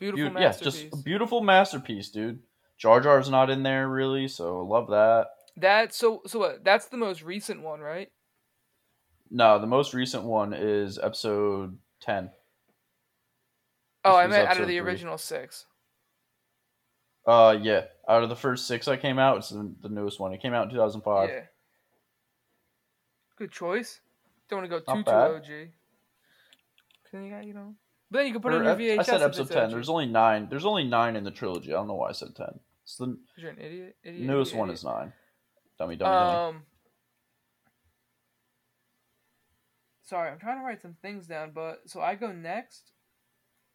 [0.00, 2.40] Beautiful Beau- yeah, just a beautiful masterpiece, dude.
[2.78, 5.26] Jar Jar's not in there really, so love that.
[5.58, 6.64] that so so what?
[6.64, 8.10] That's the most recent one, right?
[9.30, 12.30] No, the most recent one is episode ten.
[14.02, 14.78] Oh, This I meant out of the three.
[14.78, 15.66] original six.
[17.26, 20.32] Uh, yeah, out of the first six that came out, it's the, the newest one.
[20.32, 21.28] It came out in two thousand five.
[21.28, 21.42] Yeah.
[23.36, 24.00] Good choice.
[24.48, 25.10] Don't want to go too too.
[25.10, 25.68] OG.
[27.12, 27.74] Then you got you know.
[28.10, 28.98] But then you can put it in your VHS.
[28.98, 29.70] I said episode ten.
[29.70, 30.48] There's only nine.
[30.50, 31.70] There's only nine in the trilogy.
[31.70, 32.58] I don't know why I said ten.
[32.82, 33.96] It's the You're an idiot.
[34.02, 34.78] idiot newest idiot, one idiot.
[34.78, 35.12] is nine.
[35.78, 36.36] Dummy, dummy, dummy.
[36.56, 36.62] Um.
[40.02, 42.90] Sorry, I'm trying to write some things down, but so I go next.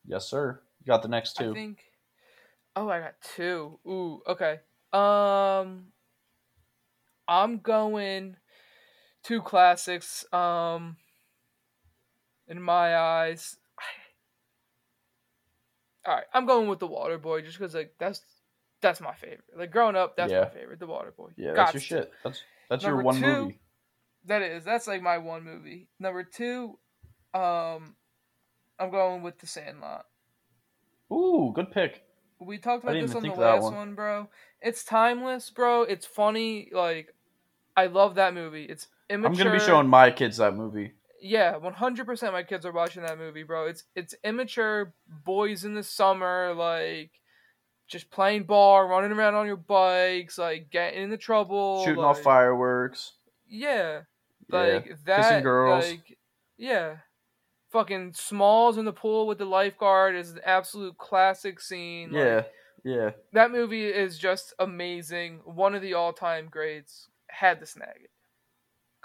[0.05, 0.59] Yes, sir.
[0.81, 1.51] You got the next two.
[1.51, 1.79] I think.
[2.75, 3.79] Oh, I got two.
[3.87, 4.59] Ooh, okay.
[4.91, 5.93] Um,
[7.25, 8.35] I'm going
[9.23, 10.25] two classics.
[10.33, 10.97] Um,
[12.47, 13.57] in my eyes.
[16.05, 18.21] All right, I'm going with the Water Boy just because like that's
[18.81, 19.43] that's my favorite.
[19.57, 20.41] Like growing up, that's Yeah.
[20.41, 20.79] my favorite.
[20.79, 21.29] The Water Boy.
[21.37, 21.85] yeah, that's your to.
[21.85, 22.11] shit.
[22.23, 23.59] That's that's your one two, movie.
[24.25, 24.63] That is.
[24.63, 25.87] That's like my one movie.
[25.99, 26.77] Number two,
[27.33, 27.95] um,
[28.79, 30.05] I'm going with The Sandlot.
[31.11, 32.01] Ooh, good pick.
[32.39, 33.73] We talked about this on the think of that last one.
[33.73, 33.95] one.
[33.95, 34.29] bro.
[34.61, 35.83] It's timeless, bro.
[35.83, 36.69] It's funny.
[36.71, 37.13] Like,
[37.77, 38.65] I love that movie.
[38.65, 39.31] It's immature.
[39.31, 40.93] I'm gonna be showing my kids that movie.
[41.27, 43.65] Yeah, 100% my kids are watching that movie, bro.
[43.65, 44.93] It's it's immature
[45.25, 47.09] boys in the summer, like
[47.87, 52.21] just playing ball, running around on your bikes, like getting into trouble, Shooting like, off
[52.21, 53.13] fireworks.
[53.47, 54.01] Yeah,
[54.49, 54.57] Yeah.
[54.59, 55.17] like that.
[55.23, 55.89] Kissing girls.
[55.89, 56.17] Like,
[56.57, 56.97] yeah,
[57.71, 62.11] fucking Smalls in the pool with the lifeguard is an absolute classic scene.
[62.11, 62.43] like, Yeah,
[62.83, 63.09] yeah.
[63.33, 65.41] that movie is just amazing.
[65.43, 67.09] One of the all-time greats.
[67.29, 68.11] Had to snag it.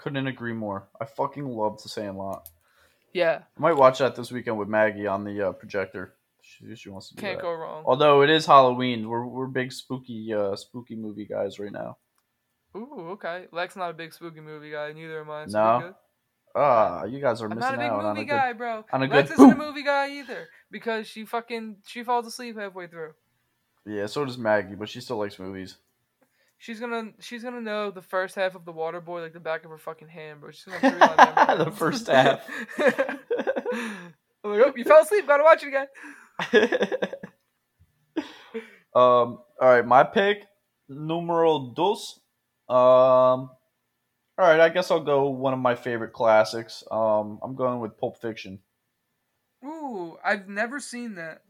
[0.01, 0.87] Couldn't agree more.
[0.99, 2.49] I fucking love The Sandlot.
[3.13, 6.15] Yeah, I might watch that this weekend with Maggie on the uh, projector.
[6.41, 7.43] She, she wants to do can't that.
[7.43, 7.83] go wrong.
[7.85, 11.97] Although it is Halloween, we're we're big spooky uh spooky movie guys right now.
[12.75, 13.45] Ooh, okay.
[13.51, 14.91] Lex not a big spooky movie guy.
[14.93, 15.45] Neither am I.
[15.45, 15.93] No?
[16.55, 18.29] Ah, you guys are I'm missing not a big out movie a good.
[18.29, 18.85] guy, bro.
[18.91, 22.57] on a Lex good isn't a movie guy either because she fucking she falls asleep
[22.57, 23.11] halfway through.
[23.85, 25.77] Yeah, so does Maggie, but she still likes movies.
[26.61, 29.65] She's gonna she's gonna know the first half of the Water Boy like the back
[29.65, 30.51] of her fucking hand, bro.
[30.51, 31.65] She's gonna have three line memory.
[31.65, 32.47] The first half.
[32.77, 35.25] I'm like, oh, you fell asleep.
[35.25, 35.87] Gotta watch it again.
[38.95, 39.39] um.
[39.59, 40.45] All right, my pick,
[40.87, 42.19] numero dos.
[42.69, 42.77] Um.
[42.77, 43.49] All
[44.37, 46.83] right, I guess I'll go one of my favorite classics.
[46.91, 48.59] Um, I'm going with Pulp Fiction.
[49.65, 51.41] Ooh, I've never seen that.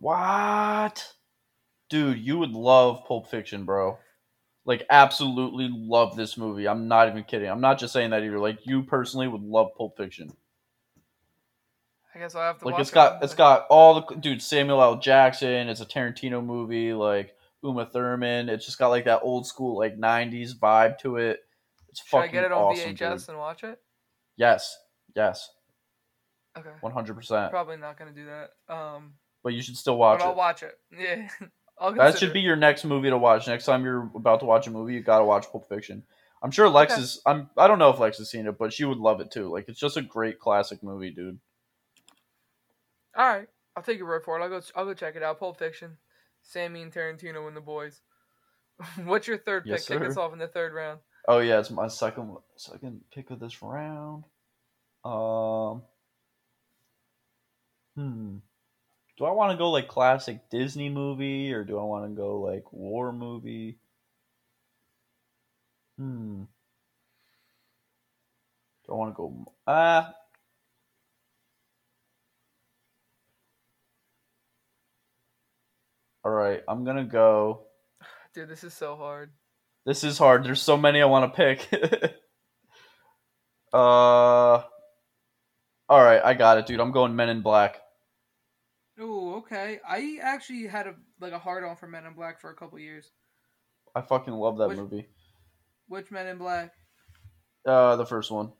[0.00, 1.14] What?
[1.92, 3.98] Dude, you would love Pulp Fiction, bro.
[4.64, 6.66] Like, absolutely love this movie.
[6.66, 7.50] I'm not even kidding.
[7.50, 8.38] I'm not just saying that either.
[8.38, 10.32] Like, you personally would love Pulp Fiction.
[12.14, 13.36] I guess I'll have to Like, watch it's it got it's day.
[13.38, 14.96] got all the dude Samuel L.
[14.96, 15.68] Jackson.
[15.68, 16.94] It's a Tarantino movie.
[16.94, 18.48] Like Uma Thurman.
[18.48, 21.40] It's just got like that old school like '90s vibe to it.
[21.90, 23.28] It's Should I get it on awesome, VHS dude.
[23.30, 23.78] and watch it?
[24.36, 24.74] Yes,
[25.14, 25.50] yes,
[26.56, 26.70] Okay.
[26.80, 27.50] one hundred percent.
[27.50, 28.50] Probably not gonna do that.
[28.74, 30.36] Um, But you should still watch but I'll it.
[30.36, 30.78] watch it.
[30.98, 31.28] Yeah.
[31.90, 33.46] That should be your next movie to watch.
[33.46, 36.04] Next time you're about to watch a movie, you gotta watch Pulp Fiction.
[36.42, 37.02] I'm sure Lex Okay.
[37.02, 37.20] is.
[37.26, 37.50] I'm.
[37.56, 39.48] I don't know if Lex has seen it, but she would love it too.
[39.48, 41.38] Like it's just a great classic movie, dude.
[43.16, 44.42] All right, I'll take your word for it.
[44.42, 44.60] I'll go.
[44.74, 45.38] I'll go check it out.
[45.38, 45.98] Pulp Fiction,
[46.42, 48.00] Sammy and Tarantino and the boys.
[49.04, 49.86] What's your third pick?
[49.86, 51.00] Kick us off in the third round.
[51.28, 54.24] Oh yeah, it's my second second pick of this round.
[55.04, 55.82] Um,
[57.96, 58.36] hmm.
[59.22, 62.40] Do I want to go like classic Disney movie or do I want to go
[62.40, 63.78] like war movie?
[65.96, 66.42] Hmm.
[68.84, 69.52] Do I want to go?
[69.64, 70.12] Ah.
[76.24, 77.66] all right, I'm gonna go.
[78.34, 79.30] Dude, this is so hard.
[79.86, 80.42] This is hard.
[80.42, 81.68] There's so many I want to pick.
[83.72, 84.64] uh, all
[85.88, 86.80] right, I got it, dude.
[86.80, 87.82] I'm going Men in Black.
[89.32, 89.80] Oh, okay.
[89.88, 92.78] I actually had a like a hard on for Men in Black for a couple
[92.78, 93.10] years.
[93.94, 95.08] I fucking love that Which- movie.
[95.88, 96.72] Which Men in Black?
[97.66, 98.52] Uh, the first one.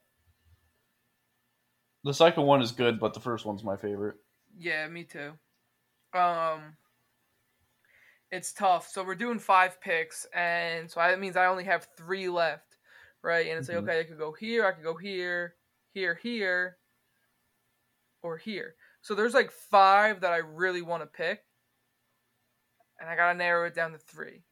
[2.04, 4.16] The second one is good, but the first one's my favorite.
[4.56, 5.32] Yeah, me too.
[6.14, 6.76] Um,
[8.30, 8.88] it's tough.
[8.88, 12.76] So we're doing five picks, and so that means I only have three left,
[13.22, 13.46] right?
[13.46, 13.74] And it's Mhm.
[13.74, 15.56] like, okay, I could go here, I could go here,
[15.94, 16.78] here, here,
[18.22, 18.76] or here.
[19.02, 21.40] So there's like five that I really want to pick,
[23.00, 24.44] and I gotta narrow it down to three.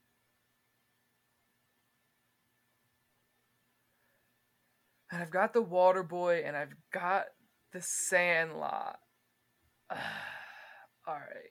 [5.13, 7.27] And I've got the Water Boy, and I've got
[7.73, 8.99] the Sandlot.
[9.91, 9.97] All
[11.07, 11.51] right.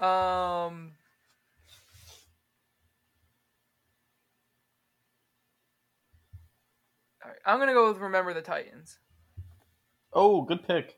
[0.00, 0.92] Um.
[7.22, 8.98] All right, I'm gonna go with Remember the Titans.
[10.12, 10.96] Oh, good pick.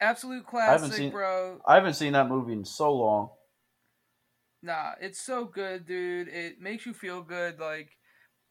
[0.00, 1.60] Absolute haven't classic, seen- bro.
[1.66, 3.30] I haven't seen that movie in so long.
[4.62, 6.28] Nah, it's so good, dude.
[6.28, 7.58] It makes you feel good.
[7.60, 7.90] Like,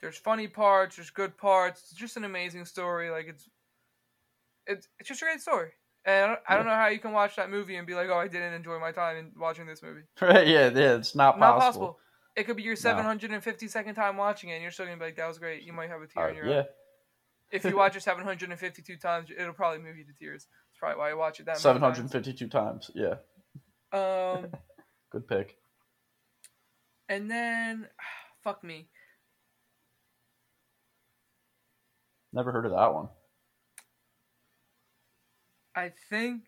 [0.01, 1.81] there's funny parts, there's good parts.
[1.84, 3.09] It's just an amazing story.
[3.09, 3.49] Like, it's
[4.67, 5.72] it's it's just a great story.
[6.05, 8.09] And I don't, I don't know how you can watch that movie and be like,
[8.09, 10.01] oh, I didn't enjoy my time in watching this movie.
[10.22, 10.47] Right?
[10.47, 10.95] Yeah, yeah.
[10.95, 11.88] It's not, Not possible.
[11.88, 11.99] possible.
[12.35, 15.27] It could be your 752nd time watching it, and you're still gonna be like, "That
[15.27, 16.65] was great." You might have a tear Uh, in your yeah, eye.
[17.51, 20.47] If you watch it 752 times, it'll probably move you to tears.
[20.69, 22.91] That's probably why I watch it that seven many hundred fifty-two times.
[22.93, 23.15] Yeah.
[23.93, 24.47] Um,
[25.11, 25.57] good pick.
[27.07, 27.88] and then,
[28.43, 28.89] fuck me.
[32.34, 33.07] Never heard of that one.
[35.76, 36.43] I think.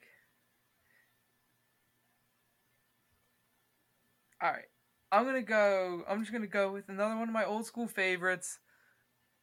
[4.41, 4.65] All right,
[5.11, 6.03] I'm gonna go.
[6.07, 8.59] I'm just gonna go with another one of my old school favorites,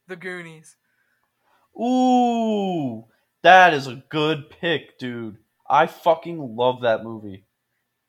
[0.06, 0.76] The Goonies.
[1.80, 3.04] Ooh,
[3.42, 5.36] that is a good pick, dude.
[5.68, 7.44] I fucking love that movie.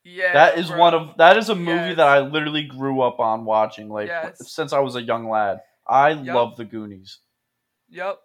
[0.03, 0.77] Yeah, that is bro.
[0.77, 1.97] one of that is a movie Yes.
[1.97, 4.51] that I literally grew up on watching, like Yes.
[4.53, 5.61] since I was a young lad.
[5.87, 6.35] I Yup.
[6.35, 7.19] love the Goonies.
[7.89, 8.19] Yep.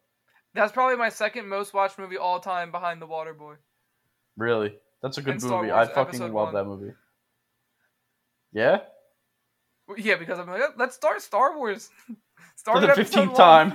[0.52, 3.54] That's probably my second most watched movie all time behind The Water Boy.
[4.36, 5.70] Really, that's a good And movie.
[5.70, 6.54] I fucking love One.
[6.54, 6.92] that movie.
[8.52, 8.80] Yeah,
[9.96, 11.90] Yeah, because I'm like, let's start Star Wars.
[12.08, 12.14] for
[12.56, 13.72] Start the fifteenth time.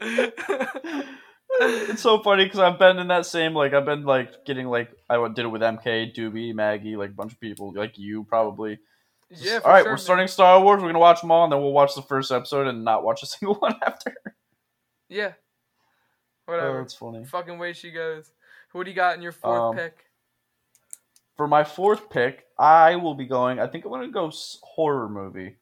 [1.60, 4.90] it's so funny because I've been in that same like I've been like getting like
[5.08, 8.78] I did it with MK, Doobie, Maggie, like a bunch of people like you probably.
[9.30, 9.98] Just, yeah, for all right, sure, we're man.
[9.98, 10.82] starting Star Wars.
[10.82, 13.22] We're gonna watch them all, and then we'll watch the first episode and not watch
[13.22, 14.14] a single one after.
[15.08, 15.32] Yeah.
[16.48, 16.78] Oh, Whatever.
[16.78, 17.24] that's funny.
[17.24, 18.30] Fucking way she goes.
[18.72, 20.04] What do you got in your fourth Um, pick?
[21.40, 23.60] For my fourth pick, I will be going.
[23.60, 24.30] I think I'm gonna go
[24.62, 25.56] horror movie.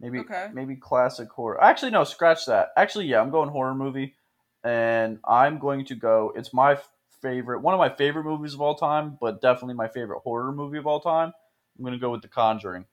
[0.00, 0.48] Maybe Okay.
[0.52, 1.62] maybe classic horror.
[1.62, 2.70] Actually, no, scratch that.
[2.76, 4.16] Actually, yeah, I'm going horror movie,
[4.64, 6.32] and I'm going to go.
[6.34, 6.80] It's my
[7.22, 10.78] favorite, one of my favorite movies of all time, but definitely my favorite horror movie
[10.78, 11.32] of all time.
[11.78, 12.84] I'm gonna go with The Conjuring.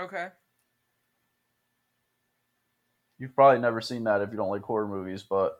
[0.00, 0.28] Okay.
[3.18, 5.58] You've probably never seen that if you don't like horror movies, but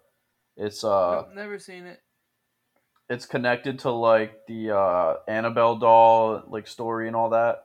[0.57, 2.01] it's uh nope, never seen it.
[3.09, 7.65] It's connected to like the uh Annabelle doll like story and all that.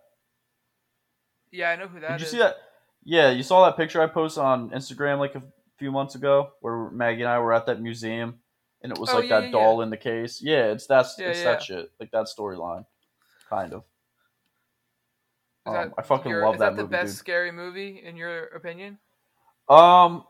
[1.51, 2.31] Yeah, I know who that Did you is.
[2.31, 2.57] see that?
[3.03, 5.43] Yeah, you saw that picture I posted on Instagram like a
[5.77, 8.39] few months ago where Maggie and I were at that museum
[8.83, 10.41] and it was Oh, like yeah, that yeah, doll in the case.
[10.41, 11.89] Yeah, it's that's Yeah, it's that shit.
[11.99, 12.85] Like that storyline.
[13.49, 13.83] Kind of.
[15.65, 17.17] Um, that I fucking your- love is that, the movie, best dude.
[17.17, 18.97] scary movie in your opinion?
[19.67, 20.23] Um,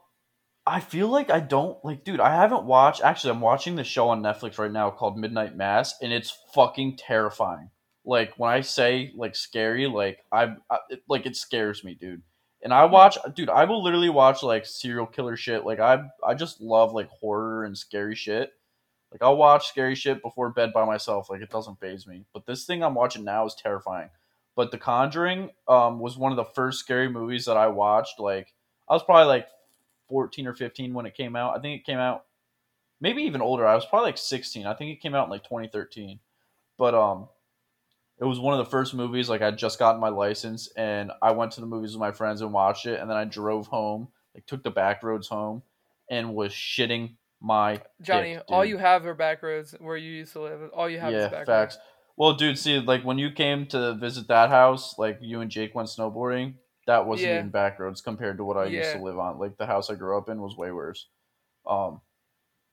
[0.69, 2.19] I feel like I don't like, dude.
[2.19, 3.01] I haven't watched.
[3.01, 6.97] Actually, I'm watching the show on Netflix right now called Midnight Mass, and it's fucking
[6.97, 7.71] terrifying.
[8.05, 12.21] Like when I say like scary, like I, I it, like it scares me, dude.
[12.61, 13.49] And I watch, dude.
[13.49, 15.65] I will literally watch like serial killer shit.
[15.65, 18.51] Like I, I just love like horror and scary shit.
[19.11, 21.31] Like I'll watch scary shit before bed by myself.
[21.31, 22.25] Like it doesn't phase me.
[22.31, 24.09] But this thing I'm watching now is terrifying.
[24.55, 28.19] But The Conjuring um, was one of the first scary movies that I watched.
[28.19, 28.53] Like
[28.87, 29.47] I was probably like
[30.09, 31.57] 14 or 15 when it came out.
[31.57, 32.25] I think it came out
[32.99, 33.65] maybe even older.
[33.65, 34.65] I was probably like 16.
[34.65, 36.19] I think it came out in like 2013.
[36.77, 37.29] But um
[38.19, 41.31] it was one of the first movies like I'd just gotten my license and I
[41.31, 44.09] went to the movies with my friends and watched it and then I drove home,
[44.35, 45.63] like took the back roads home
[46.09, 50.33] and was shitting my Johnny, dick, all you have are back roads where you used
[50.33, 50.59] to live.
[50.73, 51.75] All you have is yeah, back facts.
[51.75, 51.85] roads.
[52.17, 55.73] Well, dude, see, like when you came to visit that house, like you and Jake
[55.73, 56.55] went snowboarding,
[56.89, 57.37] that wasn't Yeah.
[57.37, 59.37] even back roads compared to what I used to live on.
[59.37, 61.07] Like the house I grew up in was way worse.
[61.67, 62.01] Um,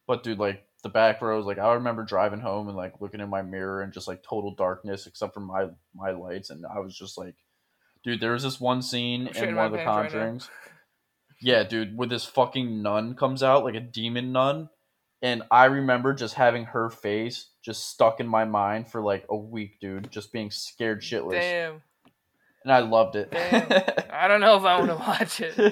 [0.06, 3.28] but dude, like the back roads, like I remember driving home and like looking in
[3.28, 6.96] my mirror and just like total darkness except for my my lights, and I was
[6.96, 7.34] just like,
[8.04, 10.42] dude, there was this one scene I'm in one of the pants right
[11.40, 14.70] yeah, dude, where this fucking nun comes out, like a demon nun,
[15.20, 19.36] and I remember just having her face just stuck in my mind for like a
[19.36, 21.82] week, dude, just being scared shitless, Damn.
[22.66, 23.30] And I loved it.
[23.30, 23.62] Damn.
[24.10, 25.56] I don't know if I want to watch it.
[25.56, 25.70] You're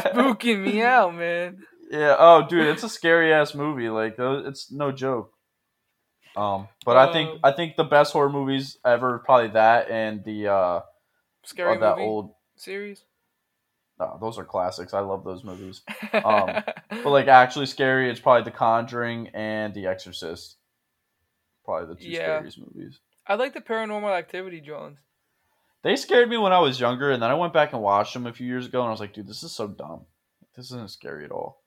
[0.00, 1.58] spooking me out, man.
[1.90, 2.16] yeah.
[2.18, 3.90] Oh, dude, it's a scary ass movie.
[3.90, 5.32] Like, uh, it's no joke.
[6.36, 10.24] Um, but I think Um, I think the best horror movies ever probably that and
[10.24, 10.80] the uh
[11.44, 12.34] Scary of that movie old.
[12.56, 13.04] series.
[13.98, 14.92] No, those are classics.
[14.94, 15.82] I love those movies.
[16.12, 20.56] Um, But like actually scary, it's probably The Conjuring and The Exorcist.
[21.64, 22.36] Probably the two Yeah.
[22.38, 23.00] scariest movies.
[23.26, 24.98] I like the Paranormal Activity Jones.
[25.86, 28.26] They scared me when I was younger, and then I went back and watched them
[28.26, 30.00] a few years ago, and I was like, dude, this is so dumb.
[30.56, 31.62] This isn't scary at all.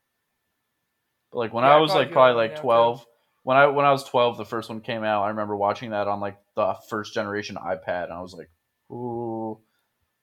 [1.31, 3.05] But like when Yeah, I was like probably like twelve,
[3.43, 5.23] when I when I was twelve, the first one came out.
[5.23, 8.49] I remember watching that on like the first generation iPad, and I was like,
[8.91, 9.57] ooh,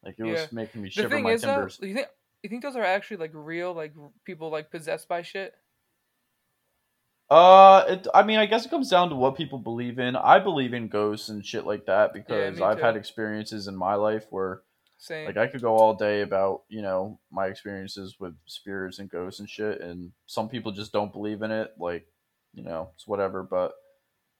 [0.04, 0.32] like it Yeah.
[0.32, 1.78] was making me The shiver thing my is, though, timbers.
[1.80, 2.08] you think
[2.42, 3.94] you think those are actually like real, like
[4.26, 5.54] people like possessed by shit?
[7.28, 10.14] Uh, it, I mean, I guess it comes down to what people believe in.
[10.14, 12.84] I believe in ghosts and shit like that because me I've too.
[12.84, 14.62] had experiences in my life where
[14.98, 15.26] Same.
[15.26, 19.40] like I could go all day about you know my experiences with spirits and ghosts
[19.40, 21.72] and shit, and some people just don't believe in it.
[21.80, 22.06] Like,
[22.54, 23.42] you know, it's whatever.
[23.42, 23.72] But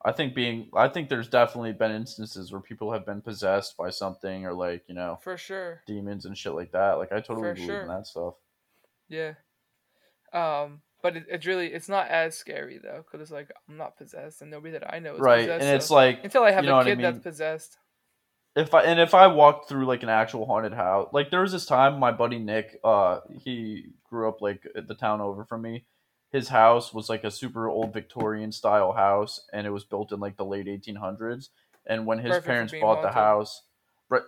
[0.05, 3.91] I think being, I think there's definitely been instances where people have been possessed by
[3.91, 5.83] something or like you know For sure.
[5.89, 6.99] demons and shit like that.
[6.99, 7.83] Like I totally For believe sure.
[7.83, 8.35] in that stuff.
[9.09, 9.33] Yeah.
[10.33, 13.97] Um, but it, it's really it's not as scary though, because it's like I'm not
[13.97, 15.63] possessed, and nobody that I know is Right, possessed.
[15.65, 17.79] and it's so- like until I have you know a what I kid that's possessed.
[18.55, 21.53] if I and if I walked through like an actual haunted house, like there was
[21.53, 25.85] this time my buddy Nick, uh, he grew up like the town over from me.
[26.33, 30.21] His house was like a super old Victorian style house, and it was built in
[30.21, 31.49] like the late 1800s.
[31.87, 33.63] And when his Perfect parents bought the house,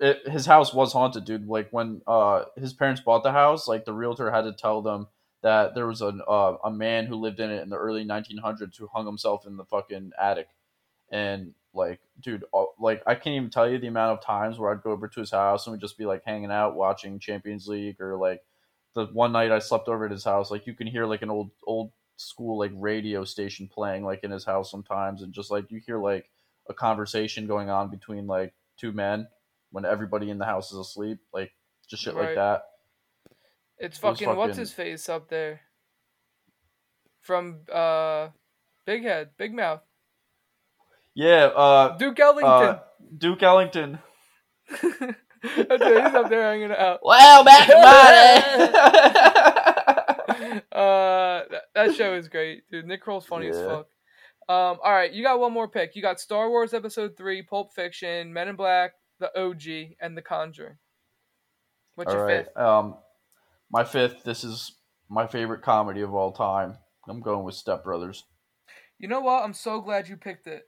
[0.01, 1.49] it, his house was haunted, dude.
[1.49, 5.09] Like when uh his parents bought the house, like the realtor had to tell them
[5.43, 8.77] that there was an uh, a man who lived in it in the early 1900s
[8.77, 10.49] who hung himself in the fucking attic.
[11.11, 12.45] And like dude
[12.79, 15.21] like i can't even tell you the amount of times where i'd go over to
[15.21, 18.43] his house and we'd just be like hanging out watching champions league or like
[18.95, 21.31] the one night i slept over at his house like you can hear like an
[21.31, 25.71] old old school like radio station playing like in his house sometimes and just like
[25.71, 26.29] you hear like
[26.69, 29.29] a conversation going on between like two men
[29.71, 31.53] when everybody in the house is asleep like
[31.89, 32.65] just shit like that
[33.79, 35.61] It's It was fucking, what's his face up there
[37.21, 38.29] from uh
[38.87, 39.83] Big Head, Big Mouth,
[41.15, 42.53] yeah uh Duke Ellington.
[42.53, 42.81] uh
[43.17, 43.99] duke ellington
[45.43, 47.01] it, he's up there hanging out.
[47.05, 47.41] well
[50.73, 52.87] uh, that, that show is great, dude.
[52.87, 53.87] Nick Kroll's funny as fuck.
[54.49, 55.95] Um, all right, you got one more pick.
[55.95, 60.23] You got Star Wars Episode Three, Pulp Fiction, Men in Black, The OG, and The
[60.23, 60.79] Conjuring.
[61.95, 62.47] What's All your right.
[62.47, 62.57] fifth?
[62.57, 62.97] Um,
[63.71, 64.25] my fifth.
[64.25, 64.73] This is
[65.09, 66.77] my favorite comedy of all time.
[67.09, 68.25] I'm going with Step Brothers.
[68.99, 69.45] You know what?
[69.45, 70.63] I'm so glad you picked it.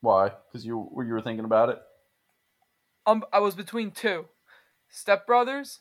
[0.00, 0.32] Why?
[0.50, 1.78] Because you you were thinking about it.
[3.06, 4.26] Um, I was between two,
[4.88, 5.80] Step Brothers,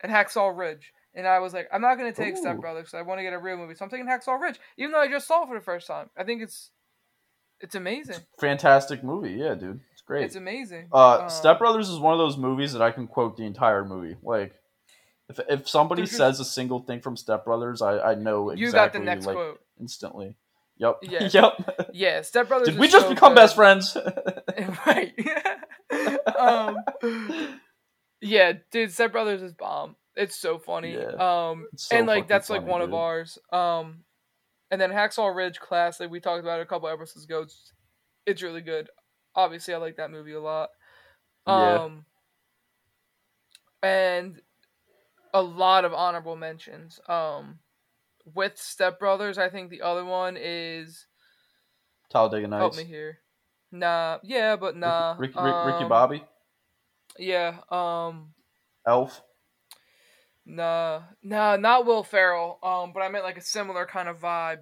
[0.00, 3.02] and Hacksaw Ridge, and I was like, I'm not gonna take Step Brothers because I
[3.02, 5.26] want to get a real movie, so I'm taking Hacksaw Ridge, even though I just
[5.26, 6.10] saw it for the first time.
[6.16, 6.70] I think it's,
[7.60, 8.16] it's amazing.
[8.40, 9.32] Fantastic movie.
[9.32, 9.80] Yeah, dude.
[9.92, 10.24] It's great.
[10.24, 10.88] It's amazing.
[10.92, 13.84] Uh, Um, Step Brothers is one of those movies that I can quote the entire
[13.84, 14.16] movie.
[14.22, 14.54] Like,
[15.38, 18.66] if if somebody just- says a single thing from Step Brothers, I, I know exactly.
[18.66, 19.60] You got the next like, quote.
[19.80, 20.36] instantly.
[20.78, 20.98] Yep.
[21.02, 21.28] Yeah.
[21.32, 21.88] yep.
[21.92, 22.68] Yeah, Step Brothers.
[22.68, 23.36] Did we just so become good.
[23.36, 23.96] best friends?
[24.86, 25.12] right.
[26.38, 26.76] um,
[28.20, 29.96] yeah, dude, Step Brothers is bomb.
[30.16, 30.94] It's so funny.
[30.94, 31.50] Yeah.
[31.50, 33.38] Um, so and like that's like funny, one of ours.
[33.52, 34.04] Um,
[34.70, 36.10] and then Hacksaw Ridge classic.
[36.10, 37.42] We talked about it a couple episodes ago.
[37.42, 37.72] It's,
[38.26, 38.88] it's really good.
[39.34, 40.70] Obviously, I like that movie a lot.
[41.46, 41.74] Yeah.
[41.74, 42.04] Um,
[43.82, 44.40] and
[45.32, 47.00] a lot of honorable mentions.
[47.08, 47.58] Um,
[48.34, 51.06] with Step Brothers, I think the other one is
[52.10, 52.60] Talladega Nights.
[52.60, 53.18] help me here.
[53.70, 55.16] Nah, yeah, but nah.
[55.18, 56.24] Ricky, Ricky, Ricky um, Bobby.
[57.18, 58.32] Yeah, um,
[58.86, 59.22] Elf.
[60.44, 62.58] nah, nah, not Will Ferrell.
[62.62, 64.58] Um, but I meant like a similar kind of vibe.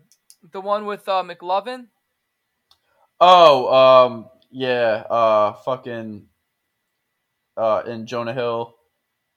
[0.53, 1.89] The one with uh McLovin.
[3.21, 5.05] Oh, um, yeah.
[5.11, 6.27] Uh, fucking.
[7.57, 8.75] Uh, in Jonah Hill.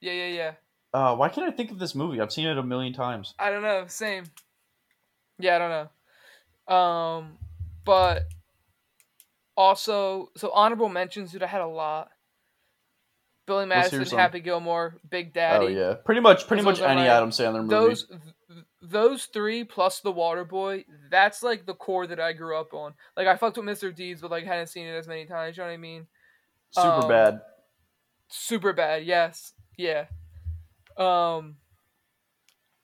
[0.00, 0.52] Yeah, yeah, yeah.
[0.94, 2.20] Uh, why can't I think of this movie?
[2.20, 3.34] I've seen it a million times.
[3.36, 3.84] I don't know.
[3.88, 4.24] Same.
[5.40, 5.90] Yeah, I don't
[6.68, 6.74] know.
[6.74, 7.38] Um,
[7.84, 8.28] but
[9.56, 11.42] also, so honorable mentions, dude.
[11.42, 12.10] I had a lot.
[13.46, 14.16] Billy Madison.
[14.16, 15.66] Happy Gilmore, Big Daddy.
[15.66, 17.68] Oh yeah, pretty much, pretty much any Adam Sandler movie.
[17.68, 22.56] those th- those three plus the water boy that's like the core that i grew
[22.56, 25.24] up on like i fucked with mr deeds but like hadn't seen it as many
[25.24, 26.06] times you know what i mean
[26.70, 27.40] Super um, bad.
[28.28, 30.04] super bad yes yeah
[30.96, 31.56] um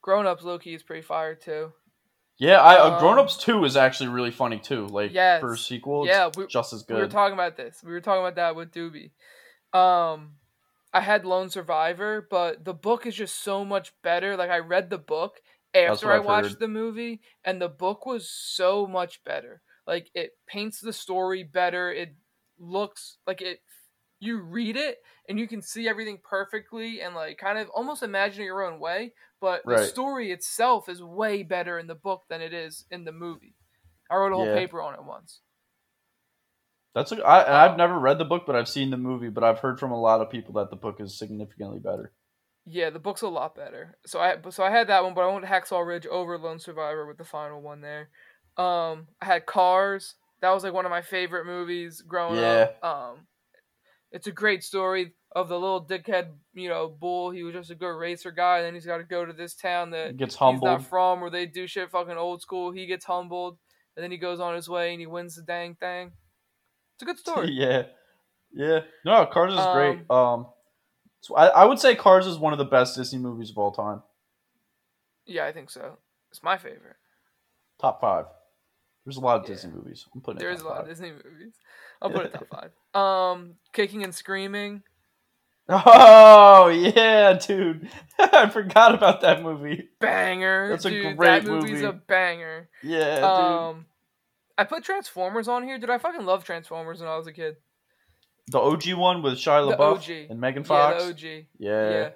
[0.02, 1.72] grown ups low-key is pretty fire too
[2.38, 4.86] Yeah, I uh, um, Grown Ups Two is actually really funny too.
[4.86, 5.40] Like Yes.
[5.40, 6.94] for a sequel, Yeah, we- just as good.
[6.94, 9.10] we were talking about this we were talking about that with doobie
[9.78, 10.32] um
[10.92, 14.90] i had lone survivor but the book is just so much better like i read
[14.90, 15.34] the book
[15.74, 16.60] after i I've watched heard.
[16.60, 21.92] the movie and the book was so much better like it paints the story better
[21.92, 22.16] it
[22.58, 23.60] looks like it
[24.20, 24.98] you read it
[25.28, 28.78] and you can see everything perfectly and like kind of almost imagine it your own
[28.80, 33.04] way but the story itself is way better in the book than it is in
[33.04, 33.54] the movie
[34.10, 34.54] i wrote a whole Yeah.
[34.54, 35.40] paper on it once
[36.94, 39.28] That's a, I, and Um, I've never read the book, but I've seen the movie.
[39.28, 42.12] But I've heard from a lot of people that the book is significantly better.
[42.66, 43.98] Yeah, the book's a lot better.
[44.06, 47.06] So I so I had that one, but I went Hacksaw Ridge over Lone Survivor
[47.06, 48.10] with the final one there.
[48.56, 50.14] Um, I had Cars.
[50.40, 52.68] That was like one of my favorite movies growing up.
[52.82, 53.26] Um,
[54.12, 57.30] it's a great story of the little dickhead, you know, bull.
[57.30, 59.54] He was just a good racer guy, and then he's got to go to this
[59.54, 60.64] town that Gets he's humbled.
[60.64, 62.72] not from, where they do shit fucking old school.
[62.72, 63.58] He gets humbled,
[63.96, 66.12] and then he goes on his way and he wins the dang thing.
[66.94, 67.50] It's a good story.
[67.52, 67.84] yeah,
[68.52, 68.80] yeah.
[69.04, 70.10] No, Cars is Um, great.
[70.10, 70.46] Um,
[71.20, 73.70] so I, I would say Cars is one of the best Disney movies of all
[73.72, 74.02] time.
[75.26, 75.98] yeah, I think so.
[76.30, 76.96] It's my favorite.
[77.80, 78.24] Top five.
[79.04, 79.54] There's a lot of Yeah.
[79.54, 80.06] Disney movies.
[80.14, 80.86] I'm putting it There's a lot of.
[80.88, 81.54] Disney movies.
[82.02, 82.46] I'll put it top
[82.94, 83.00] five.
[83.00, 84.82] Um, Kicking and Screaming.
[85.72, 87.88] Oh yeah, dude!
[88.18, 89.88] I forgot about that movie.
[90.00, 90.70] Banger.
[90.70, 92.68] That's a dude, great that movie's a banger.
[92.82, 93.24] Yeah, dude.
[93.24, 93.86] Um,
[94.58, 95.78] I put Transformers on here.
[95.78, 97.56] Dude, I fucking love Transformers when I was a kid.
[98.48, 101.04] The OG one with Shia LaBeouf and Megan Yeah, Fox.
[101.04, 101.20] the OG.
[101.20, 101.90] Yeah.
[101.90, 102.08] Yeah.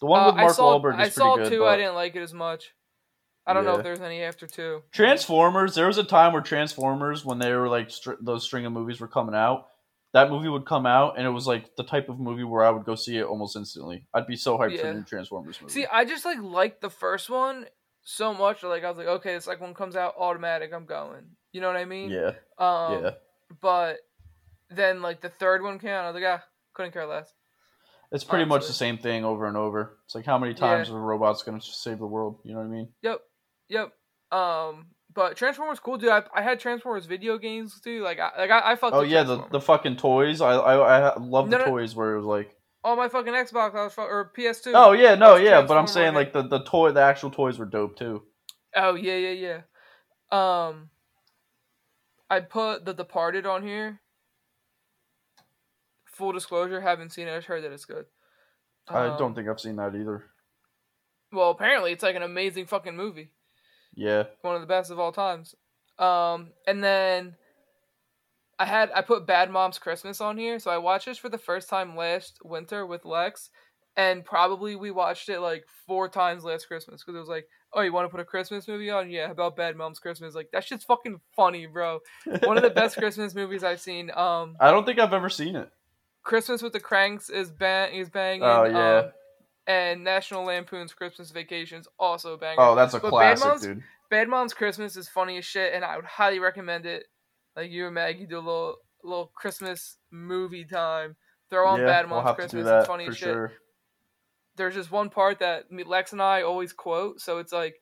[0.00, 1.46] The one Uh, with Mark I saw, Wahlberg is saw pretty good.
[1.46, 1.58] I saw two.
[1.60, 2.72] but I didn't like it as much.
[3.46, 4.82] I don't know if there's any after two.
[4.92, 5.74] Transformers.
[5.74, 9.00] There was a time where Transformers, when they were like str- those string of movies
[9.00, 9.66] were coming out,
[10.14, 12.70] that movie would come out, and it was like the type of movie where I
[12.70, 14.06] would go see it almost instantly.
[14.14, 15.72] I'd be so hyped for the new Transformers movie.
[15.72, 17.66] See, I just like liked the first one
[18.02, 18.62] so much.
[18.62, 20.72] Like I was like, okay, it's like one comes out automatic.
[20.72, 21.24] I'm going.
[21.52, 22.10] You know what I mean?
[22.10, 23.10] yeah, Um, yeah.
[23.60, 23.98] But
[24.70, 26.44] then like the third one came out, I was like, ah,
[26.74, 27.32] couldn't care less.
[28.12, 29.98] It's pretty much the same thing over and over.
[30.04, 32.38] It's like how many times are robots going to save the world?
[32.44, 32.88] You know what I mean?
[33.02, 33.20] Yep,
[33.68, 33.92] yep.
[34.32, 36.10] Um, but Transformers cool, dude.
[36.10, 38.02] I, I had Transformers video games too.
[38.02, 38.94] Like I like I, I fucked.
[38.96, 40.40] Oh yeah, the, the fucking toys.
[40.40, 41.70] I I, I love No, the no.
[41.70, 42.56] toys where it was like.
[42.82, 43.74] Oh my fucking Xbox.
[43.74, 44.72] I was or PS2.
[44.74, 47.64] Oh yeah, no, yeah, but I'm saying like the the toy, the actual toys were
[47.64, 48.22] dope too.
[48.76, 49.60] Oh yeah, yeah,
[50.32, 50.66] yeah.
[50.68, 50.90] Um,
[52.28, 54.00] I put The Departed on here.
[56.06, 57.34] Full disclosure, haven't seen it.
[57.36, 58.06] I've heard that it's good.
[58.88, 60.24] I Um, don't think I've seen that either.
[61.32, 63.32] Well, apparently it's like an amazing fucking movie.
[63.94, 65.54] Yeah, One of the best of all times.
[65.98, 67.36] Um, and then
[68.58, 71.38] I had I put Bad Moms Christmas on here, so I watched this for the
[71.38, 73.50] first time last winter with Lex,
[73.96, 77.82] and probably we watched it like four times last Christmas because it was like, oh,
[77.82, 79.10] you want to put a Christmas movie on?
[79.10, 80.34] Yeah, about Bad Moms Christmas?
[80.34, 82.00] Like that shit's fucking funny, bro.
[82.42, 84.10] One of the best Christmas movies I've seen.
[84.10, 85.70] Um, I don't think I've ever seen it.
[86.22, 88.42] Christmas with the Cranks is bang is banging.
[88.42, 88.98] Oh, yeah.
[88.98, 89.12] Um,
[89.66, 92.58] and National Lampoon's Christmas Vacations also banging.
[92.60, 93.82] Oh, that's a But Bad classic, Moms- dude.
[94.10, 97.06] Bad Moms Christmas is funny as shit, and I would highly recommend it.
[97.56, 101.16] Like you and Maggie do a little little Christmas movie time.
[101.50, 102.64] Throw on yeah, Bad we'll Moms Christmas.
[102.64, 103.28] that it's funny as shit.
[103.28, 103.52] sure.
[104.56, 107.20] There's just one part that Lex and I always quote.
[107.20, 107.74] So it's like,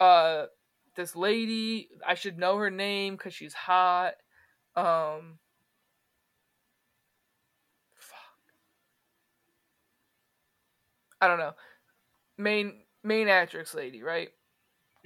[0.00, 0.46] uh,
[0.96, 1.88] this lady.
[2.06, 4.14] I should know her name because she's hot.
[4.76, 5.38] Um.
[11.20, 11.52] I don't know.
[12.38, 14.28] Main main actress lady, right?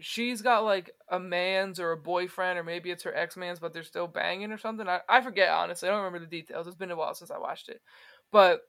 [0.00, 3.72] She's got like a man's or a boyfriend, or maybe it's her ex man's, but
[3.72, 4.88] they're still banging or something.
[4.88, 5.88] I, I forget honestly.
[5.88, 6.66] I don't remember the details.
[6.66, 7.80] It's been a while since I watched it.
[8.32, 8.62] But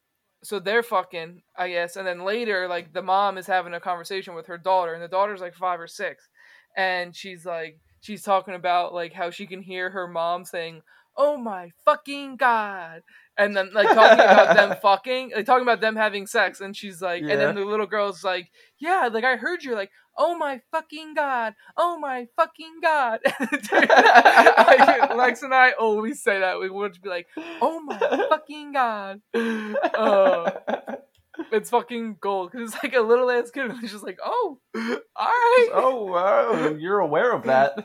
[0.44, 1.96] so they're fucking, I guess.
[1.96, 5.08] And then later, like the mom is having a conversation with her daughter, and the
[5.08, 6.30] daughter's like five or six,
[6.78, 10.82] and she's like, she's talking about like how she can hear her mom saying,
[11.18, 13.02] "Oh my fucking god,"
[13.38, 17.02] and then like talking about them fucking, like talking about them having sex, and she's
[17.02, 18.50] like, and then the little girl's like,
[18.80, 21.56] "Yeah, like I heard you're like." Oh my fucking god!
[21.76, 23.20] Oh my fucking god!
[23.72, 26.58] like, Lex and I always say that.
[26.58, 27.28] We would be like,
[27.62, 27.98] "Oh my
[28.30, 30.52] fucking god!" Uh,
[31.52, 33.66] it's fucking gold because it's like a little ass kid.
[33.70, 34.82] And it's just like, oh, all
[35.18, 35.70] right.
[35.74, 37.78] oh wow, you're aware of that.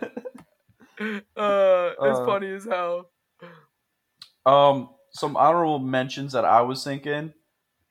[1.01, 3.11] Uh, it's Uh, funny as hell.
[4.47, 7.33] um, some honorable mentions that I was thinking.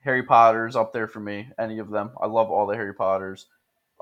[0.02, 1.48] Harry Potter's up there for me.
[1.58, 3.46] Any of them, I love all the Harry Potters.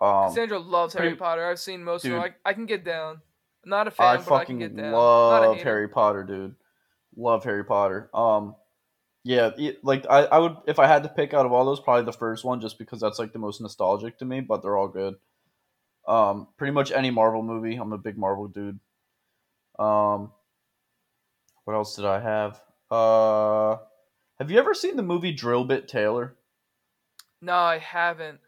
[0.00, 1.44] Um, Sandra loves Harry Potter.
[1.44, 2.20] I've seen most of them.
[2.20, 3.20] I, I can get down.
[3.64, 4.92] I'm not a fan, I but I can fucking get down.
[4.92, 5.56] Love.
[5.58, 6.54] Harry Potter, dude.
[7.16, 8.08] Love Harry Potter.
[8.14, 8.54] Um,
[9.24, 11.80] yeah, it- like I, I would if I had to pick out of all those,
[11.80, 14.40] probably the first one, just because that's like the most nostalgic to me.
[14.40, 15.16] But they're all good.
[16.06, 17.74] Um, pretty much any Marvel movie.
[17.74, 18.78] I'm a big Marvel dude.
[19.80, 20.30] Um,
[21.64, 22.60] what else did I have?
[22.90, 23.76] Uh,
[24.38, 26.36] have you ever seen the movie Drill Bit Taylor?
[27.40, 28.40] No, I haven't.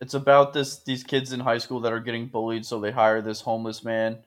[0.00, 3.22] it's about this these kids in high school that are getting bullied so they hire
[3.22, 4.18] this homeless man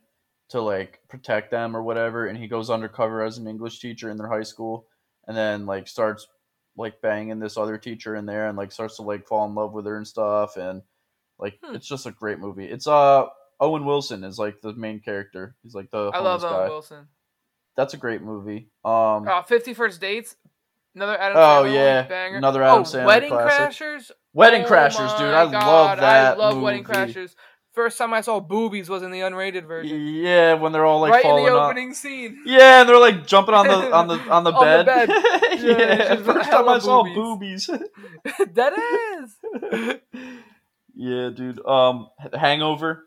[0.49, 4.15] to like protect them or whatever and he goes undercover as an english teacher in
[4.15, 4.87] their high school
[5.27, 6.27] and then like starts
[6.77, 9.73] like banging this other teacher in there and like starts to like fall in love
[9.73, 10.81] with her and stuff and
[11.39, 11.75] like Hmm.
[11.75, 13.25] it's just a great movie it's uh
[13.59, 17.07] owen wilson is like the main character he's like the I love Owen guy Wilson.
[17.75, 20.35] That's a great movie um Uh, Fifty First Dates.
[20.95, 22.01] Another Adam Oh, Sandler yeah.
[22.07, 22.37] banger.
[22.37, 23.71] Another Adam oh, Sandler Wedding classic.
[23.87, 24.11] Crashers.
[24.33, 26.63] wedding Oh crashers dude i God, love that I love movie.
[26.65, 27.35] Wedding Crashers.
[27.73, 29.99] First time I saw boobies was in the unrated version.
[30.07, 31.65] yeah when they're all like right in falling the off.
[31.71, 32.41] opening scene.
[32.45, 34.85] Yeah, and they're like jumping on the on the on the On the bed.
[34.85, 35.09] bed.
[35.59, 37.67] yeah, first time I saw boobies.
[37.67, 38.53] boobies.
[38.53, 38.73] that
[39.19, 39.99] is.
[40.95, 41.65] yeah, dude.
[41.65, 43.03] Um, Hangover,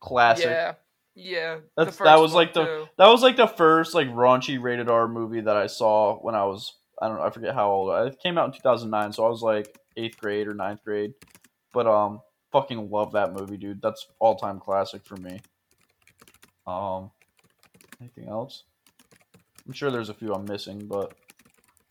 [0.00, 0.44] classic.
[0.46, 0.74] Yeah,
[1.16, 1.58] yeah.
[1.76, 2.86] That's- that was like the- too.
[2.98, 6.44] That was like the first like raunchy rated R movie that I saw when I
[6.44, 7.90] was I don't know I forget how old.
[7.90, 10.54] I- It came out in two thousand nine, so I was like eighth grade or
[10.54, 11.14] ninth grade.
[11.72, 12.20] But um,
[12.52, 13.82] fucking love that movie, dude.
[13.82, 15.40] That's all time classic for me.
[16.66, 17.10] Um,
[18.00, 18.64] anything else?
[19.66, 21.12] I'm sure there's a few I'm missing, but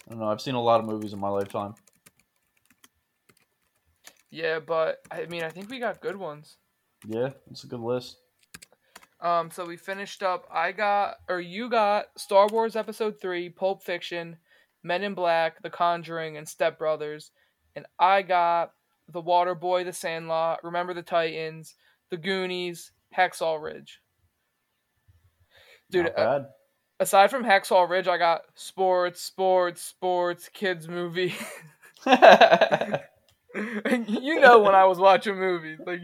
[0.08, 0.28] I don't know.
[0.30, 1.76] I've seen a lot of movies in my lifetime.
[4.32, 6.58] Yeah, but I mean, I think we got good ones.
[7.08, 8.18] Yeah, it's a good list.
[9.26, 10.46] Um, so we finished up.
[10.54, 14.38] I got, or you got, Star Wars Episode Three, Pulp Fiction,
[14.84, 17.32] Men in Black, The Conjuring, and Step Brothers,
[17.76, 18.74] and I got
[19.12, 21.74] The Water Boy, The Sandlot, Remember the Titans,
[22.12, 24.00] The Goonies, Hacksaw Ridge.
[25.90, 26.42] Dude, uh,
[27.00, 31.34] aside from Hacksaw Ridge, I got sports, sports, sports, kids movie.
[32.06, 32.14] you
[34.40, 36.02] know when I was watching movies, like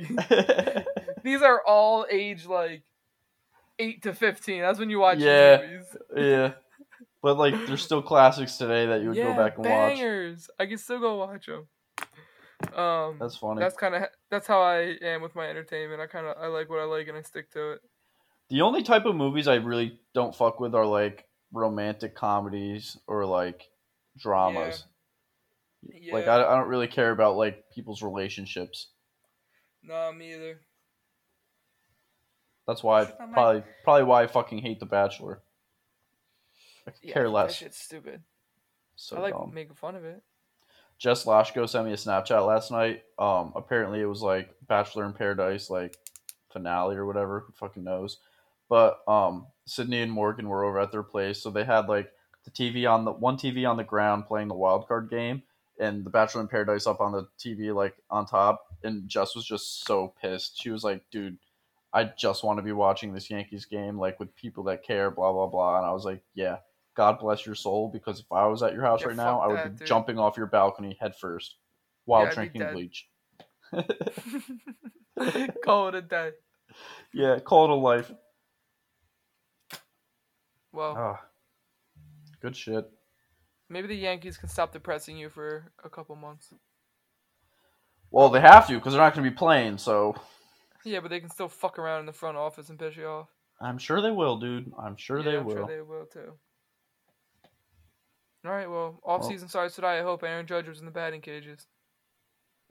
[1.23, 2.81] these are all age like
[3.81, 4.61] eight to fifteen.
[4.61, 5.57] That's when you watch Yeah.
[5.61, 5.97] movies.
[6.15, 6.53] yeah,
[7.21, 9.95] but like there's still classics today that you would go back and watch.
[9.95, 10.49] bangers.
[10.59, 11.67] I can still go watch them.
[12.75, 13.59] Um, That's funny.
[13.59, 15.99] that's kind of that's how I am with my entertainment.
[15.99, 17.81] I kind of I like what I like and I stick to it.
[18.49, 23.25] The only type of movies I really don't fuck with are like romantic comedies or
[23.25, 23.67] like
[24.17, 24.85] dramas.
[25.91, 26.13] Yeah.
[26.13, 28.89] Like I, I don't really care about like people's relationships.
[29.83, 30.59] no, me either.
[32.67, 35.41] That's why probably probably why I fucking hate The Bachelor.
[36.87, 38.21] I Yeah, care That shit's stupid.
[38.95, 39.51] So I like dumb.
[39.53, 40.21] making fun of it.
[40.99, 43.03] Jess Lashko sent me a Snapchat last night.
[43.17, 45.97] Um, apparently it was like Bachelor in Paradise, like
[46.53, 47.39] finale or whatever.
[47.39, 48.19] Who fucking knows?
[48.69, 52.11] But um, Sydney and Morgan were over at their place, so they had like
[52.45, 55.41] the TV on the one TV on the ground playing the wild card game,
[55.79, 58.67] and the Bachelor in Paradise up on the TV like on top.
[58.83, 60.61] And Jess was just so pissed.
[60.61, 61.37] She was like, "Dude,
[61.93, 65.31] I just want to be watching this Yankees game like with people that care." Blah
[65.33, 65.77] blah blah.
[65.77, 66.57] And I was like, "Yeah,
[66.95, 69.47] God bless your soul, because if I was at your house Yeah, right now, I
[69.47, 69.87] would that, be dude.
[69.87, 71.55] jumping off your balcony head first
[72.05, 73.07] while Yeah, drinking bleach."
[75.63, 76.31] Call it a day.
[77.13, 78.11] yeah, call it a life.
[80.73, 81.21] Well, Ah,
[82.41, 82.89] good shit.
[83.69, 86.53] maybe the Yankees can stop depressing you for a couple months.
[88.09, 89.77] Well, they have to because they're not going to be playing.
[89.77, 90.15] So
[90.83, 93.29] Yeah, but they can still fuck around in the front office and piss you off.
[93.59, 94.71] I'm sure they will, dude.
[94.79, 95.55] I'm sure yeah, they I'm will.
[95.55, 96.33] sure they will too.
[98.43, 99.99] All right, well, off season starts today.
[99.99, 101.67] I hope Aaron Judge was in the batting cages.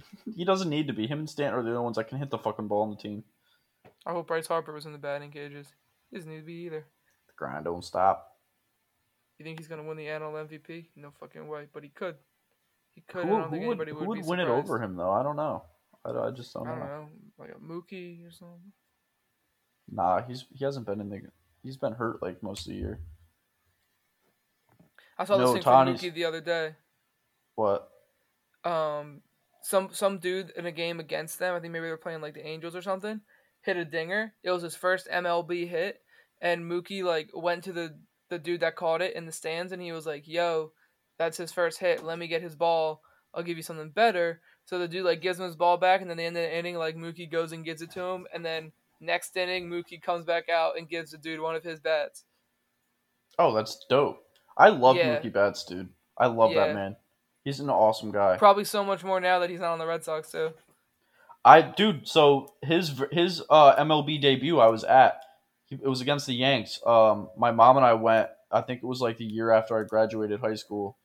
[0.35, 1.07] He doesn't need to be.
[1.07, 2.97] Him and Stanton are the only ones that can hit the fucking ball on the
[2.97, 3.23] team.
[4.07, 5.67] I hope Bryce Harper was in the batting cages.
[6.11, 6.87] He doesn't need to be either.
[7.27, 8.31] The grind don't stop.
[9.39, 10.87] You think he's gonna win the NL MVP?
[10.97, 12.17] No fucking way, but he could.
[12.95, 13.27] He could.
[13.27, 15.11] Who, I don't who think would, anybody who would, would win it over him though?
[15.11, 15.65] I don't know.
[16.05, 16.87] I, I just don't, I don't know.
[16.87, 17.09] know,
[17.41, 18.73] like a Mookie or something.
[19.91, 21.23] Nah, he's he hasn't been in the.
[21.63, 23.01] He's been hurt like most of the year.
[25.19, 26.75] I saw No, this thing from Mookie the other day.
[27.55, 27.91] What?
[28.65, 29.23] um
[29.63, 32.35] some some dude in a game against them, I think maybe they were playing like
[32.35, 33.21] the Angels or something,
[33.63, 34.35] hit a dinger.
[34.43, 36.01] It was his first MLB hit
[36.41, 37.99] and Mookie like went to the
[38.29, 40.73] the dude that caught it in the stands and he was like, "Yo,
[41.19, 42.03] that's his first hit.
[42.05, 43.03] Let me get his ball.
[43.35, 46.09] I'll give you something better." So the dude like gives him his ball back and
[46.09, 48.47] then the end of the inning like Mookie goes and gives it to him and
[48.47, 48.71] then
[49.01, 52.23] next inning Mookie comes back out and gives the dude one of his bats.
[53.37, 54.23] Oh, that's dope.
[54.57, 55.19] I love Yeah.
[55.19, 55.89] Mookie Betts, dude.
[56.17, 56.69] I love Yeah.
[56.69, 56.95] that man.
[57.43, 58.37] He's an awesome guy.
[58.37, 60.53] Probably so much more now that he's not on the Red Sox too.
[61.45, 65.21] I dude, so his his uh, MLB debut I was at.
[65.69, 66.79] It was against the Yanks.
[66.87, 68.29] Um, my mom and I went.
[68.53, 70.97] I think it was like the year after I graduated high school.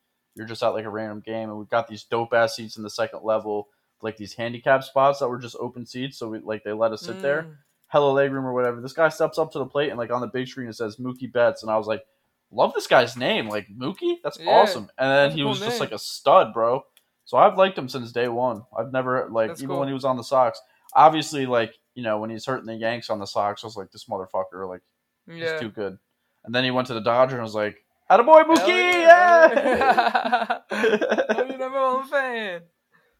[0.42, 2.82] Were just at like a random game, and we've got these dope ass seats in
[2.82, 3.68] the second level,
[4.02, 6.18] like these handicap spots that were just open seats.
[6.18, 7.46] So we like they let us sit there,
[7.88, 8.80] Hello leg room or whatever.
[8.80, 10.96] This guy steps up to the plate and like on the big screen it says
[10.96, 12.04] Mookie Betts, and I was like,
[12.50, 14.16] love this guy's name, like Mookie.
[14.22, 14.88] That's Yeah, awesome.
[14.98, 16.84] And then he cool was just like a stud, bro.
[17.24, 18.62] So I've liked him since day one.
[18.76, 19.80] I've never like That's even cool.
[19.80, 20.60] when he was on the Sox.
[20.94, 23.90] Obviously, like you know when he's hurting the Yanks on the Sox, I was like
[23.90, 24.82] this motherfucker, like
[25.26, 25.98] he's too good.
[26.44, 30.58] And then he went to the Dodgers and I was like, "Attaboy, Hell Mookie!" yeah,
[30.70, 32.62] I'm your number one fan.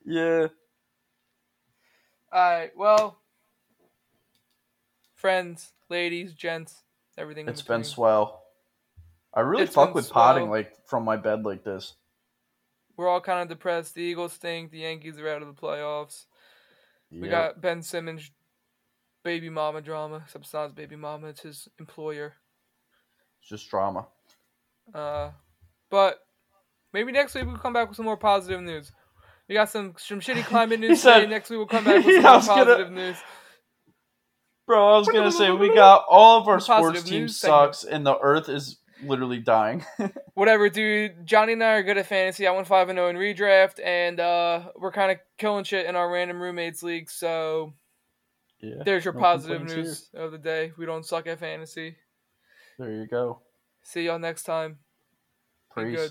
[0.05, 0.47] yeah.
[2.35, 3.19] Alright, well,
[5.15, 6.83] friends, ladies, gents,
[7.17, 7.49] everything.
[7.49, 8.43] It's been swell.
[9.33, 11.95] I really It's fuck with potting like from my bed like this.
[12.97, 13.95] We're all kind of depressed.
[13.95, 14.71] The Eagles stink.
[14.71, 16.25] The Yankees are out of the playoffs.
[17.11, 18.31] We got Ben Simmons,
[19.23, 20.23] baby mama drama.
[20.25, 22.35] Except it's not his baby mama; it's his employer.
[23.41, 24.07] it's just drama.
[24.95, 25.31] Uh,
[25.91, 26.19] but
[26.93, 28.93] maybe next week we'll come back with some more positive news.
[29.49, 31.31] We got some some shitty climate news said- today.
[31.31, 33.17] Next week we'll come back with some Yeah, I more was gonna- positive news.
[34.67, 37.75] Bro, I was gonna say we got all of our sports team news segment.
[37.77, 39.85] sucks and the earth is literally dying.
[40.35, 41.25] whatever, dude.
[41.25, 42.47] Johnny and I are good at fantasy.
[42.49, 45.95] I went five and zero in redraft, and uh, we're kind of killing shit in
[45.95, 47.11] our random roommates league.
[47.11, 47.75] So
[48.61, 48.83] yeah.
[48.85, 50.73] there's your no positive news of the day.
[50.77, 51.97] We don't suck at fantasy.
[52.79, 53.43] There you go.
[53.87, 54.81] See y'all next time.
[55.95, 56.11] Good.